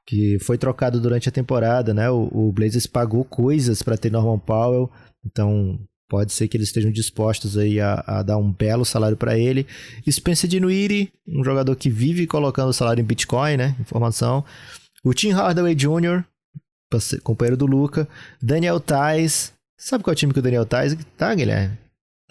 que 0.06 0.38
foi 0.40 0.58
trocado 0.58 1.00
durante 1.00 1.28
a 1.28 1.32
temporada, 1.32 1.94
né? 1.94 2.10
O, 2.10 2.28
o 2.32 2.52
Blazers 2.52 2.86
pagou 2.86 3.24
coisas 3.24 3.82
para 3.82 3.96
ter 3.96 4.10
Norman 4.10 4.38
Powell, 4.38 4.90
então 5.24 5.78
pode 6.12 6.30
ser 6.30 6.46
que 6.46 6.58
eles 6.58 6.68
estejam 6.68 6.92
dispostos 6.92 7.56
aí 7.56 7.80
a, 7.80 8.04
a 8.06 8.22
dar 8.22 8.36
um 8.36 8.52
belo 8.52 8.84
salário 8.84 9.16
para 9.16 9.38
ele. 9.38 9.66
Spencer 10.06 10.46
Dinwiddie, 10.46 11.10
um 11.26 11.42
jogador 11.42 11.74
que 11.74 11.88
vive 11.88 12.26
colocando 12.26 12.68
o 12.68 12.72
salário 12.74 13.00
em 13.00 13.04
Bitcoin, 13.04 13.56
né? 13.56 13.74
Informação. 13.80 14.44
O 15.02 15.14
Tim 15.14 15.30
Hardaway 15.30 15.74
Jr., 15.74 16.22
companheiro 17.24 17.56
do 17.56 17.64
Luca. 17.64 18.06
Daniel 18.42 18.78
Tais. 18.78 19.54
Sabe 19.74 20.04
qual 20.04 20.12
é 20.12 20.14
o 20.14 20.16
time 20.16 20.34
que 20.34 20.38
o 20.38 20.42
Daniel 20.42 20.66
Tais 20.66 20.94
tá, 21.16 21.34
Guilherme? 21.34 21.78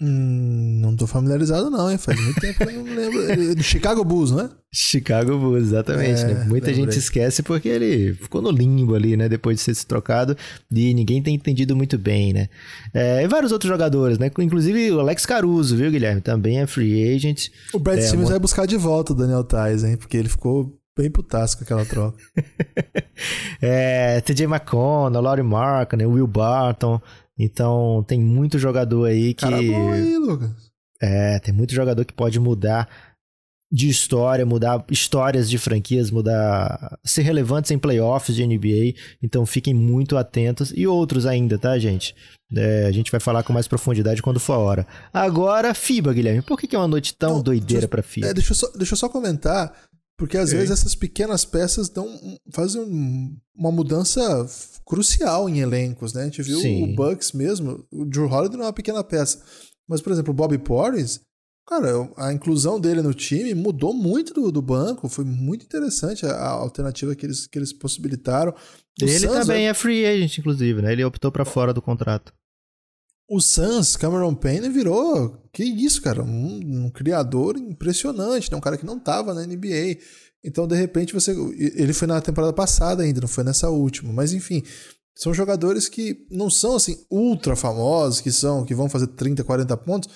Hum, 0.04 0.80
não 0.80 0.96
tô 0.96 1.06
familiarizado 1.06 1.70
não, 1.70 1.88
hein? 1.88 1.96
Faz 1.96 2.20
muito 2.20 2.40
tempo 2.40 2.58
que 2.58 2.64
eu 2.64 2.84
não 2.84 2.92
lembro. 2.92 3.30
É 3.30 3.54
do 3.54 3.62
Chicago 3.62 4.04
Bulls, 4.04 4.32
não 4.32 4.40
é? 4.40 4.50
Chicago 4.74 5.38
Bulls, 5.38 5.62
exatamente. 5.62 6.22
É, 6.22 6.26
né? 6.26 6.44
Muita 6.44 6.66
lembrei. 6.66 6.74
gente 6.74 6.98
esquece 6.98 7.40
porque 7.40 7.68
ele 7.68 8.14
ficou 8.14 8.42
no 8.42 8.50
limbo 8.50 8.96
ali, 8.96 9.16
né? 9.16 9.28
Depois 9.28 9.58
de 9.58 9.62
ser 9.62 9.76
se 9.76 9.86
trocado 9.86 10.36
e 10.72 10.92
ninguém 10.92 11.22
tem 11.22 11.36
entendido 11.36 11.76
muito 11.76 11.96
bem, 11.96 12.32
né? 12.32 12.48
É, 12.92 13.22
e 13.22 13.28
vários 13.28 13.52
outros 13.52 13.68
jogadores, 13.68 14.18
né? 14.18 14.28
Inclusive 14.40 14.90
o 14.90 14.98
Alex 14.98 15.24
Caruso, 15.24 15.76
viu, 15.76 15.88
Guilherme? 15.88 16.20
Também 16.20 16.58
é 16.58 16.66
free 16.66 17.14
agent. 17.14 17.50
O 17.72 17.78
Brad 17.78 18.00
é, 18.00 18.16
vai 18.16 18.40
buscar 18.40 18.66
de 18.66 18.76
volta 18.76 19.12
o 19.12 19.16
Daniel 19.16 19.44
Tais, 19.44 19.84
hein? 19.84 19.96
Porque 19.96 20.16
ele 20.16 20.28
ficou 20.28 20.76
bem 20.96 21.10
putaço 21.10 21.56
com 21.56 21.64
aquela 21.64 21.84
troca. 21.84 22.18
é, 23.62 24.20
TJ 24.20 24.46
McConnell, 24.46 25.22
Laurie 25.22 25.44
Mark, 25.44 25.92
né? 25.94 26.06
Will 26.06 26.26
Barton. 26.26 27.00
Então 27.42 28.04
tem 28.06 28.20
muito 28.20 28.58
jogador 28.58 29.06
aí 29.06 29.34
que. 29.34 29.42
Cara 29.42 29.60
bom 29.60 29.92
aí, 29.92 30.16
Lucas. 30.16 30.50
É, 31.00 31.40
tem 31.40 31.52
muito 31.52 31.74
jogador 31.74 32.04
que 32.04 32.12
pode 32.12 32.38
mudar 32.38 32.88
de 33.70 33.88
história, 33.88 34.46
mudar 34.46 34.84
histórias 34.88 35.50
de 35.50 35.58
franquias, 35.58 36.10
mudar. 36.10 36.98
ser 37.02 37.22
relevantes 37.22 37.72
em 37.72 37.78
playoffs 37.78 38.36
de 38.36 38.46
NBA. 38.46 38.94
Então 39.20 39.44
fiquem 39.44 39.74
muito 39.74 40.16
atentos. 40.16 40.72
E 40.76 40.86
outros 40.86 41.26
ainda, 41.26 41.58
tá, 41.58 41.76
gente? 41.78 42.14
É, 42.54 42.86
a 42.86 42.92
gente 42.92 43.10
vai 43.10 43.18
falar 43.18 43.42
com 43.42 43.52
mais 43.52 43.66
profundidade 43.66 44.22
quando 44.22 44.38
for 44.38 44.52
a 44.52 44.58
hora. 44.58 44.86
Agora, 45.12 45.74
FIBA, 45.74 46.12
Guilherme. 46.12 46.42
Por 46.42 46.60
que, 46.60 46.76
é 46.76 46.78
uma 46.78 46.86
noite 46.86 47.14
tão 47.14 47.36
Não, 47.36 47.42
doideira 47.42 47.88
para 47.88 48.02
FIBA? 48.02 48.28
É, 48.28 48.34
deixa, 48.34 48.52
eu 48.52 48.56
só, 48.56 48.70
deixa 48.76 48.92
eu 48.92 48.98
só 48.98 49.08
comentar. 49.08 49.72
Porque 50.18 50.36
às 50.36 50.52
vezes 50.52 50.70
essas 50.70 50.94
pequenas 50.94 51.44
peças 51.44 51.88
dão, 51.88 52.08
fazem 52.52 53.40
uma 53.54 53.72
mudança 53.72 54.46
crucial 54.86 55.48
em 55.48 55.60
elencos, 55.60 56.12
né? 56.12 56.22
A 56.22 56.24
gente 56.26 56.42
viu 56.42 56.60
Sim. 56.60 56.84
o 56.84 56.94
Bucks 56.94 57.32
mesmo, 57.32 57.84
o 57.90 58.04
Drew 58.04 58.26
Holiday 58.26 58.56
não 58.56 58.64
é 58.64 58.68
uma 58.68 58.72
pequena 58.72 59.02
peça. 59.02 59.42
Mas, 59.88 60.00
por 60.00 60.12
exemplo, 60.12 60.30
o 60.30 60.34
Bobby 60.34 60.58
Portis, 60.58 61.20
cara, 61.66 62.08
a 62.16 62.32
inclusão 62.32 62.80
dele 62.80 63.02
no 63.02 63.12
time 63.12 63.54
mudou 63.54 63.92
muito 63.92 64.32
do, 64.32 64.52
do 64.52 64.62
banco, 64.62 65.08
foi 65.08 65.24
muito 65.24 65.64
interessante 65.64 66.24
a, 66.24 66.30
a, 66.30 66.48
alternativa 66.50 67.14
que 67.14 67.26
eles, 67.26 67.46
que 67.46 67.58
eles 67.58 67.72
possibilitaram. 67.72 68.52
O 68.52 69.04
ele 69.04 69.18
Suns, 69.18 69.32
também 69.32 69.68
é 69.68 69.74
free 69.74 70.06
agent, 70.06 70.38
inclusive, 70.38 70.82
né? 70.82 70.92
Ele 70.92 71.04
optou 71.04 71.32
para 71.32 71.44
fora 71.44 71.72
do 71.72 71.82
contrato. 71.82 72.32
O 73.28 73.40
Suns, 73.40 73.96
Cameron 73.96 74.34
Payne, 74.34 74.68
virou, 74.68 75.42
que 75.52 75.64
isso, 75.64 76.02
cara, 76.02 76.22
um, 76.22 76.84
um 76.84 76.90
criador 76.90 77.56
impressionante, 77.56 78.50
né? 78.50 78.56
Um 78.56 78.60
cara 78.60 78.76
que 78.76 78.84
não 78.84 78.98
tava 78.98 79.32
na 79.32 79.46
NBA. 79.46 79.98
Então, 80.44 80.66
de 80.66 80.74
repente, 80.74 81.14
você. 81.14 81.32
Ele 81.56 81.92
foi 81.92 82.08
na 82.08 82.20
temporada 82.20 82.52
passada 82.52 83.02
ainda, 83.02 83.20
não 83.20 83.28
foi 83.28 83.44
nessa 83.44 83.70
última. 83.70 84.12
Mas, 84.12 84.32
enfim, 84.32 84.62
são 85.14 85.32
jogadores 85.32 85.88
que 85.88 86.26
não 86.30 86.50
são 86.50 86.74
assim 86.74 87.04
ultra 87.10 87.54
famosos, 87.54 88.20
que 88.20 88.32
são 88.32 88.64
que 88.64 88.74
vão 88.74 88.88
fazer 88.88 89.08
30, 89.08 89.44
40 89.44 89.76
pontos, 89.76 90.10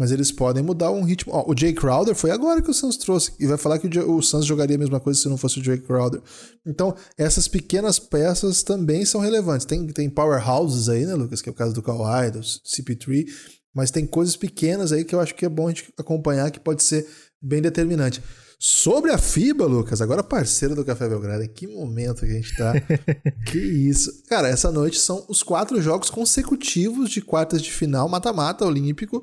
mas 0.00 0.10
eles 0.10 0.32
podem 0.32 0.62
mudar 0.62 0.90
um 0.90 1.02
ritmo. 1.02 1.30
Ó, 1.34 1.52
o 1.52 1.54
Jay 1.54 1.74
Crowder 1.74 2.14
foi 2.14 2.30
agora 2.30 2.62
que 2.62 2.70
o 2.70 2.72
Suns 2.72 2.96
trouxe 2.96 3.32
e 3.38 3.46
vai 3.46 3.58
falar 3.58 3.78
que 3.78 3.86
o, 3.86 4.16
o 4.16 4.22
Suns 4.22 4.46
jogaria 4.46 4.74
a 4.74 4.78
mesma 4.78 4.98
coisa 4.98 5.20
se 5.20 5.28
não 5.28 5.36
fosse 5.36 5.60
o 5.60 5.62
Jay 5.62 5.76
Crowder. 5.76 6.22
Então, 6.66 6.96
essas 7.18 7.46
pequenas 7.46 7.98
peças 7.98 8.62
também 8.62 9.04
são 9.04 9.20
relevantes. 9.20 9.66
Tem, 9.66 9.86
tem 9.88 10.08
powerhouses 10.08 10.88
aí, 10.88 11.04
né, 11.04 11.14
Lucas, 11.14 11.42
que 11.42 11.50
é 11.50 11.52
o 11.52 11.54
caso 11.54 11.74
do 11.74 11.82
Kawhi, 11.82 12.30
do 12.30 12.40
CP3, 12.40 13.26
mas 13.74 13.90
tem 13.90 14.06
coisas 14.06 14.36
pequenas 14.36 14.90
aí 14.90 15.04
que 15.04 15.14
eu 15.14 15.20
acho 15.20 15.34
que 15.34 15.44
é 15.44 15.50
bom 15.50 15.66
a 15.66 15.70
gente 15.70 15.92
acompanhar 15.98 16.50
que 16.50 16.58
pode 16.58 16.82
ser 16.82 17.06
bem 17.42 17.60
determinante. 17.60 18.22
Sobre 18.58 19.10
a 19.10 19.18
FIBA, 19.18 19.66
Lucas, 19.66 20.00
agora 20.00 20.22
parceiro 20.22 20.74
do 20.74 20.84
Café 20.84 21.08
Belgrado, 21.08 21.46
que 21.48 21.66
momento 21.66 22.20
que 22.20 22.32
a 22.32 22.34
gente 22.34 22.56
tá? 22.56 22.72
que 23.50 23.58
isso. 23.58 24.10
Cara, 24.28 24.48
essa 24.48 24.70
noite 24.70 24.98
são 24.98 25.26
os 25.28 25.42
quatro 25.42 25.80
jogos 25.80 26.08
consecutivos 26.08 27.10
de 27.10 27.20
quartas 27.20 27.60
de 27.60 27.70
final, 27.70 28.08
mata-mata 28.08 28.64
olímpico. 28.64 29.22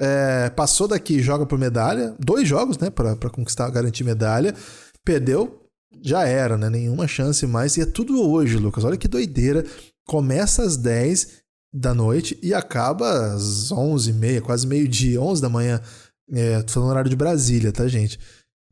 É, 0.00 0.48
passou 0.50 0.88
daqui, 0.88 1.20
joga 1.20 1.44
por 1.44 1.58
medalha. 1.58 2.14
Dois 2.18 2.48
jogos, 2.48 2.78
né, 2.78 2.88
para 2.88 3.16
conquistar, 3.30 3.68
garantir 3.70 4.02
medalha. 4.02 4.54
Perdeu, 5.04 5.60
já 6.02 6.24
era, 6.26 6.56
né? 6.56 6.70
Nenhuma 6.70 7.06
chance 7.06 7.46
mais. 7.46 7.76
E 7.76 7.82
é 7.82 7.86
tudo 7.86 8.22
hoje, 8.22 8.56
Lucas. 8.56 8.84
Olha 8.84 8.96
que 8.96 9.08
doideira. 9.08 9.64
Começa 10.06 10.62
às 10.62 10.76
10 10.76 11.40
da 11.72 11.94
noite 11.94 12.38
e 12.42 12.52
acaba 12.54 13.34
às 13.34 13.70
11h30, 13.70 14.40
quase 14.40 14.66
meio-dia, 14.66 15.20
11 15.20 15.42
da 15.42 15.48
manhã. 15.48 15.80
É, 16.32 16.62
tô 16.62 16.72
falando 16.72 16.90
horário 16.90 17.10
de 17.10 17.16
Brasília, 17.16 17.72
tá, 17.72 17.86
gente? 17.86 18.18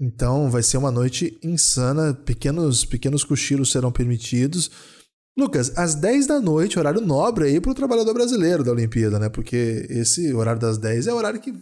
Então 0.00 0.50
vai 0.50 0.62
ser 0.62 0.78
uma 0.78 0.90
noite 0.90 1.36
insana, 1.42 2.14
pequenos, 2.14 2.84
pequenos 2.84 3.24
cochilos 3.24 3.72
serão 3.72 3.90
permitidos. 3.90 4.70
Lucas, 5.38 5.72
às 5.78 5.94
10 5.94 6.26
da 6.26 6.40
noite, 6.40 6.80
horário 6.80 7.00
nobre 7.00 7.44
aí 7.44 7.60
para 7.60 7.70
o 7.70 7.74
trabalhador 7.74 8.12
brasileiro 8.12 8.64
da 8.64 8.72
Olimpíada, 8.72 9.20
né? 9.20 9.28
Porque 9.28 9.86
esse 9.88 10.34
horário 10.34 10.60
das 10.60 10.78
10 10.78 11.06
é 11.06 11.12
o 11.12 11.16
horário 11.16 11.40
que 11.40 11.54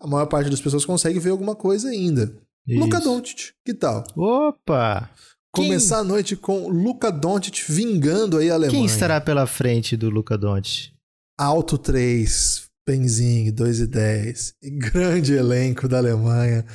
a 0.00 0.06
maior 0.08 0.26
parte 0.26 0.50
das 0.50 0.60
pessoas 0.60 0.84
consegue 0.84 1.20
ver 1.20 1.30
alguma 1.30 1.54
coisa 1.54 1.88
ainda. 1.88 2.34
Isso. 2.66 2.80
Luca 2.80 3.00
Doncic, 3.00 3.52
que 3.64 3.74
tal? 3.74 4.02
Opa! 4.16 5.08
Começar 5.54 5.96
Quem... 5.96 6.04
a 6.04 6.08
noite 6.08 6.34
com 6.34 6.68
Luca 6.68 7.12
Doncic 7.12 7.62
vingando 7.68 8.38
aí 8.38 8.50
a 8.50 8.54
Alemanha. 8.54 8.76
Quem 8.76 8.86
estará 8.86 9.20
pela 9.20 9.46
frente 9.46 9.96
do 9.96 10.10
Luca 10.10 10.36
Doncic? 10.36 10.90
Alto 11.38 11.78
3, 11.78 12.64
Benzing, 12.84 13.52
2 13.52 13.80
e 13.80 13.86
10. 13.86 14.54
Grande 14.78 15.34
elenco 15.34 15.86
da 15.86 15.98
Alemanha. 15.98 16.66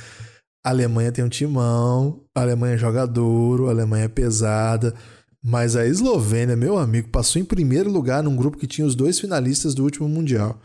A 0.64 0.70
Alemanha 0.70 1.12
tem 1.12 1.22
um 1.22 1.28
timão, 1.28 2.24
a 2.34 2.40
Alemanha 2.40 2.78
joga 2.78 3.06
duro, 3.06 3.68
a 3.68 3.70
Alemanha 3.70 4.06
é 4.06 4.08
pesada. 4.08 4.94
Mas 5.42 5.76
a 5.76 5.86
Eslovênia, 5.86 6.56
meu 6.56 6.76
amigo, 6.78 7.08
passou 7.08 7.40
em 7.40 7.44
primeiro 7.44 7.90
lugar 7.90 8.22
num 8.22 8.36
grupo 8.36 8.58
que 8.58 8.66
tinha 8.66 8.86
os 8.86 8.94
dois 8.94 9.20
finalistas 9.20 9.74
do 9.74 9.84
último 9.84 10.08
Mundial. 10.08 10.60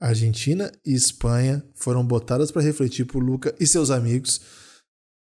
Argentina 0.00 0.70
e 0.84 0.94
Espanha 0.94 1.62
foram 1.74 2.04
botadas 2.04 2.50
para 2.50 2.62
refletir 2.62 3.04
por 3.04 3.22
Luca 3.22 3.54
e 3.60 3.66
seus 3.66 3.90
amigos. 3.90 4.40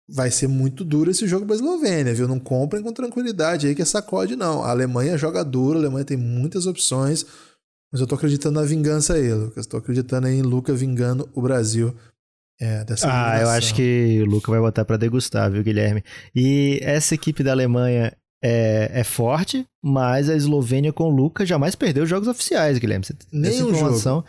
Vai 0.10 0.32
ser 0.32 0.48
muito 0.48 0.86
duro 0.86 1.12
esse 1.12 1.28
jogo 1.28 1.46
para 1.46 1.56
a 1.56 1.58
Eslovênia, 1.58 2.14
viu? 2.14 2.28
Não 2.28 2.40
comprem 2.40 2.82
com 2.82 2.94
tranquilidade 2.94 3.68
aí 3.68 3.76
que 3.76 3.82
é 3.82 3.86
sacode, 3.86 4.36
não. 4.36 4.64
A 4.64 4.70
Alemanha 4.70 5.18
joga 5.18 5.44
duro, 5.44 5.78
a 5.78 5.82
Alemanha 5.82 6.06
tem 6.06 6.18
muitas 6.18 6.66
opções, 6.66 7.26
mas 7.92 8.00
eu 8.00 8.08
tô 8.08 8.16
acreditando 8.16 8.60
na 8.60 8.66
vingança 8.66 9.14
aí, 9.14 9.34
Lucas. 9.34 9.68
Tô 9.68 9.78
acreditando 9.78 10.28
aí 10.28 10.36
em 10.36 10.42
Luca 10.42 10.74
vingando 10.74 11.30
o 11.34 11.42
Brasil 11.42 11.94
é, 12.60 12.84
dessa 12.84 13.08
Ah, 13.10 13.40
eu 13.40 13.50
acho 13.50 13.76
que 13.76 14.22
o 14.22 14.26
Luca 14.26 14.52
vai 14.52 14.60
botar 14.60 14.84
para 14.84 14.98
degustar, 14.98 15.52
viu, 15.52 15.64
Guilherme? 15.64 16.04
E 16.36 16.80
essa 16.82 17.14
equipe 17.14 17.44
da 17.44 17.52
Alemanha 17.52 18.16
é, 18.44 18.92
é 18.94 19.04
forte, 19.04 19.66
mas 19.84 20.30
a 20.30 20.36
Eslovênia 20.36 20.94
com 20.94 21.06
o 21.06 21.10
Luca 21.10 21.46
jamais 21.46 21.76
perdeu 21.76 22.04
os 22.04 22.10
jogos 22.10 22.28
oficiais, 22.28 22.78
Guilherme. 22.78 23.06
Essa 23.06 23.64
informação, 23.64 24.16
jogo. 24.16 24.28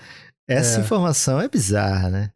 Essa 0.49 0.79
é. 0.79 0.81
informação 0.81 1.41
é 1.41 1.49
bizarra, 1.49 2.11
né? 2.11 2.31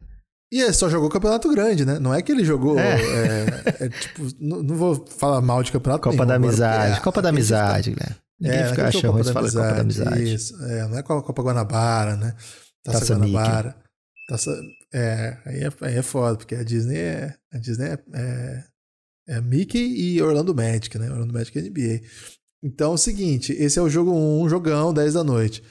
E 0.53 0.61
ele 0.61 0.73
só 0.73 0.87
jogou 0.87 1.09
campeonato 1.09 1.49
grande, 1.49 1.83
né? 1.83 1.97
Não 1.97 2.13
é 2.13 2.21
que 2.21 2.31
ele 2.31 2.45
jogou. 2.45 2.77
É. 2.77 3.01
É, 3.01 3.85
é 3.85 3.89
tipo, 3.89 4.27
não, 4.39 4.61
não, 4.61 4.75
vou 4.75 5.03
falar 5.07 5.41
mal 5.41 5.63
de 5.63 5.71
campeonato 5.71 6.03
Copa 6.03 6.15
nenhum, 6.15 6.27
da 6.27 6.35
Amizade. 6.35 7.01
Copa 7.01 7.21
da 7.23 7.29
Amizade, 7.29 7.89
Guilherme. 7.89 8.15
Ninguém 8.39 8.59
é, 8.59 8.67
fica 8.67 8.87
achando 8.87 9.11
ruim 9.13 9.23
fala 9.23 9.51
Copa 9.51 9.73
da 9.73 9.81
Amizade. 9.81 10.33
Isso, 10.33 10.63
é, 10.65 10.87
não 10.87 10.97
é 10.97 11.01
Copa 11.01 11.41
Guanabara, 11.41 12.15
né? 12.15 12.35
Taça, 12.83 12.99
Taça 12.99 13.15
Guanabara. 13.15 13.75
Taça, 14.29 14.51
é, 14.93 15.37
aí 15.43 15.63
é, 15.63 15.69
aí 15.81 15.97
é 15.97 16.01
foda, 16.03 16.37
porque 16.37 16.53
a 16.53 16.63
Disney 16.63 16.97
é. 16.97 17.35
A 17.51 17.57
Disney 17.57 17.97
é, 18.13 18.63
é, 19.27 19.39
Mickey 19.41 19.79
e 19.79 20.21
Orlando 20.21 20.53
Magic, 20.53 20.97
né? 20.97 21.09
Orlando 21.09 21.33
Magic 21.33 21.57
é 21.57 21.61
NBA. 21.61 22.01
Então 22.63 22.91
é 22.91 22.95
o 22.95 22.97
seguinte: 22.97 23.53
esse 23.53 23.77
é 23.77 23.81
o 23.81 23.89
jogo 23.89 24.11
1, 24.11 24.41
um, 24.41 24.49
jogão, 24.49 24.93
10 24.93 25.13
da 25.13 25.23
noite. 25.23 25.63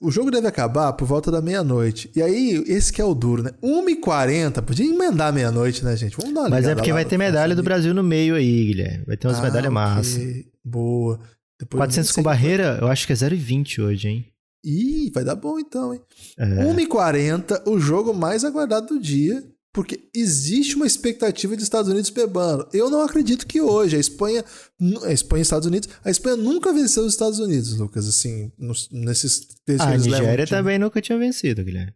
O 0.00 0.10
jogo 0.10 0.30
deve 0.30 0.46
acabar 0.46 0.94
por 0.94 1.06
volta 1.06 1.30
da 1.30 1.42
meia-noite. 1.42 2.10
E 2.16 2.22
aí, 2.22 2.64
esse 2.66 2.90
que 2.90 3.02
é 3.02 3.04
o 3.04 3.14
duro, 3.14 3.42
né? 3.42 3.50
1h40, 3.62 4.62
podia 4.62 4.86
emendar 4.86 5.30
meia-noite, 5.32 5.84
né, 5.84 5.94
gente? 5.94 6.16
Vamos 6.16 6.32
dar 6.32 6.40
uma 6.42 6.48
Mas 6.48 6.66
é 6.66 6.74
porque 6.74 6.92
vai 6.92 7.04
ter 7.04 7.18
medalha 7.18 7.54
do 7.54 7.62
Brasil 7.62 7.92
no 7.92 8.02
meio 8.02 8.34
aí, 8.34 8.66
Guilherme. 8.66 9.04
Vai 9.04 9.16
ter 9.16 9.26
umas 9.26 9.38
ah, 9.38 9.42
medalhas 9.42 9.70
okay. 9.70 9.74
massa. 9.74 10.20
Boa. 10.64 11.20
Depois 11.60 11.78
400 11.78 12.12
com 12.12 12.22
barreira, 12.22 12.78
eu 12.80 12.88
acho 12.88 13.06
que 13.06 13.12
é 13.12 13.16
0,20 13.16 13.84
hoje, 13.84 14.08
hein? 14.08 14.26
Ih, 14.64 15.10
vai 15.14 15.22
dar 15.22 15.34
bom 15.34 15.58
então, 15.58 15.92
hein? 15.92 16.00
É. 16.38 16.64
1h40, 16.64 17.68
o 17.68 17.78
jogo 17.78 18.14
mais 18.14 18.44
aguardado 18.44 18.86
do 18.86 18.98
dia, 18.98 19.44
porque 19.74 20.08
existe 20.14 20.76
uma 20.76 20.86
expectativa 20.86 21.56
de 21.56 21.64
Estados 21.64 21.90
Unidos 21.90 22.08
pebando. 22.08 22.68
Eu 22.72 22.88
não 22.88 23.02
acredito 23.02 23.44
que 23.44 23.60
hoje 23.60 23.96
a 23.96 23.98
Espanha, 23.98 24.44
a 25.02 25.12
Espanha 25.12 25.40
e 25.40 25.42
Estados 25.42 25.66
Unidos, 25.66 25.88
a 26.04 26.10
Espanha 26.10 26.36
nunca 26.36 26.72
venceu 26.72 27.04
os 27.04 27.12
Estados 27.12 27.40
Unidos, 27.40 27.76
Lucas, 27.76 28.08
assim, 28.08 28.52
nos, 28.56 28.88
nesses 28.92 29.48
A 29.80 29.98
Nigéria 29.98 30.46
também 30.46 30.78
nunca 30.78 31.02
tinha 31.02 31.18
vencido, 31.18 31.64
Guilherme. 31.64 31.92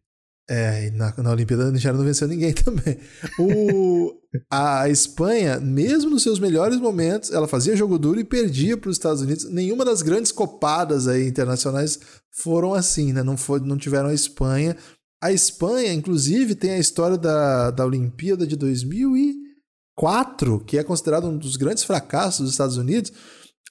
É, 0.51 0.91
na, 0.93 1.15
na 1.19 1.31
Olimpíada 1.31 1.69
a 1.69 1.71
Nigéria 1.71 1.97
não 1.97 2.05
venceu 2.05 2.27
ninguém 2.27 2.53
também. 2.55 2.99
O, 3.39 4.13
a 4.51 4.89
Espanha, 4.89 5.61
mesmo 5.61 6.11
nos 6.11 6.25
seus 6.25 6.41
melhores 6.41 6.81
momentos, 6.81 7.31
ela 7.31 7.47
fazia 7.47 7.77
jogo 7.77 7.97
duro 7.97 8.19
e 8.19 8.25
perdia 8.25 8.77
para 8.77 8.91
os 8.91 8.97
Estados 8.97 9.23
Unidos. 9.23 9.45
Nenhuma 9.45 9.85
das 9.85 10.03
grandes 10.03 10.33
copadas 10.33 11.07
aí 11.07 11.29
internacionais 11.29 12.01
foram 12.33 12.75
assim, 12.75 13.13
né? 13.13 13.23
Não, 13.23 13.37
foi, 13.37 13.61
não 13.61 13.77
tiveram 13.77 14.09
a 14.09 14.15
Espanha. 14.15 14.77
A 15.21 15.33
Espanha, 15.33 15.93
inclusive, 15.93 16.55
tem 16.55 16.71
a 16.73 16.79
história 16.79 17.19
da, 17.19 17.71
da 17.71 17.85
Olimpíada 17.85 18.47
de 18.47 18.57
2004, 18.57 20.61
que 20.61 20.79
é 20.79 20.85
considerado 20.85 21.27
um 21.27 21.37
dos 21.37 21.57
grandes 21.57 21.85
fracassos 21.85 22.43
dos 22.43 22.53
Estados 22.53 22.77
Unidos 22.77 23.13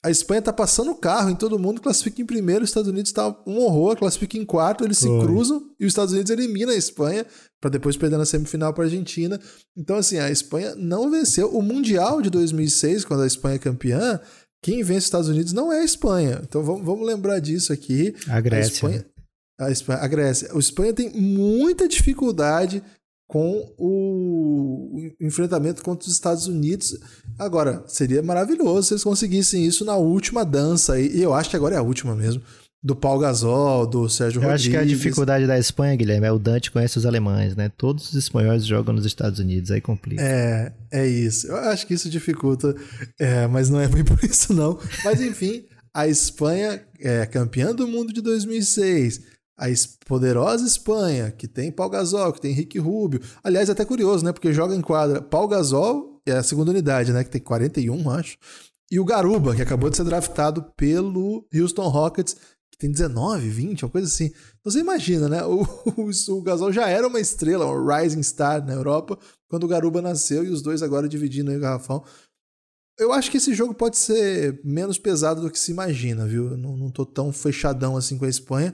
a 0.02 0.10
Espanha 0.10 0.40
tá 0.40 0.52
passando 0.52 0.92
o 0.92 0.94
carro 0.94 1.28
em 1.28 1.34
todo 1.34 1.58
mundo, 1.58 1.80
classifica 1.80 2.22
em 2.22 2.26
primeiro, 2.26 2.62
os 2.62 2.70
Estados 2.70 2.88
Unidos 2.88 3.10
tá 3.10 3.28
um 3.46 3.58
horror, 3.58 3.96
classifica 3.96 4.38
em 4.38 4.44
quarto, 4.44 4.84
eles 4.84 4.98
se 4.98 5.08
cruzam 5.20 5.70
e 5.78 5.84
os 5.84 5.90
Estados 5.90 6.12
Unidos 6.12 6.30
eliminam 6.30 6.72
a 6.72 6.76
Espanha 6.76 7.26
para 7.60 7.70
depois 7.70 7.96
perder 7.96 8.16
na 8.16 8.24
semifinal 8.24 8.72
para 8.72 8.84
a 8.84 8.86
Argentina. 8.86 9.40
Então 9.76 9.96
assim, 9.96 10.18
a 10.18 10.30
Espanha 10.30 10.74
não 10.76 11.10
venceu 11.10 11.50
o 11.50 11.60
Mundial 11.60 12.22
de 12.22 12.30
2006, 12.30 13.04
quando 13.04 13.24
a 13.24 13.26
Espanha 13.26 13.56
é 13.56 13.58
campeã, 13.58 14.20
quem 14.62 14.84
vence 14.84 14.98
os 14.98 15.04
Estados 15.04 15.28
Unidos 15.28 15.52
não 15.52 15.72
é 15.72 15.80
a 15.80 15.84
Espanha. 15.84 16.40
Então 16.44 16.62
vamos, 16.62 16.86
vamos 16.86 17.04
lembrar 17.04 17.40
disso 17.40 17.72
aqui. 17.72 18.14
A 18.28 18.40
Grécia. 18.40 18.70
A 18.70 18.72
Espanha, 18.72 19.06
a, 19.58 19.70
Espanha, 19.70 20.00
a 20.00 20.06
Grécia. 20.06 20.50
A 20.52 20.58
Espanha 20.58 20.92
tem 20.92 21.10
muita 21.10 21.88
dificuldade 21.88 22.82
com 23.28 23.74
o 23.76 24.96
enfrentamento 25.20 25.82
contra 25.82 26.06
os 26.06 26.12
Estados 26.12 26.46
Unidos. 26.46 26.98
Agora, 27.38 27.84
seria 27.86 28.22
maravilhoso 28.22 28.88
se 28.88 28.94
eles 28.94 29.04
conseguissem 29.04 29.66
isso 29.66 29.84
na 29.84 29.96
última 29.96 30.44
dança, 30.44 30.98
e 30.98 31.20
eu 31.20 31.34
acho 31.34 31.50
que 31.50 31.56
agora 31.56 31.74
é 31.74 31.78
a 31.78 31.82
última 31.82 32.14
mesmo, 32.16 32.42
do 32.82 32.96
Paul 32.96 33.18
Gasol, 33.18 33.86
do 33.86 34.08
Sérgio 34.08 34.38
eu 34.38 34.48
Rodrigues. 34.48 34.62
acho 34.66 34.70
que 34.70 34.76
a 34.76 34.84
dificuldade 34.84 35.46
da 35.46 35.58
Espanha, 35.58 35.96
Guilherme, 35.96 36.26
é 36.26 36.32
o 36.32 36.38
Dante 36.38 36.70
conhece 36.70 36.96
os 36.96 37.04
alemães, 37.04 37.54
né? 37.54 37.70
Todos 37.76 38.08
os 38.08 38.14
espanhóis 38.14 38.64
jogam 38.64 38.94
nos 38.94 39.04
Estados 39.04 39.40
Unidos, 39.40 39.70
aí 39.70 39.80
complica. 39.80 40.22
É, 40.22 40.72
é 40.90 41.06
isso. 41.06 41.48
Eu 41.48 41.56
acho 41.56 41.86
que 41.86 41.94
isso 41.94 42.08
dificulta, 42.08 42.74
é, 43.18 43.46
mas 43.46 43.68
não 43.68 43.80
é 43.80 43.88
bem 43.88 44.04
por 44.06 44.22
isso 44.24 44.54
não. 44.54 44.78
Mas 45.04 45.20
enfim, 45.20 45.64
a 45.92 46.06
Espanha 46.06 46.82
é 47.00 47.26
campeã 47.26 47.74
do 47.74 47.86
mundo 47.86 48.12
de 48.12 48.22
2006 48.22 49.37
a 49.58 49.66
poderosa 50.06 50.64
Espanha, 50.64 51.32
que 51.32 51.48
tem 51.48 51.72
Paul 51.72 51.90
Gasol, 51.90 52.32
que 52.32 52.40
tem 52.40 52.52
Henrique 52.52 52.78
Rubio. 52.78 53.20
Aliás, 53.42 53.68
é 53.68 53.72
até 53.72 53.84
curioso, 53.84 54.24
né? 54.24 54.32
Porque 54.32 54.52
joga 54.52 54.72
em 54.72 54.80
quadra 54.80 55.20
Paul 55.20 55.48
Gasol, 55.48 56.22
é 56.24 56.32
a 56.32 56.42
segunda 56.44 56.70
unidade, 56.70 57.12
né? 57.12 57.24
Que 57.24 57.30
tem 57.30 57.40
41, 57.40 58.08
acho. 58.10 58.38
E 58.88 59.00
o 59.00 59.04
Garuba, 59.04 59.56
que 59.56 59.60
acabou 59.60 59.90
de 59.90 59.96
ser 59.96 60.04
draftado 60.04 60.62
pelo 60.76 61.44
Houston 61.52 61.88
Rockets, 61.88 62.36
que 62.70 62.78
tem 62.78 62.90
19, 62.90 63.48
20, 63.48 63.84
uma 63.84 63.90
coisa 63.90 64.06
assim. 64.06 64.26
Então 64.60 64.70
você 64.70 64.78
imagina, 64.78 65.28
né? 65.28 65.44
O, 65.44 65.62
o, 65.98 66.36
o 66.36 66.42
Gasol 66.42 66.72
já 66.72 66.88
era 66.88 67.08
uma 67.08 67.20
estrela, 67.20 67.66
um 67.66 67.84
rising 67.84 68.22
star 68.22 68.64
na 68.64 68.74
Europa, 68.74 69.18
quando 69.48 69.64
o 69.64 69.68
Garuba 69.68 70.00
nasceu 70.00 70.44
e 70.44 70.50
os 70.50 70.62
dois 70.62 70.84
agora 70.84 71.08
dividindo 71.08 71.50
aí 71.50 71.56
o 71.56 71.60
garrafão. 71.60 72.04
Eu 72.96 73.12
acho 73.12 73.30
que 73.30 73.36
esse 73.36 73.52
jogo 73.54 73.74
pode 73.74 73.96
ser 73.96 74.60
menos 74.64 74.98
pesado 74.98 75.40
do 75.40 75.50
que 75.50 75.58
se 75.58 75.72
imagina, 75.72 76.26
viu? 76.26 76.50
Eu 76.50 76.56
não, 76.56 76.76
não 76.76 76.90
tô 76.90 77.04
tão 77.04 77.32
fechadão 77.32 77.96
assim 77.96 78.16
com 78.16 78.24
a 78.24 78.28
Espanha. 78.28 78.72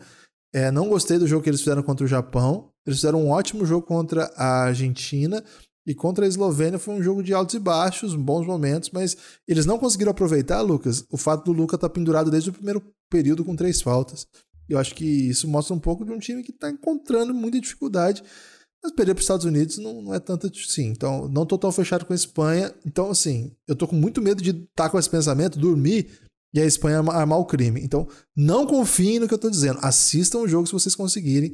É, 0.55 0.71
não 0.71 0.89
gostei 0.89 1.19
do 1.19 1.27
jogo 1.27 1.43
que 1.43 1.51
eles 1.51 1.61
fizeram 1.61 1.83
contra 1.83 2.05
o 2.05 2.09
Japão. 2.09 2.71
Eles 2.87 3.01
fizeram 3.01 3.25
um 3.25 3.31
ótimo 3.31 3.67
jogo 3.67 3.85
contra 3.85 4.31
a 4.37 4.67
Argentina. 4.67 5.43
E 5.85 5.95
contra 5.95 6.25
a 6.25 6.29
Eslovênia 6.29 6.79
foi 6.79 6.95
um 6.95 7.03
jogo 7.03 7.23
de 7.23 7.35
altos 7.35 7.57
e 7.57 7.59
baixos, 7.59 8.15
bons 8.15 8.47
momentos, 8.47 8.89
mas 8.91 9.17
eles 9.47 9.67
não 9.67 9.79
conseguiram 9.79 10.13
aproveitar, 10.13 10.63
Lucas, 10.63 11.05
o 11.11 11.19
fato 11.19 11.45
do 11.45 11.53
Luca 11.53 11.75
estar 11.75 11.91
tá 11.91 11.93
pendurado 11.93 12.31
desde 12.31 12.49
o 12.49 12.55
primeiro 12.55 12.83
período 13.11 13.45
com 13.45 13.55
três 13.55 13.83
faltas. 13.83 14.27
Eu 14.67 14.79
acho 14.79 14.95
que 14.95 15.05
isso 15.05 15.47
mostra 15.47 15.75
um 15.75 15.79
pouco 15.79 16.03
de 16.03 16.11
um 16.11 16.19
time 16.19 16.43
que 16.43 16.53
está 16.53 16.71
encontrando 16.71 17.35
muita 17.35 17.61
dificuldade. 17.61 18.23
Mas 18.83 18.93
perder 18.93 19.15
para 19.15 19.21
os 19.21 19.25
Estados 19.25 19.45
Unidos 19.45 19.77
não, 19.77 20.01
não 20.01 20.15
é 20.15 20.21
tanto 20.21 20.47
assim. 20.47 20.87
Então, 20.87 21.29
não 21.29 21.43
estou 21.43 21.59
tão 21.59 21.73
fechado 21.73 22.07
com 22.07 22.15
a 22.15 22.17
Espanha. 22.17 22.73
Então, 22.87 23.11
assim, 23.11 23.53
eu 23.69 23.75
estou 23.75 23.89
com 23.89 23.97
muito 23.97 24.23
medo 24.23 24.43
de 24.43 24.51
estar 24.51 24.85
tá 24.85 24.91
com 24.91 24.99
esse 24.99 25.11
pensamento, 25.11 25.59
dormir 25.59 26.09
e 26.55 26.61
a 26.61 26.65
Espanha 26.65 27.01
armar 27.11 27.39
o 27.41 27.45
crime. 27.45 27.81
Então, 27.83 28.07
não 28.37 28.65
confiem 28.65 29.19
no 29.19 29.27
que 29.27 29.35
eu 29.35 29.37
estou 29.37 29.51
dizendo. 29.51 29.81
Assistam 29.83 30.39
o 30.39 30.49
jogo 30.49 30.69
se 30.69 30.73
vocês 30.73 30.95
conseguirem, 30.95 31.53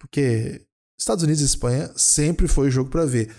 porque 0.00 0.62
Estados 0.98 1.22
Unidos 1.22 1.42
e 1.42 1.44
Espanha 1.44 1.92
sempre 1.94 2.48
foi 2.48 2.70
jogo 2.70 2.88
para 2.88 3.04
ver. 3.04 3.30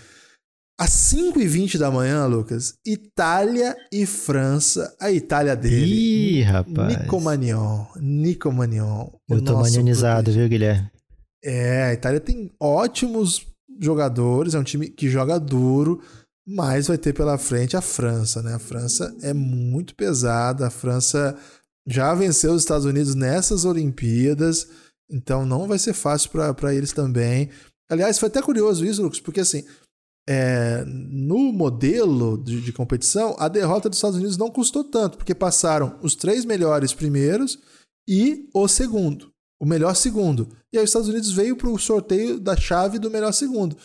Às 0.78 0.90
5h20 0.90 1.76
da 1.76 1.90
manhã, 1.90 2.24
Lucas, 2.26 2.74
Itália 2.86 3.76
e 3.92 4.06
França. 4.06 4.96
A 4.98 5.10
Itália 5.10 5.54
dele. 5.56 6.38
Ih, 6.38 6.42
rapaz. 6.42 6.96
Nico 6.96 7.20
Magnon. 7.20 7.86
Nico 8.00 8.52
Magnon. 8.52 9.10
Eu 9.28 9.44
tô 9.44 9.58
manionizado, 9.58 10.30
viu, 10.30 10.48
Guilherme? 10.48 10.90
É, 11.44 11.82
a 11.82 11.92
Itália 11.92 12.20
tem 12.20 12.50
ótimos 12.58 13.46
jogadores, 13.80 14.54
é 14.54 14.58
um 14.58 14.64
time 14.64 14.88
que 14.88 15.08
joga 15.08 15.40
duro 15.40 16.00
mas 16.46 16.88
vai 16.88 16.98
ter 16.98 17.12
pela 17.12 17.38
frente 17.38 17.76
a 17.76 17.80
França, 17.80 18.42
né? 18.42 18.54
A 18.54 18.58
França 18.58 19.14
é 19.22 19.32
muito 19.32 19.94
pesada, 19.94 20.66
a 20.66 20.70
França 20.70 21.36
já 21.86 22.14
venceu 22.14 22.52
os 22.52 22.62
Estados 22.62 22.86
Unidos 22.86 23.14
nessas 23.14 23.64
Olimpíadas, 23.64 24.68
então 25.10 25.44
não 25.44 25.66
vai 25.66 25.78
ser 25.78 25.92
fácil 25.92 26.30
para 26.30 26.74
eles 26.74 26.92
também. 26.92 27.50
Aliás, 27.90 28.18
foi 28.18 28.28
até 28.28 28.40
curioso 28.40 28.84
isso, 28.84 29.02
Lucas, 29.02 29.20
porque 29.20 29.40
assim, 29.40 29.64
é, 30.28 30.84
no 30.86 31.52
modelo 31.52 32.38
de, 32.38 32.60
de, 32.60 32.72
competição, 32.72 33.34
a 33.38 33.48
derrota 33.48 33.88
dos 33.88 33.98
Estados 33.98 34.16
Unidos 34.16 34.36
não 34.36 34.50
custou 34.50 34.84
tanto, 34.84 35.18
porque 35.18 35.34
passaram 35.34 35.98
os 36.02 36.14
três 36.14 36.44
melhores 36.44 36.92
primeiros 36.92 37.58
e 38.08 38.48
o 38.54 38.68
segundo, 38.68 39.32
o 39.60 39.66
melhor 39.66 39.96
segundo. 39.96 40.48
E 40.72 40.78
aí 40.78 40.84
os 40.84 40.90
Estados 40.90 41.08
Unidos 41.08 41.32
veio 41.32 41.56
para 41.56 41.68
o 41.68 41.78
sorteio 41.78 42.38
da 42.38 42.56
chave 42.56 42.98
do 42.98 43.10
melhor 43.10 43.32
segundo. 43.32 43.76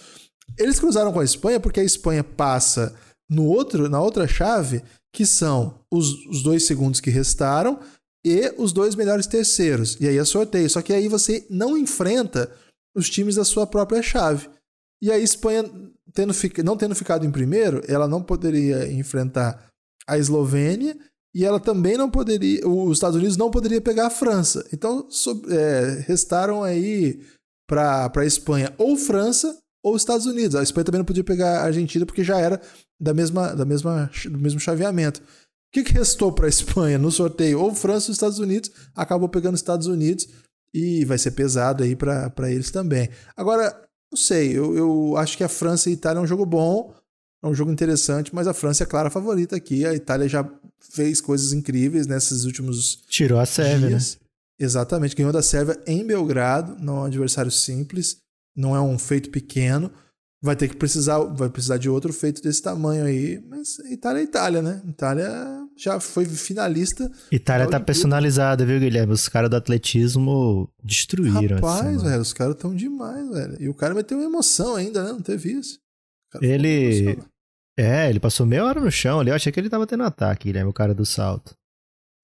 Eles 0.58 0.80
cruzaram 0.80 1.12
com 1.12 1.20
a 1.20 1.26
Espanha 1.26 1.60
porque 1.60 1.80
a 1.80 1.84
Espanha 1.84 2.24
passa 2.24 2.96
no 3.30 3.46
outro, 3.46 3.90
na 3.90 4.02
outra 4.02 4.28
chave, 4.28 4.84
que 5.14 5.26
são 5.26 5.80
os, 5.92 6.26
os 6.28 6.44
dois 6.44 6.66
segundos 6.66 7.00
que 7.00 7.10
restaram 7.10 7.80
e 8.26 8.54
os 8.58 8.74
dois 8.74 8.96
melhores 8.96 9.28
terceiros. 9.28 9.98
E 10.00 10.08
aí 10.08 10.18
é 10.18 10.26
sorteio. 10.26 10.70
Só 10.70 10.82
que 10.82 10.94
aí 10.94 11.08
você 11.08 11.46
não 11.50 11.78
enfrenta 11.78 12.52
os 12.96 13.10
times 13.10 13.36
da 13.36 13.46
sua 13.46 13.68
própria 13.68 14.02
chave. 14.02 14.50
E 15.02 15.12
a 15.12 15.20
Espanha, 15.20 15.64
tendo, 16.14 16.34
não 16.64 16.78
tendo 16.78 16.96
ficado 16.96 17.26
em 17.26 17.32
primeiro, 17.32 17.82
ela 17.88 18.08
não 18.08 18.24
poderia 18.24 18.92
enfrentar 18.92 19.70
a 20.08 20.18
Eslovênia 20.18 20.98
e 21.36 21.44
ela 21.44 21.60
também 21.60 21.98
não 21.98 22.10
poderia. 22.10 22.68
Os 22.68 22.98
Estados 22.98 23.18
Unidos 23.18 23.38
não 23.38 23.52
poderia 23.52 23.82
pegar 23.82 24.08
a 24.08 24.12
França. 24.12 24.66
Então 24.74 25.08
é, 25.50 26.04
restaram 26.08 26.64
aí 26.64 27.22
para 27.68 28.12
a 28.16 28.26
Espanha 28.26 28.74
ou 28.78 28.96
França 28.96 29.58
ou 29.86 29.96
Estados 29.96 30.26
Unidos. 30.26 30.56
A 30.56 30.64
Espanha 30.64 30.84
também 30.84 30.98
não 30.98 31.06
podia 31.06 31.24
pegar 31.24 31.60
a 31.60 31.66
Argentina 31.66 32.08
porque 32.08 32.24
já 32.24 32.40
era 32.40 32.60
da 33.00 33.14
mesma, 33.14 33.54
da 33.54 33.64
mesma, 33.64 34.10
do 34.26 34.40
mesmo 34.40 34.60
chaveamento. 34.60 35.22
O 35.22 35.24
que, 35.72 35.84
que 35.84 35.94
restou 35.94 36.32
para 36.32 36.48
a 36.48 36.50
Espanha 36.50 36.98
no 36.98 37.12
sorteio? 37.12 37.62
Ou 37.62 37.76
França 37.76 38.10
ou 38.10 38.14
Estados 38.14 38.40
Unidos, 38.40 38.72
acabou 38.96 39.30
pegando 39.30 39.54
Estados 39.54 39.86
Unidos 39.86 40.28
e 40.74 41.06
vai 41.06 41.20
ser 41.20 41.32
pesado 41.32 41.84
aí 41.84 41.96
para 41.96 42.52
eles 42.52 42.72
também. 42.72 43.10
Agora, 43.38 43.80
não 44.12 44.18
sei, 44.18 44.58
eu, 44.58 44.76
eu 44.76 45.18
acho 45.18 45.38
que 45.38 45.44
a 45.44 45.50
França 45.50 45.88
e 45.88 45.92
a 45.92 45.94
Itália 45.94 46.20
é 46.20 46.24
um 46.24 46.28
jogo 46.28 46.48
bom, 46.48 46.92
é 47.44 47.48
um 47.48 47.54
jogo 47.54 47.72
interessante, 47.72 48.34
mas 48.34 48.48
a 48.48 48.56
França 48.56 48.84
é 48.84 48.86
a 48.86 48.90
clara 48.90 49.12
favorita 49.12 49.56
aqui. 49.56 49.86
A 49.86 49.94
Itália 49.94 50.28
já 50.28 50.50
fez 50.80 51.22
coisas 51.22 51.54
incríveis 51.54 52.08
nesses 52.08 52.44
últimos 52.44 53.04
Tirou 53.08 53.40
a 53.40 53.46
Sérvia, 53.46 53.82
né? 53.82 53.88
dias. 53.90 54.16
né? 54.16 54.26
Exatamente, 54.58 55.16
ganhou 55.16 55.34
da 55.34 55.44
Sérvia 55.44 55.80
em 55.86 56.04
Belgrado, 56.04 56.76
não 56.80 56.98
é 56.98 57.00
um 57.02 57.06
adversário 57.06 57.52
simples 57.52 58.25
não 58.56 58.76
é 58.76 58.82
um 58.82 58.98
feito 58.98 59.30
pequeno. 59.30 59.92
Vai 60.42 60.56
ter 60.56 60.68
que 60.68 60.76
precisar, 60.76 61.18
vai 61.20 61.50
precisar 61.50 61.78
de 61.78 61.90
outro 61.90 62.14
feito 62.14 62.42
desse 62.42 62.62
tamanho 62.62 63.06
aí. 63.06 63.44
Mas 63.50 63.80
Itália 63.90 64.20
é 64.20 64.24
Itália, 64.24 64.62
né? 64.62 64.82
Itália 64.88 65.28
já 65.76 66.00
foi 66.00 66.26
finalista. 66.26 67.12
Itália 67.32 67.68
tá 67.68 67.80
personalizada, 67.80 68.66
viu, 68.66 68.80
Guilherme? 68.80 69.12
Os 69.12 69.28
caras 69.28 69.50
do 69.50 69.56
atletismo 69.56 70.70
destruíram. 70.84 71.56
Rapaz, 71.56 72.04
velho, 72.04 72.22
os 72.22 72.32
caras 72.32 72.56
tão 72.58 72.76
demais, 72.76 73.28
velho. 73.30 73.58
E 73.60 73.68
o 73.68 73.74
cara 73.74 73.96
meteu 73.96 74.20
uma 74.20 74.26
emoção 74.26 74.76
ainda, 74.76 75.04
né? 75.04 75.12
Não 75.12 75.22
teve 75.22 75.52
isso. 75.52 75.80
Ele. 76.42 77.18
É, 77.78 78.10
ele 78.10 78.20
passou 78.20 78.46
meia 78.46 78.64
hora 78.64 78.80
no 78.80 78.92
chão 78.92 79.20
ali. 79.20 79.32
Eu 79.32 79.36
achei 79.36 79.52
que 79.52 79.60
ele 79.60 79.70
tava 79.70 79.88
tendo 79.88 80.04
ataque, 80.04 80.50
Guilherme, 80.50 80.70
o 80.70 80.74
cara 80.74 80.94
do 80.94 81.06
salto. 81.06 81.56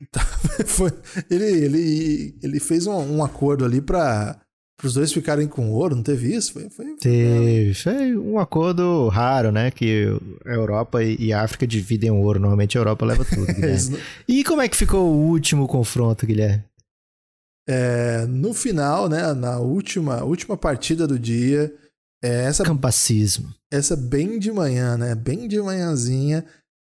Foi, 0.66 0.92
ele, 1.30 1.46
ele, 1.46 2.40
ele 2.42 2.60
fez 2.60 2.88
um, 2.88 3.18
um 3.18 3.24
acordo 3.24 3.66
ali 3.66 3.82
para 3.82 4.40
para 4.82 4.88
os 4.88 4.96
dois 4.96 5.14
ficarem 5.14 5.48
com 5.48 5.70
ouro, 5.70 5.96
não 5.96 6.02
teve 6.02 6.34
isso? 6.34 6.54
Foi, 6.54 6.68
foi, 6.72 6.96
teve. 6.96 7.76
Foi 7.76 8.18
um 8.18 8.40
acordo 8.40 9.08
raro, 9.10 9.52
né? 9.52 9.70
Que 9.70 10.08
a 10.44 10.50
Europa 10.50 11.04
e 11.04 11.32
a 11.32 11.44
África 11.44 11.68
dividem 11.68 12.10
o 12.10 12.16
ouro. 12.16 12.40
Normalmente 12.40 12.76
a 12.76 12.82
Europa 12.82 13.06
leva 13.06 13.24
tudo, 13.24 13.46
e 14.28 14.44
como 14.44 14.64
é 14.64 14.68
que 14.68 14.76
ficou 14.76 15.14
o 15.14 15.28
último 15.30 15.68
confronto, 15.68 16.26
Guilherme? 16.26 16.64
É, 17.70 18.26
no 18.26 18.56
final, 18.56 19.08
né? 19.08 19.32
Na 19.36 19.60
última, 19.60 20.24
última 20.24 20.58
partida 20.58 21.06
do 21.06 21.20
dia. 21.20 21.72
É 22.24 22.46
essa, 22.46 22.64
Campacismo. 22.64 23.54
Essa 23.72 23.96
bem 23.96 24.40
de 24.40 24.52
manhã, 24.52 24.98
né? 24.98 25.14
Bem 25.14 25.48
de 25.48 25.60
manhãzinha. 25.62 26.44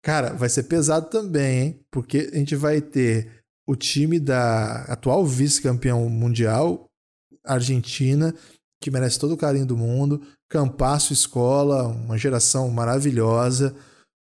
Cara, 0.05 0.35
vai 0.35 0.51
ser 0.51 0.65
pesado 0.65 1.09
também, 1.09 1.61
hein? 1.61 1.81
Porque 1.91 2.31
a 2.33 2.37
gente 2.37 2.55
vai 2.55 2.83
ter 2.83 3.31
o 3.67 3.75
time 3.75 4.21
da 4.21 4.83
atual 4.85 5.25
vice-campeão 5.25 6.09
mundial, 6.09 6.88
Argentina 7.45 8.35
que 8.81 8.91
merece 8.91 9.19
todo 9.19 9.35
o 9.35 9.37
carinho 9.37 9.67
do 9.67 9.77
mundo. 9.77 10.21
Campasso 10.49 11.13
Escola, 11.13 11.87
uma 11.89 12.17
geração 12.17 12.71
maravilhosa 12.71 13.75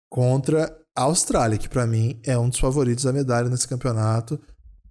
contra 0.09 0.75
a 0.95 1.03
Austrália, 1.03 1.57
que 1.57 1.69
para 1.69 1.85
mim 1.85 2.19
é 2.23 2.37
um 2.37 2.49
dos 2.49 2.59
favoritos 2.59 3.03
da 3.03 3.13
medalha 3.13 3.49
nesse 3.49 3.67
campeonato. 3.67 4.39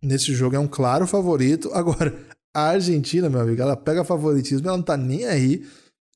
Nesse 0.02 0.34
jogo 0.34 0.54
é 0.54 0.58
um 0.58 0.68
claro 0.68 1.06
favorito. 1.06 1.70
Agora, 1.74 2.16
a 2.54 2.68
Argentina, 2.68 3.28
meu 3.28 3.40
amigo, 3.40 3.60
ela 3.60 3.76
pega 3.76 4.04
favoritismo, 4.04 4.68
ela 4.68 4.76
não 4.76 4.84
tá 4.84 4.96
nem 4.96 5.24
aí. 5.24 5.66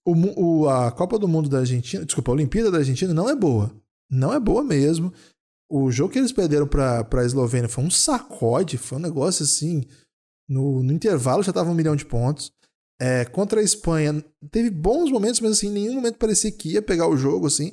O, 0.04 0.14
o, 0.62 0.68
a 0.68 0.90
Copa 0.90 1.18
do 1.18 1.28
Mundo 1.28 1.48
da 1.48 1.58
Argentina, 1.58 2.04
desculpa, 2.04 2.30
a 2.30 2.34
Olimpíada 2.34 2.70
da 2.70 2.78
Argentina 2.78 3.12
não 3.12 3.28
é 3.28 3.34
boa. 3.34 3.70
Não 4.10 4.32
é 4.32 4.40
boa 4.40 4.62
mesmo. 4.62 5.12
O 5.68 5.90
jogo 5.90 6.12
que 6.12 6.18
eles 6.18 6.32
perderam 6.32 6.66
para 6.66 7.06
a 7.12 7.24
Eslovênia 7.24 7.68
foi 7.68 7.84
um 7.84 7.90
sacode, 7.90 8.76
foi 8.76 8.98
um 8.98 9.02
negócio 9.02 9.44
assim. 9.44 9.84
No, 10.50 10.82
no 10.82 10.92
intervalo 10.92 11.44
já 11.44 11.52
tava 11.52 11.70
um 11.70 11.74
milhão 11.74 11.94
de 11.94 12.04
pontos. 12.04 12.50
É, 13.00 13.24
contra 13.24 13.60
a 13.60 13.62
Espanha, 13.62 14.22
teve 14.50 14.68
bons 14.68 15.10
momentos, 15.10 15.40
mas 15.40 15.52
assim, 15.52 15.68
em 15.68 15.72
nenhum 15.72 15.94
momento 15.94 16.18
parecia 16.18 16.50
que 16.50 16.72
ia 16.72 16.82
pegar 16.82 17.06
o 17.06 17.16
jogo, 17.16 17.46
assim. 17.46 17.72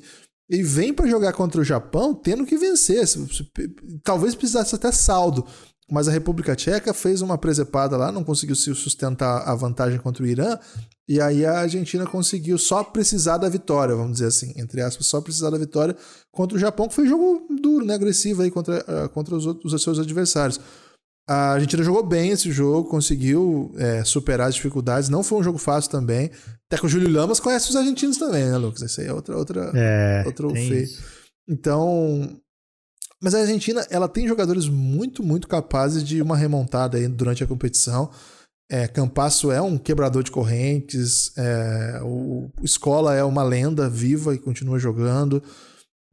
E 0.50 0.62
vem 0.62 0.94
para 0.94 1.08
jogar 1.08 1.34
contra 1.34 1.60
o 1.60 1.64
Japão 1.64 2.14
tendo 2.14 2.46
que 2.46 2.56
vencer. 2.56 3.04
Talvez 4.04 4.36
precisasse 4.36 4.76
até 4.76 4.92
saldo. 4.92 5.46
Mas 5.90 6.08
a 6.08 6.12
República 6.12 6.56
Tcheca 6.56 6.94
fez 6.94 7.22
uma 7.22 7.38
presepada 7.38 7.96
lá, 7.96 8.12
não 8.12 8.24
conseguiu 8.24 8.56
se 8.56 8.74
sustentar 8.76 9.48
a 9.48 9.56
vantagem 9.56 10.00
contra 10.00 10.22
o 10.22 10.28
Irã. 10.28 10.60
E 11.08 11.22
aí 11.22 11.46
a 11.46 11.60
Argentina 11.60 12.06
conseguiu 12.06 12.58
só 12.58 12.84
precisar 12.84 13.38
da 13.38 13.48
vitória, 13.48 13.96
vamos 13.96 14.14
dizer 14.14 14.28
assim, 14.28 14.54
entre 14.58 14.82
aspas, 14.82 15.08
só 15.08 15.22
precisar 15.22 15.50
da 15.50 15.58
vitória 15.58 15.96
contra 16.30 16.58
o 16.58 16.60
Japão, 16.60 16.90
que 16.90 16.96
foi 16.96 17.06
um 17.06 17.10
jogo 17.10 17.48
duro, 17.62 17.86
né, 17.86 17.94
agressivo 17.96 18.42
aí 18.42 18.52
contra, 18.52 18.80
uh, 18.80 19.10
contra 19.10 19.34
os, 19.34 19.46
outros, 19.46 19.74
os 19.74 19.82
seus 19.82 19.98
adversários. 19.98 20.60
A 21.30 21.52
Argentina 21.52 21.84
jogou 21.84 22.04
bem 22.04 22.32
esse 22.32 22.50
jogo, 22.52 22.90
conseguiu 22.90 23.74
é, 23.76 24.02
superar 24.06 24.48
as 24.48 24.56
dificuldades. 24.56 25.10
Não 25.10 25.22
foi 25.22 25.40
um 25.40 25.44
jogo 25.44 25.58
fácil 25.58 25.92
também. 25.92 26.32
Até 26.68 26.78
que 26.80 26.86
o 26.86 26.90
Júlio 26.90 27.12
Lamas 27.12 27.40
conhece 27.40 27.70
os 27.70 27.76
argentinos 27.76 28.18
também, 28.18 28.46
né, 28.46 28.58
Lucas? 28.58 28.82
Isso 28.82 29.02
aí 29.02 29.08
é 29.08 29.14
outra, 29.14 29.38
outra, 29.38 29.72
é, 29.76 30.24
outro 30.26 30.50
feio. 30.52 30.88
Então. 31.48 32.40
Mas 33.22 33.34
a 33.34 33.40
Argentina, 33.40 33.86
ela 33.90 34.08
tem 34.08 34.28
jogadores 34.28 34.70
muito, 34.70 35.22
muito 35.22 35.48
capazes 35.48 36.04
de 36.04 36.22
uma 36.22 36.38
remontada 36.38 36.98
aí 36.98 37.08
durante 37.08 37.44
a 37.44 37.48
competição. 37.48 38.10
É, 38.70 38.88
Campasso 38.88 39.52
é 39.52 39.62
um 39.62 39.78
quebrador 39.78 40.24
de 40.24 40.32
correntes, 40.32 41.32
é, 41.38 42.02
o, 42.04 42.52
o 42.62 42.66
Escola 42.66 43.16
é 43.16 43.24
uma 43.24 43.42
lenda 43.42 43.90
viva 43.90 44.36
e 44.36 44.38
continua 44.38 44.78
jogando. 44.78 45.42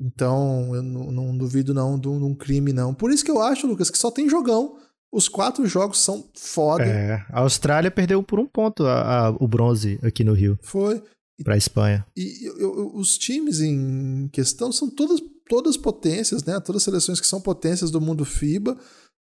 Então, 0.01 0.75
eu 0.75 0.83
não, 0.83 1.13
não 1.13 1.37
duvido 1.37 1.75
não 1.75 1.99
de 1.99 2.09
um 2.09 2.35
crime, 2.35 2.73
não. 2.73 2.95
Por 2.95 3.11
isso 3.11 3.25
que 3.25 3.31
eu 3.31 3.41
acho, 3.41 3.67
Lucas, 3.67 3.91
que 3.91 3.99
só 3.99 4.11
tem 4.11 4.29
jogão. 4.29 4.77
Os 5.15 5.29
quatro 5.29 5.65
jogos 5.65 6.01
são 6.01 6.25
foda. 6.35 6.85
É, 6.85 7.25
a 7.31 7.41
Austrália 7.43 7.89
perdeu 7.89 8.21
por 8.21 8.41
um 8.41 8.47
ponto 8.47 8.85
a, 8.85 9.27
a, 9.27 9.31
o 9.31 9.47
bronze 9.47 9.97
aqui 10.03 10.25
no 10.25 10.33
Rio. 10.33 10.59
Foi. 10.61 11.01
Para 11.45 11.55
a 11.55 11.57
Espanha. 11.57 12.05
E 12.17 12.45
eu, 12.45 12.59
eu, 12.59 12.91
os 12.97 13.17
times 13.17 13.61
em 13.61 14.29
questão 14.33 14.73
são 14.73 14.91
todas, 14.91 15.21
todas 15.49 15.77
potências, 15.77 16.43
né? 16.43 16.59
Todas 16.59 16.81
as 16.81 16.85
seleções 16.85 17.21
que 17.21 17.29
são 17.29 17.41
potências 17.41 17.93
do 17.93 18.01
mundo 18.01 18.25
FIBA. 18.25 18.77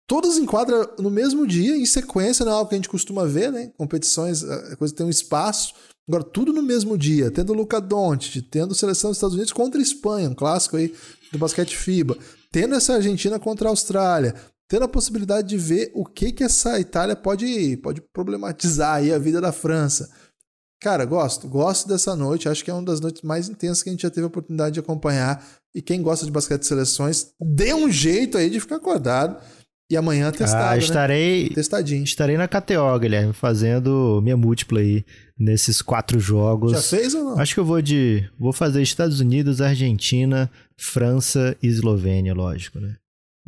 Todas 0.08 0.38
enquadram 0.38 0.88
no 1.00 1.10
mesmo 1.10 1.48
dia, 1.48 1.76
em 1.76 1.86
sequência, 1.88 2.46
não 2.46 2.52
é 2.52 2.56
algo 2.56 2.70
que 2.70 2.76
a 2.76 2.78
gente 2.78 2.90
costuma 2.90 3.26
ver, 3.26 3.52
né? 3.52 3.72
Competições, 3.76 4.44
a 4.44 4.76
coisa 4.76 4.94
tem 4.94 5.08
um 5.08 5.10
espaço. 5.10 5.74
Agora, 6.08 6.24
tudo 6.24 6.54
no 6.54 6.62
mesmo 6.62 7.00
dia, 7.00 7.32
tendo 7.32 7.52
o 7.52 7.56
Luca 7.56 7.82
Doncic, 7.82 8.44
tendo 8.44 8.74
a 8.74 8.76
seleção 8.76 9.10
dos 9.10 9.18
Estados 9.18 9.36
Unidos 9.36 9.54
contra 9.54 9.80
a 9.80 9.84
Espanha, 9.84 10.30
um 10.30 10.36
clássico 10.36 10.78
aí 10.78 10.94
do 11.32 11.40
basquete 11.40 11.76
FIBA, 11.76 12.16
tendo 12.52 12.76
essa 12.76 12.94
Argentina 12.94 13.40
contra 13.40 13.70
a 13.70 13.72
Austrália, 13.72 14.36
tendo 14.70 14.86
a 14.86 14.88
possibilidade 14.88 15.50
de 15.50 15.58
ver 15.58 15.92
o 15.96 16.06
que 16.06 16.32
que 16.32 16.44
essa 16.44 16.80
Itália 16.80 17.16
pode, 17.16 17.76
pode 17.78 18.02
problematizar 18.14 18.96
aí 18.96 19.12
a 19.12 19.18
vida 19.18 19.42
da 19.42 19.52
França. 19.52 20.10
Cara, 20.80 21.04
gosto, 21.04 21.48
gosto 21.48 21.90
dessa 21.90 22.16
noite, 22.16 22.48
acho 22.48 22.64
que 22.64 22.72
é 22.72 22.74
uma 22.74 22.86
das 22.86 23.02
noites 23.02 23.24
mais 23.24 23.50
intensas 23.50 23.84
que 23.84 23.90
a 23.90 23.92
gente 23.92 24.04
já 24.04 24.10
teve 24.10 24.24
a 24.24 24.28
oportunidade 24.28 24.76
de 24.76 24.80
acompanhar. 24.80 25.44
E 25.76 25.82
quem 25.82 26.02
gosta 26.02 26.26
de 26.26 26.32
basquete 26.32 26.62
de 26.62 26.68
seleções, 26.68 27.32
dê 27.42 27.74
um 27.74 27.92
jeito 27.92 28.38
aí 28.38 28.50
de 28.50 28.60
ficar 28.60 28.78
acordado. 28.78 29.42
E 29.92 29.98
amanhã 29.98 30.32
testado, 30.32 30.76
ah, 30.76 30.78
estarei, 30.78 31.50
né? 31.50 31.56
Testadinho. 31.56 32.04
Estarei 32.04 32.38
na 32.38 32.48
KTO, 32.48 33.00
Guilherme, 33.00 33.34
fazendo 33.34 34.22
minha 34.22 34.38
múltipla 34.38 34.82
aí 34.82 35.04
nesses 35.38 35.82
quatro 35.82 36.20
jogos. 36.20 36.74
Já 36.74 36.82
fez 36.82 37.16
ou 37.16 37.24
não? 37.24 37.40
Acho 37.40 37.56
que 37.56 37.60
eu 37.60 37.66
vou 37.66 37.82
de. 37.82 38.30
Vou 38.38 38.54
fazer 38.54 38.84
Estados 38.84 39.20
Unidos, 39.20 39.62
Argentina, 39.62 40.50
França 40.78 41.58
e 41.62 41.68
Eslovênia, 41.68 42.36
lógico, 42.36 42.80
né? 42.80 42.98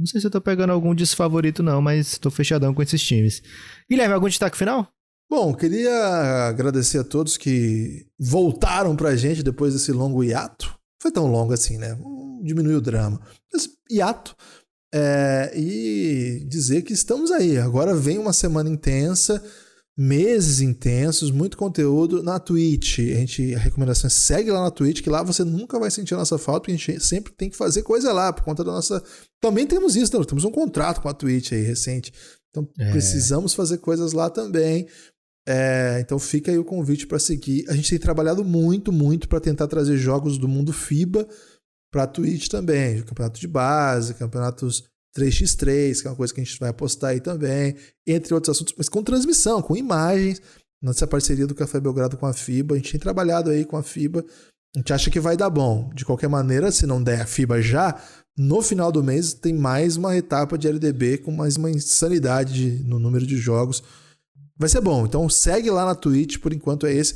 Não 0.02 0.08
sei 0.08 0.20
se 0.20 0.26
eu 0.26 0.32
tô 0.32 0.42
pegando 0.42 0.74
algum 0.74 0.96
desfavorito, 0.96 1.62
não, 1.62 1.80
mas 1.80 2.18
tô 2.18 2.32
fechadão 2.32 2.74
com 2.74 2.82
esses 2.82 3.00
times. 3.04 3.44
Guilherme, 3.88 4.16
algum 4.16 4.28
destaque 4.28 4.58
final? 4.58 4.88
Bom, 5.30 5.54
queria 5.54 6.48
agradecer 6.48 6.98
a 6.98 7.04
todos 7.04 7.38
que 7.38 8.08
voltaram 8.20 8.96
pra 8.96 9.16
gente 9.16 9.44
depois 9.44 9.74
desse 9.74 9.92
longo 9.92 10.24
hiato. 10.24 10.76
Foi 11.00 11.12
tão 11.12 11.28
longo 11.28 11.54
assim, 11.54 11.78
né? 11.78 11.96
Diminuiu 12.44 12.80
o 12.80 12.82
drama. 12.82 13.22
Esse 13.54 13.70
hiato. 13.92 14.36
É, 14.92 15.54
e 15.56 16.44
dizer 16.50 16.82
que 16.82 16.94
estamos 16.94 17.30
aí. 17.30 17.60
Agora 17.60 17.94
vem 17.94 18.18
uma 18.18 18.34
semana 18.34 18.72
intensa 18.72 19.42
meses 20.02 20.62
intensos, 20.62 21.30
muito 21.30 21.56
conteúdo 21.56 22.24
na 22.24 22.40
Twitch. 22.40 22.98
A 23.00 23.20
gente 23.20 23.54
a 23.54 23.60
recomendação 23.60 24.08
é 24.08 24.10
segue 24.10 24.50
lá 24.50 24.64
na 24.64 24.72
Twitch, 24.72 25.02
que 25.02 25.10
lá 25.10 25.22
você 25.22 25.44
nunca 25.44 25.78
vai 25.78 25.92
sentir 25.92 26.16
a 26.16 26.18
nossa 26.18 26.40
falta, 26.40 26.62
porque 26.62 26.72
a 26.72 26.76
gente 26.76 27.00
sempre 27.06 27.32
tem 27.32 27.52
que 27.52 27.56
fazer 27.56 27.84
coisa 27.84 28.12
lá 28.12 28.34
por 28.34 28.44
conta 28.44 28.64
da 28.64 28.72
nossa. 28.72 29.04
Também 29.40 29.68
temos 29.68 29.96
isso, 29.96 30.18
né? 30.18 30.26
temos 30.26 30.44
um 30.44 30.52
contrato 30.52 31.02
com 31.02 31.08
a 31.08 31.14
Twitch 31.14 31.52
aí 31.52 31.62
recente. 31.62 32.12
Então 32.50 32.68
é. 32.80 32.90
precisamos 32.90 33.54
fazer 33.54 33.78
coisas 33.78 34.12
lá 34.12 34.28
também. 34.28 34.88
É, 35.48 36.00
então 36.02 36.18
fica 36.18 36.52
aí 36.52 36.58
o 36.58 36.66
convite 36.66 37.06
para 37.06 37.20
seguir. 37.20 37.70
A 37.70 37.76
gente 37.76 37.92
tem 37.92 38.00
trabalhado 38.00 38.44
muito, 38.44 38.92
muito 38.92 39.30
para 39.30 39.40
tentar 39.40 39.68
trazer 39.68 39.98
jogos 39.98 40.40
do 40.40 40.48
mundo 40.48 40.74
FIBA 40.74 41.28
para 41.92 42.04
a 42.04 42.08
Twitch 42.08 42.48
também, 42.48 43.04
campeonato 43.04 43.40
de 43.40 43.48
base, 43.48 44.16
campeonatos 44.16 44.84
3x3, 45.18 46.02
que 46.02 46.08
é 46.08 46.10
uma 46.10 46.16
coisa 46.16 46.34
que 46.34 46.42
a 46.42 46.44
gente 46.44 46.60
vai 46.60 46.70
apostar 46.70 47.12
aí 47.12 47.20
também, 47.20 47.76
entre 48.08 48.34
outros 48.34 48.56
assuntos, 48.56 48.74
mas 48.78 48.90
com 48.90 49.04
transmissão, 49.04 49.62
com 49.62 49.76
imagens, 49.76 50.42
nessa 50.82 51.06
parceria 51.06 51.46
do 51.46 51.54
Café 51.54 51.80
Belgrado 51.80 52.18
com 52.18 52.26
a 52.26 52.34
FIBA. 52.34 52.76
A 52.76 52.78
gente 52.78 52.92
tem 52.92 53.00
trabalhado 53.00 53.50
aí 53.50 53.64
com 53.64 53.78
a 53.78 53.84
FIBA. 53.84 54.26
A 54.76 54.80
gente 54.80 54.94
acha 54.94 55.12
que 55.12 55.20
vai 55.20 55.38
dar 55.38 55.50
bom. 55.50 55.90
De 55.94 56.04
qualquer 56.04 56.30
maneira, 56.30 56.72
se 56.72 56.86
não 56.86 57.04
der 57.04 57.22
a 57.22 57.26
FIBA 57.26 57.62
já, 57.62 58.02
no 58.38 58.62
final 58.62 58.92
do 58.92 59.04
mês 59.04 59.34
tem 59.34 59.54
mais 59.54 59.98
uma 59.98 60.16
etapa 60.16 60.58
de 60.58 60.68
LDB 60.68 61.20
com 61.20 61.32
mais 61.32 61.58
uma 61.58 61.70
insanidade 61.70 62.82
no 62.86 62.98
número 62.98 63.28
de 63.28 63.38
jogos. 63.38 63.84
Vai 64.58 64.70
ser 64.70 64.82
bom. 64.82 65.06
Então 65.06 65.30
segue 65.30 65.70
lá 65.70 65.86
na 65.86 65.96
Twitch, 65.96 66.40
por 66.40 66.54
enquanto 66.54 66.86
é 66.86 66.94
esse. 66.94 67.16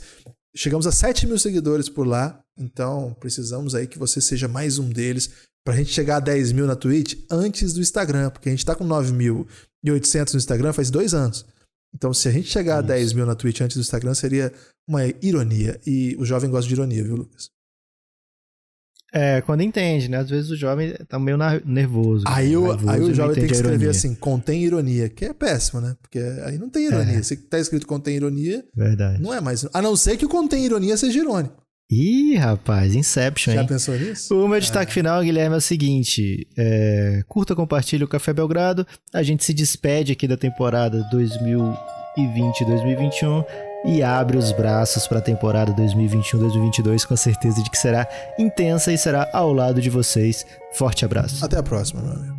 Chegamos 0.55 0.85
a 0.87 0.91
7 0.91 1.27
mil 1.27 1.37
seguidores 1.37 1.89
por 1.89 2.07
lá, 2.07 2.41
então 2.57 3.15
precisamos 3.19 3.75
aí 3.75 3.87
que 3.87 3.99
você 3.99 4.21
seja 4.21 4.47
mais 4.47 4.79
um 4.79 4.89
deles 4.89 5.29
pra 5.65 5.75
gente 5.75 5.91
chegar 5.91 6.17
a 6.17 6.19
10 6.19 6.51
mil 6.51 6.67
na 6.67 6.75
Twitch 6.75 7.15
antes 7.29 7.73
do 7.73 7.81
Instagram, 7.81 8.29
porque 8.29 8.47
a 8.47 8.51
gente 8.51 8.65
tá 8.65 8.75
com 8.75 8.87
9.800 8.87 10.33
no 10.33 10.37
Instagram 10.37 10.71
faz 10.71 10.91
dois 10.91 11.13
anos. 11.13 11.45
Então, 11.93 12.13
se 12.13 12.27
a 12.27 12.31
gente 12.31 12.47
chegar 12.47 12.75
Isso. 12.75 12.91
a 12.91 12.95
10 12.95 13.13
mil 13.13 13.25
na 13.25 13.35
Twitch 13.35 13.61
antes 13.61 13.75
do 13.75 13.81
Instagram, 13.81 14.13
seria 14.13 14.53
uma 14.87 15.01
ironia. 15.21 15.79
E 15.87 16.15
o 16.19 16.25
jovem 16.25 16.49
gosta 16.49 16.67
de 16.67 16.73
ironia, 16.75 17.03
viu, 17.03 17.15
Lucas? 17.15 17.49
É, 19.13 19.41
quando 19.41 19.61
entende, 19.61 20.09
né? 20.09 20.17
Às 20.17 20.29
vezes 20.29 20.51
o 20.51 20.57
jovem 20.57 20.93
tá 21.07 21.17
meio 21.17 21.37
nervoso. 21.63 22.25
Aí, 22.27 22.55
o, 22.57 22.67
nervoso, 22.67 22.89
aí 22.89 23.01
o 23.01 23.13
jovem 23.13 23.35
tem 23.35 23.47
que 23.47 23.53
escrever 23.53 23.89
assim, 23.89 24.13
contém 24.13 24.61
ironia, 24.61 25.07
que 25.07 25.23
é 25.23 25.33
péssimo, 25.33 25.79
né? 25.79 25.95
Porque 26.01 26.19
aí 26.19 26.57
não 26.57 26.69
tem 26.69 26.87
ironia. 26.87 27.19
É. 27.19 27.23
Se 27.23 27.37
tá 27.37 27.57
escrito 27.57 27.87
contém 27.87 28.17
ironia, 28.17 28.65
Verdade. 28.75 29.21
não 29.21 29.33
é 29.33 29.39
mais. 29.39 29.65
A 29.73 29.81
não 29.81 29.95
ser 29.95 30.17
que 30.17 30.25
o 30.25 30.29
contém 30.29 30.65
ironia 30.65 30.97
seja 30.97 31.17
irônico. 31.17 31.64
Ih, 31.89 32.35
rapaz, 32.35 32.93
Inception, 32.95 33.53
Já 33.53 33.61
hein? 33.61 33.67
pensou 33.67 33.95
nisso? 33.95 34.43
O 34.43 34.47
meu 34.47 34.59
destaque 34.59 34.91
é. 34.91 34.93
final, 34.93 35.21
Guilherme, 35.21 35.53
é 35.53 35.57
o 35.57 35.61
seguinte: 35.61 36.47
é, 36.57 37.21
curta, 37.27 37.55
compartilhe 37.55 38.03
o 38.03 38.07
Café 38.07 38.33
Belgrado. 38.33 38.87
A 39.13 39.21
gente 39.21 39.45
se 39.45 39.53
despede 39.53 40.11
aqui 40.11 40.27
da 40.27 40.35
temporada 40.35 41.07
2020-2021 41.13 43.45
e 43.85 44.01
abre 44.01 44.35
os 44.35 44.51
braços 44.51 45.07
para 45.07 45.19
a 45.19 45.21
temporada 45.21 45.71
2021-2022 45.73 47.05
com 47.05 47.13
a 47.13 47.17
certeza 47.17 47.61
de 47.61 47.69
que 47.69 47.77
será 47.77 48.07
intensa 48.39 48.91
e 48.91 48.97
será 48.97 49.29
ao 49.31 49.53
lado 49.53 49.79
de 49.79 49.91
vocês. 49.91 50.43
Forte 50.73 51.05
abraço. 51.05 51.45
Até 51.45 51.59
a 51.59 51.63
próxima, 51.63 52.01
meu 52.01 52.13
amigo. 52.13 52.34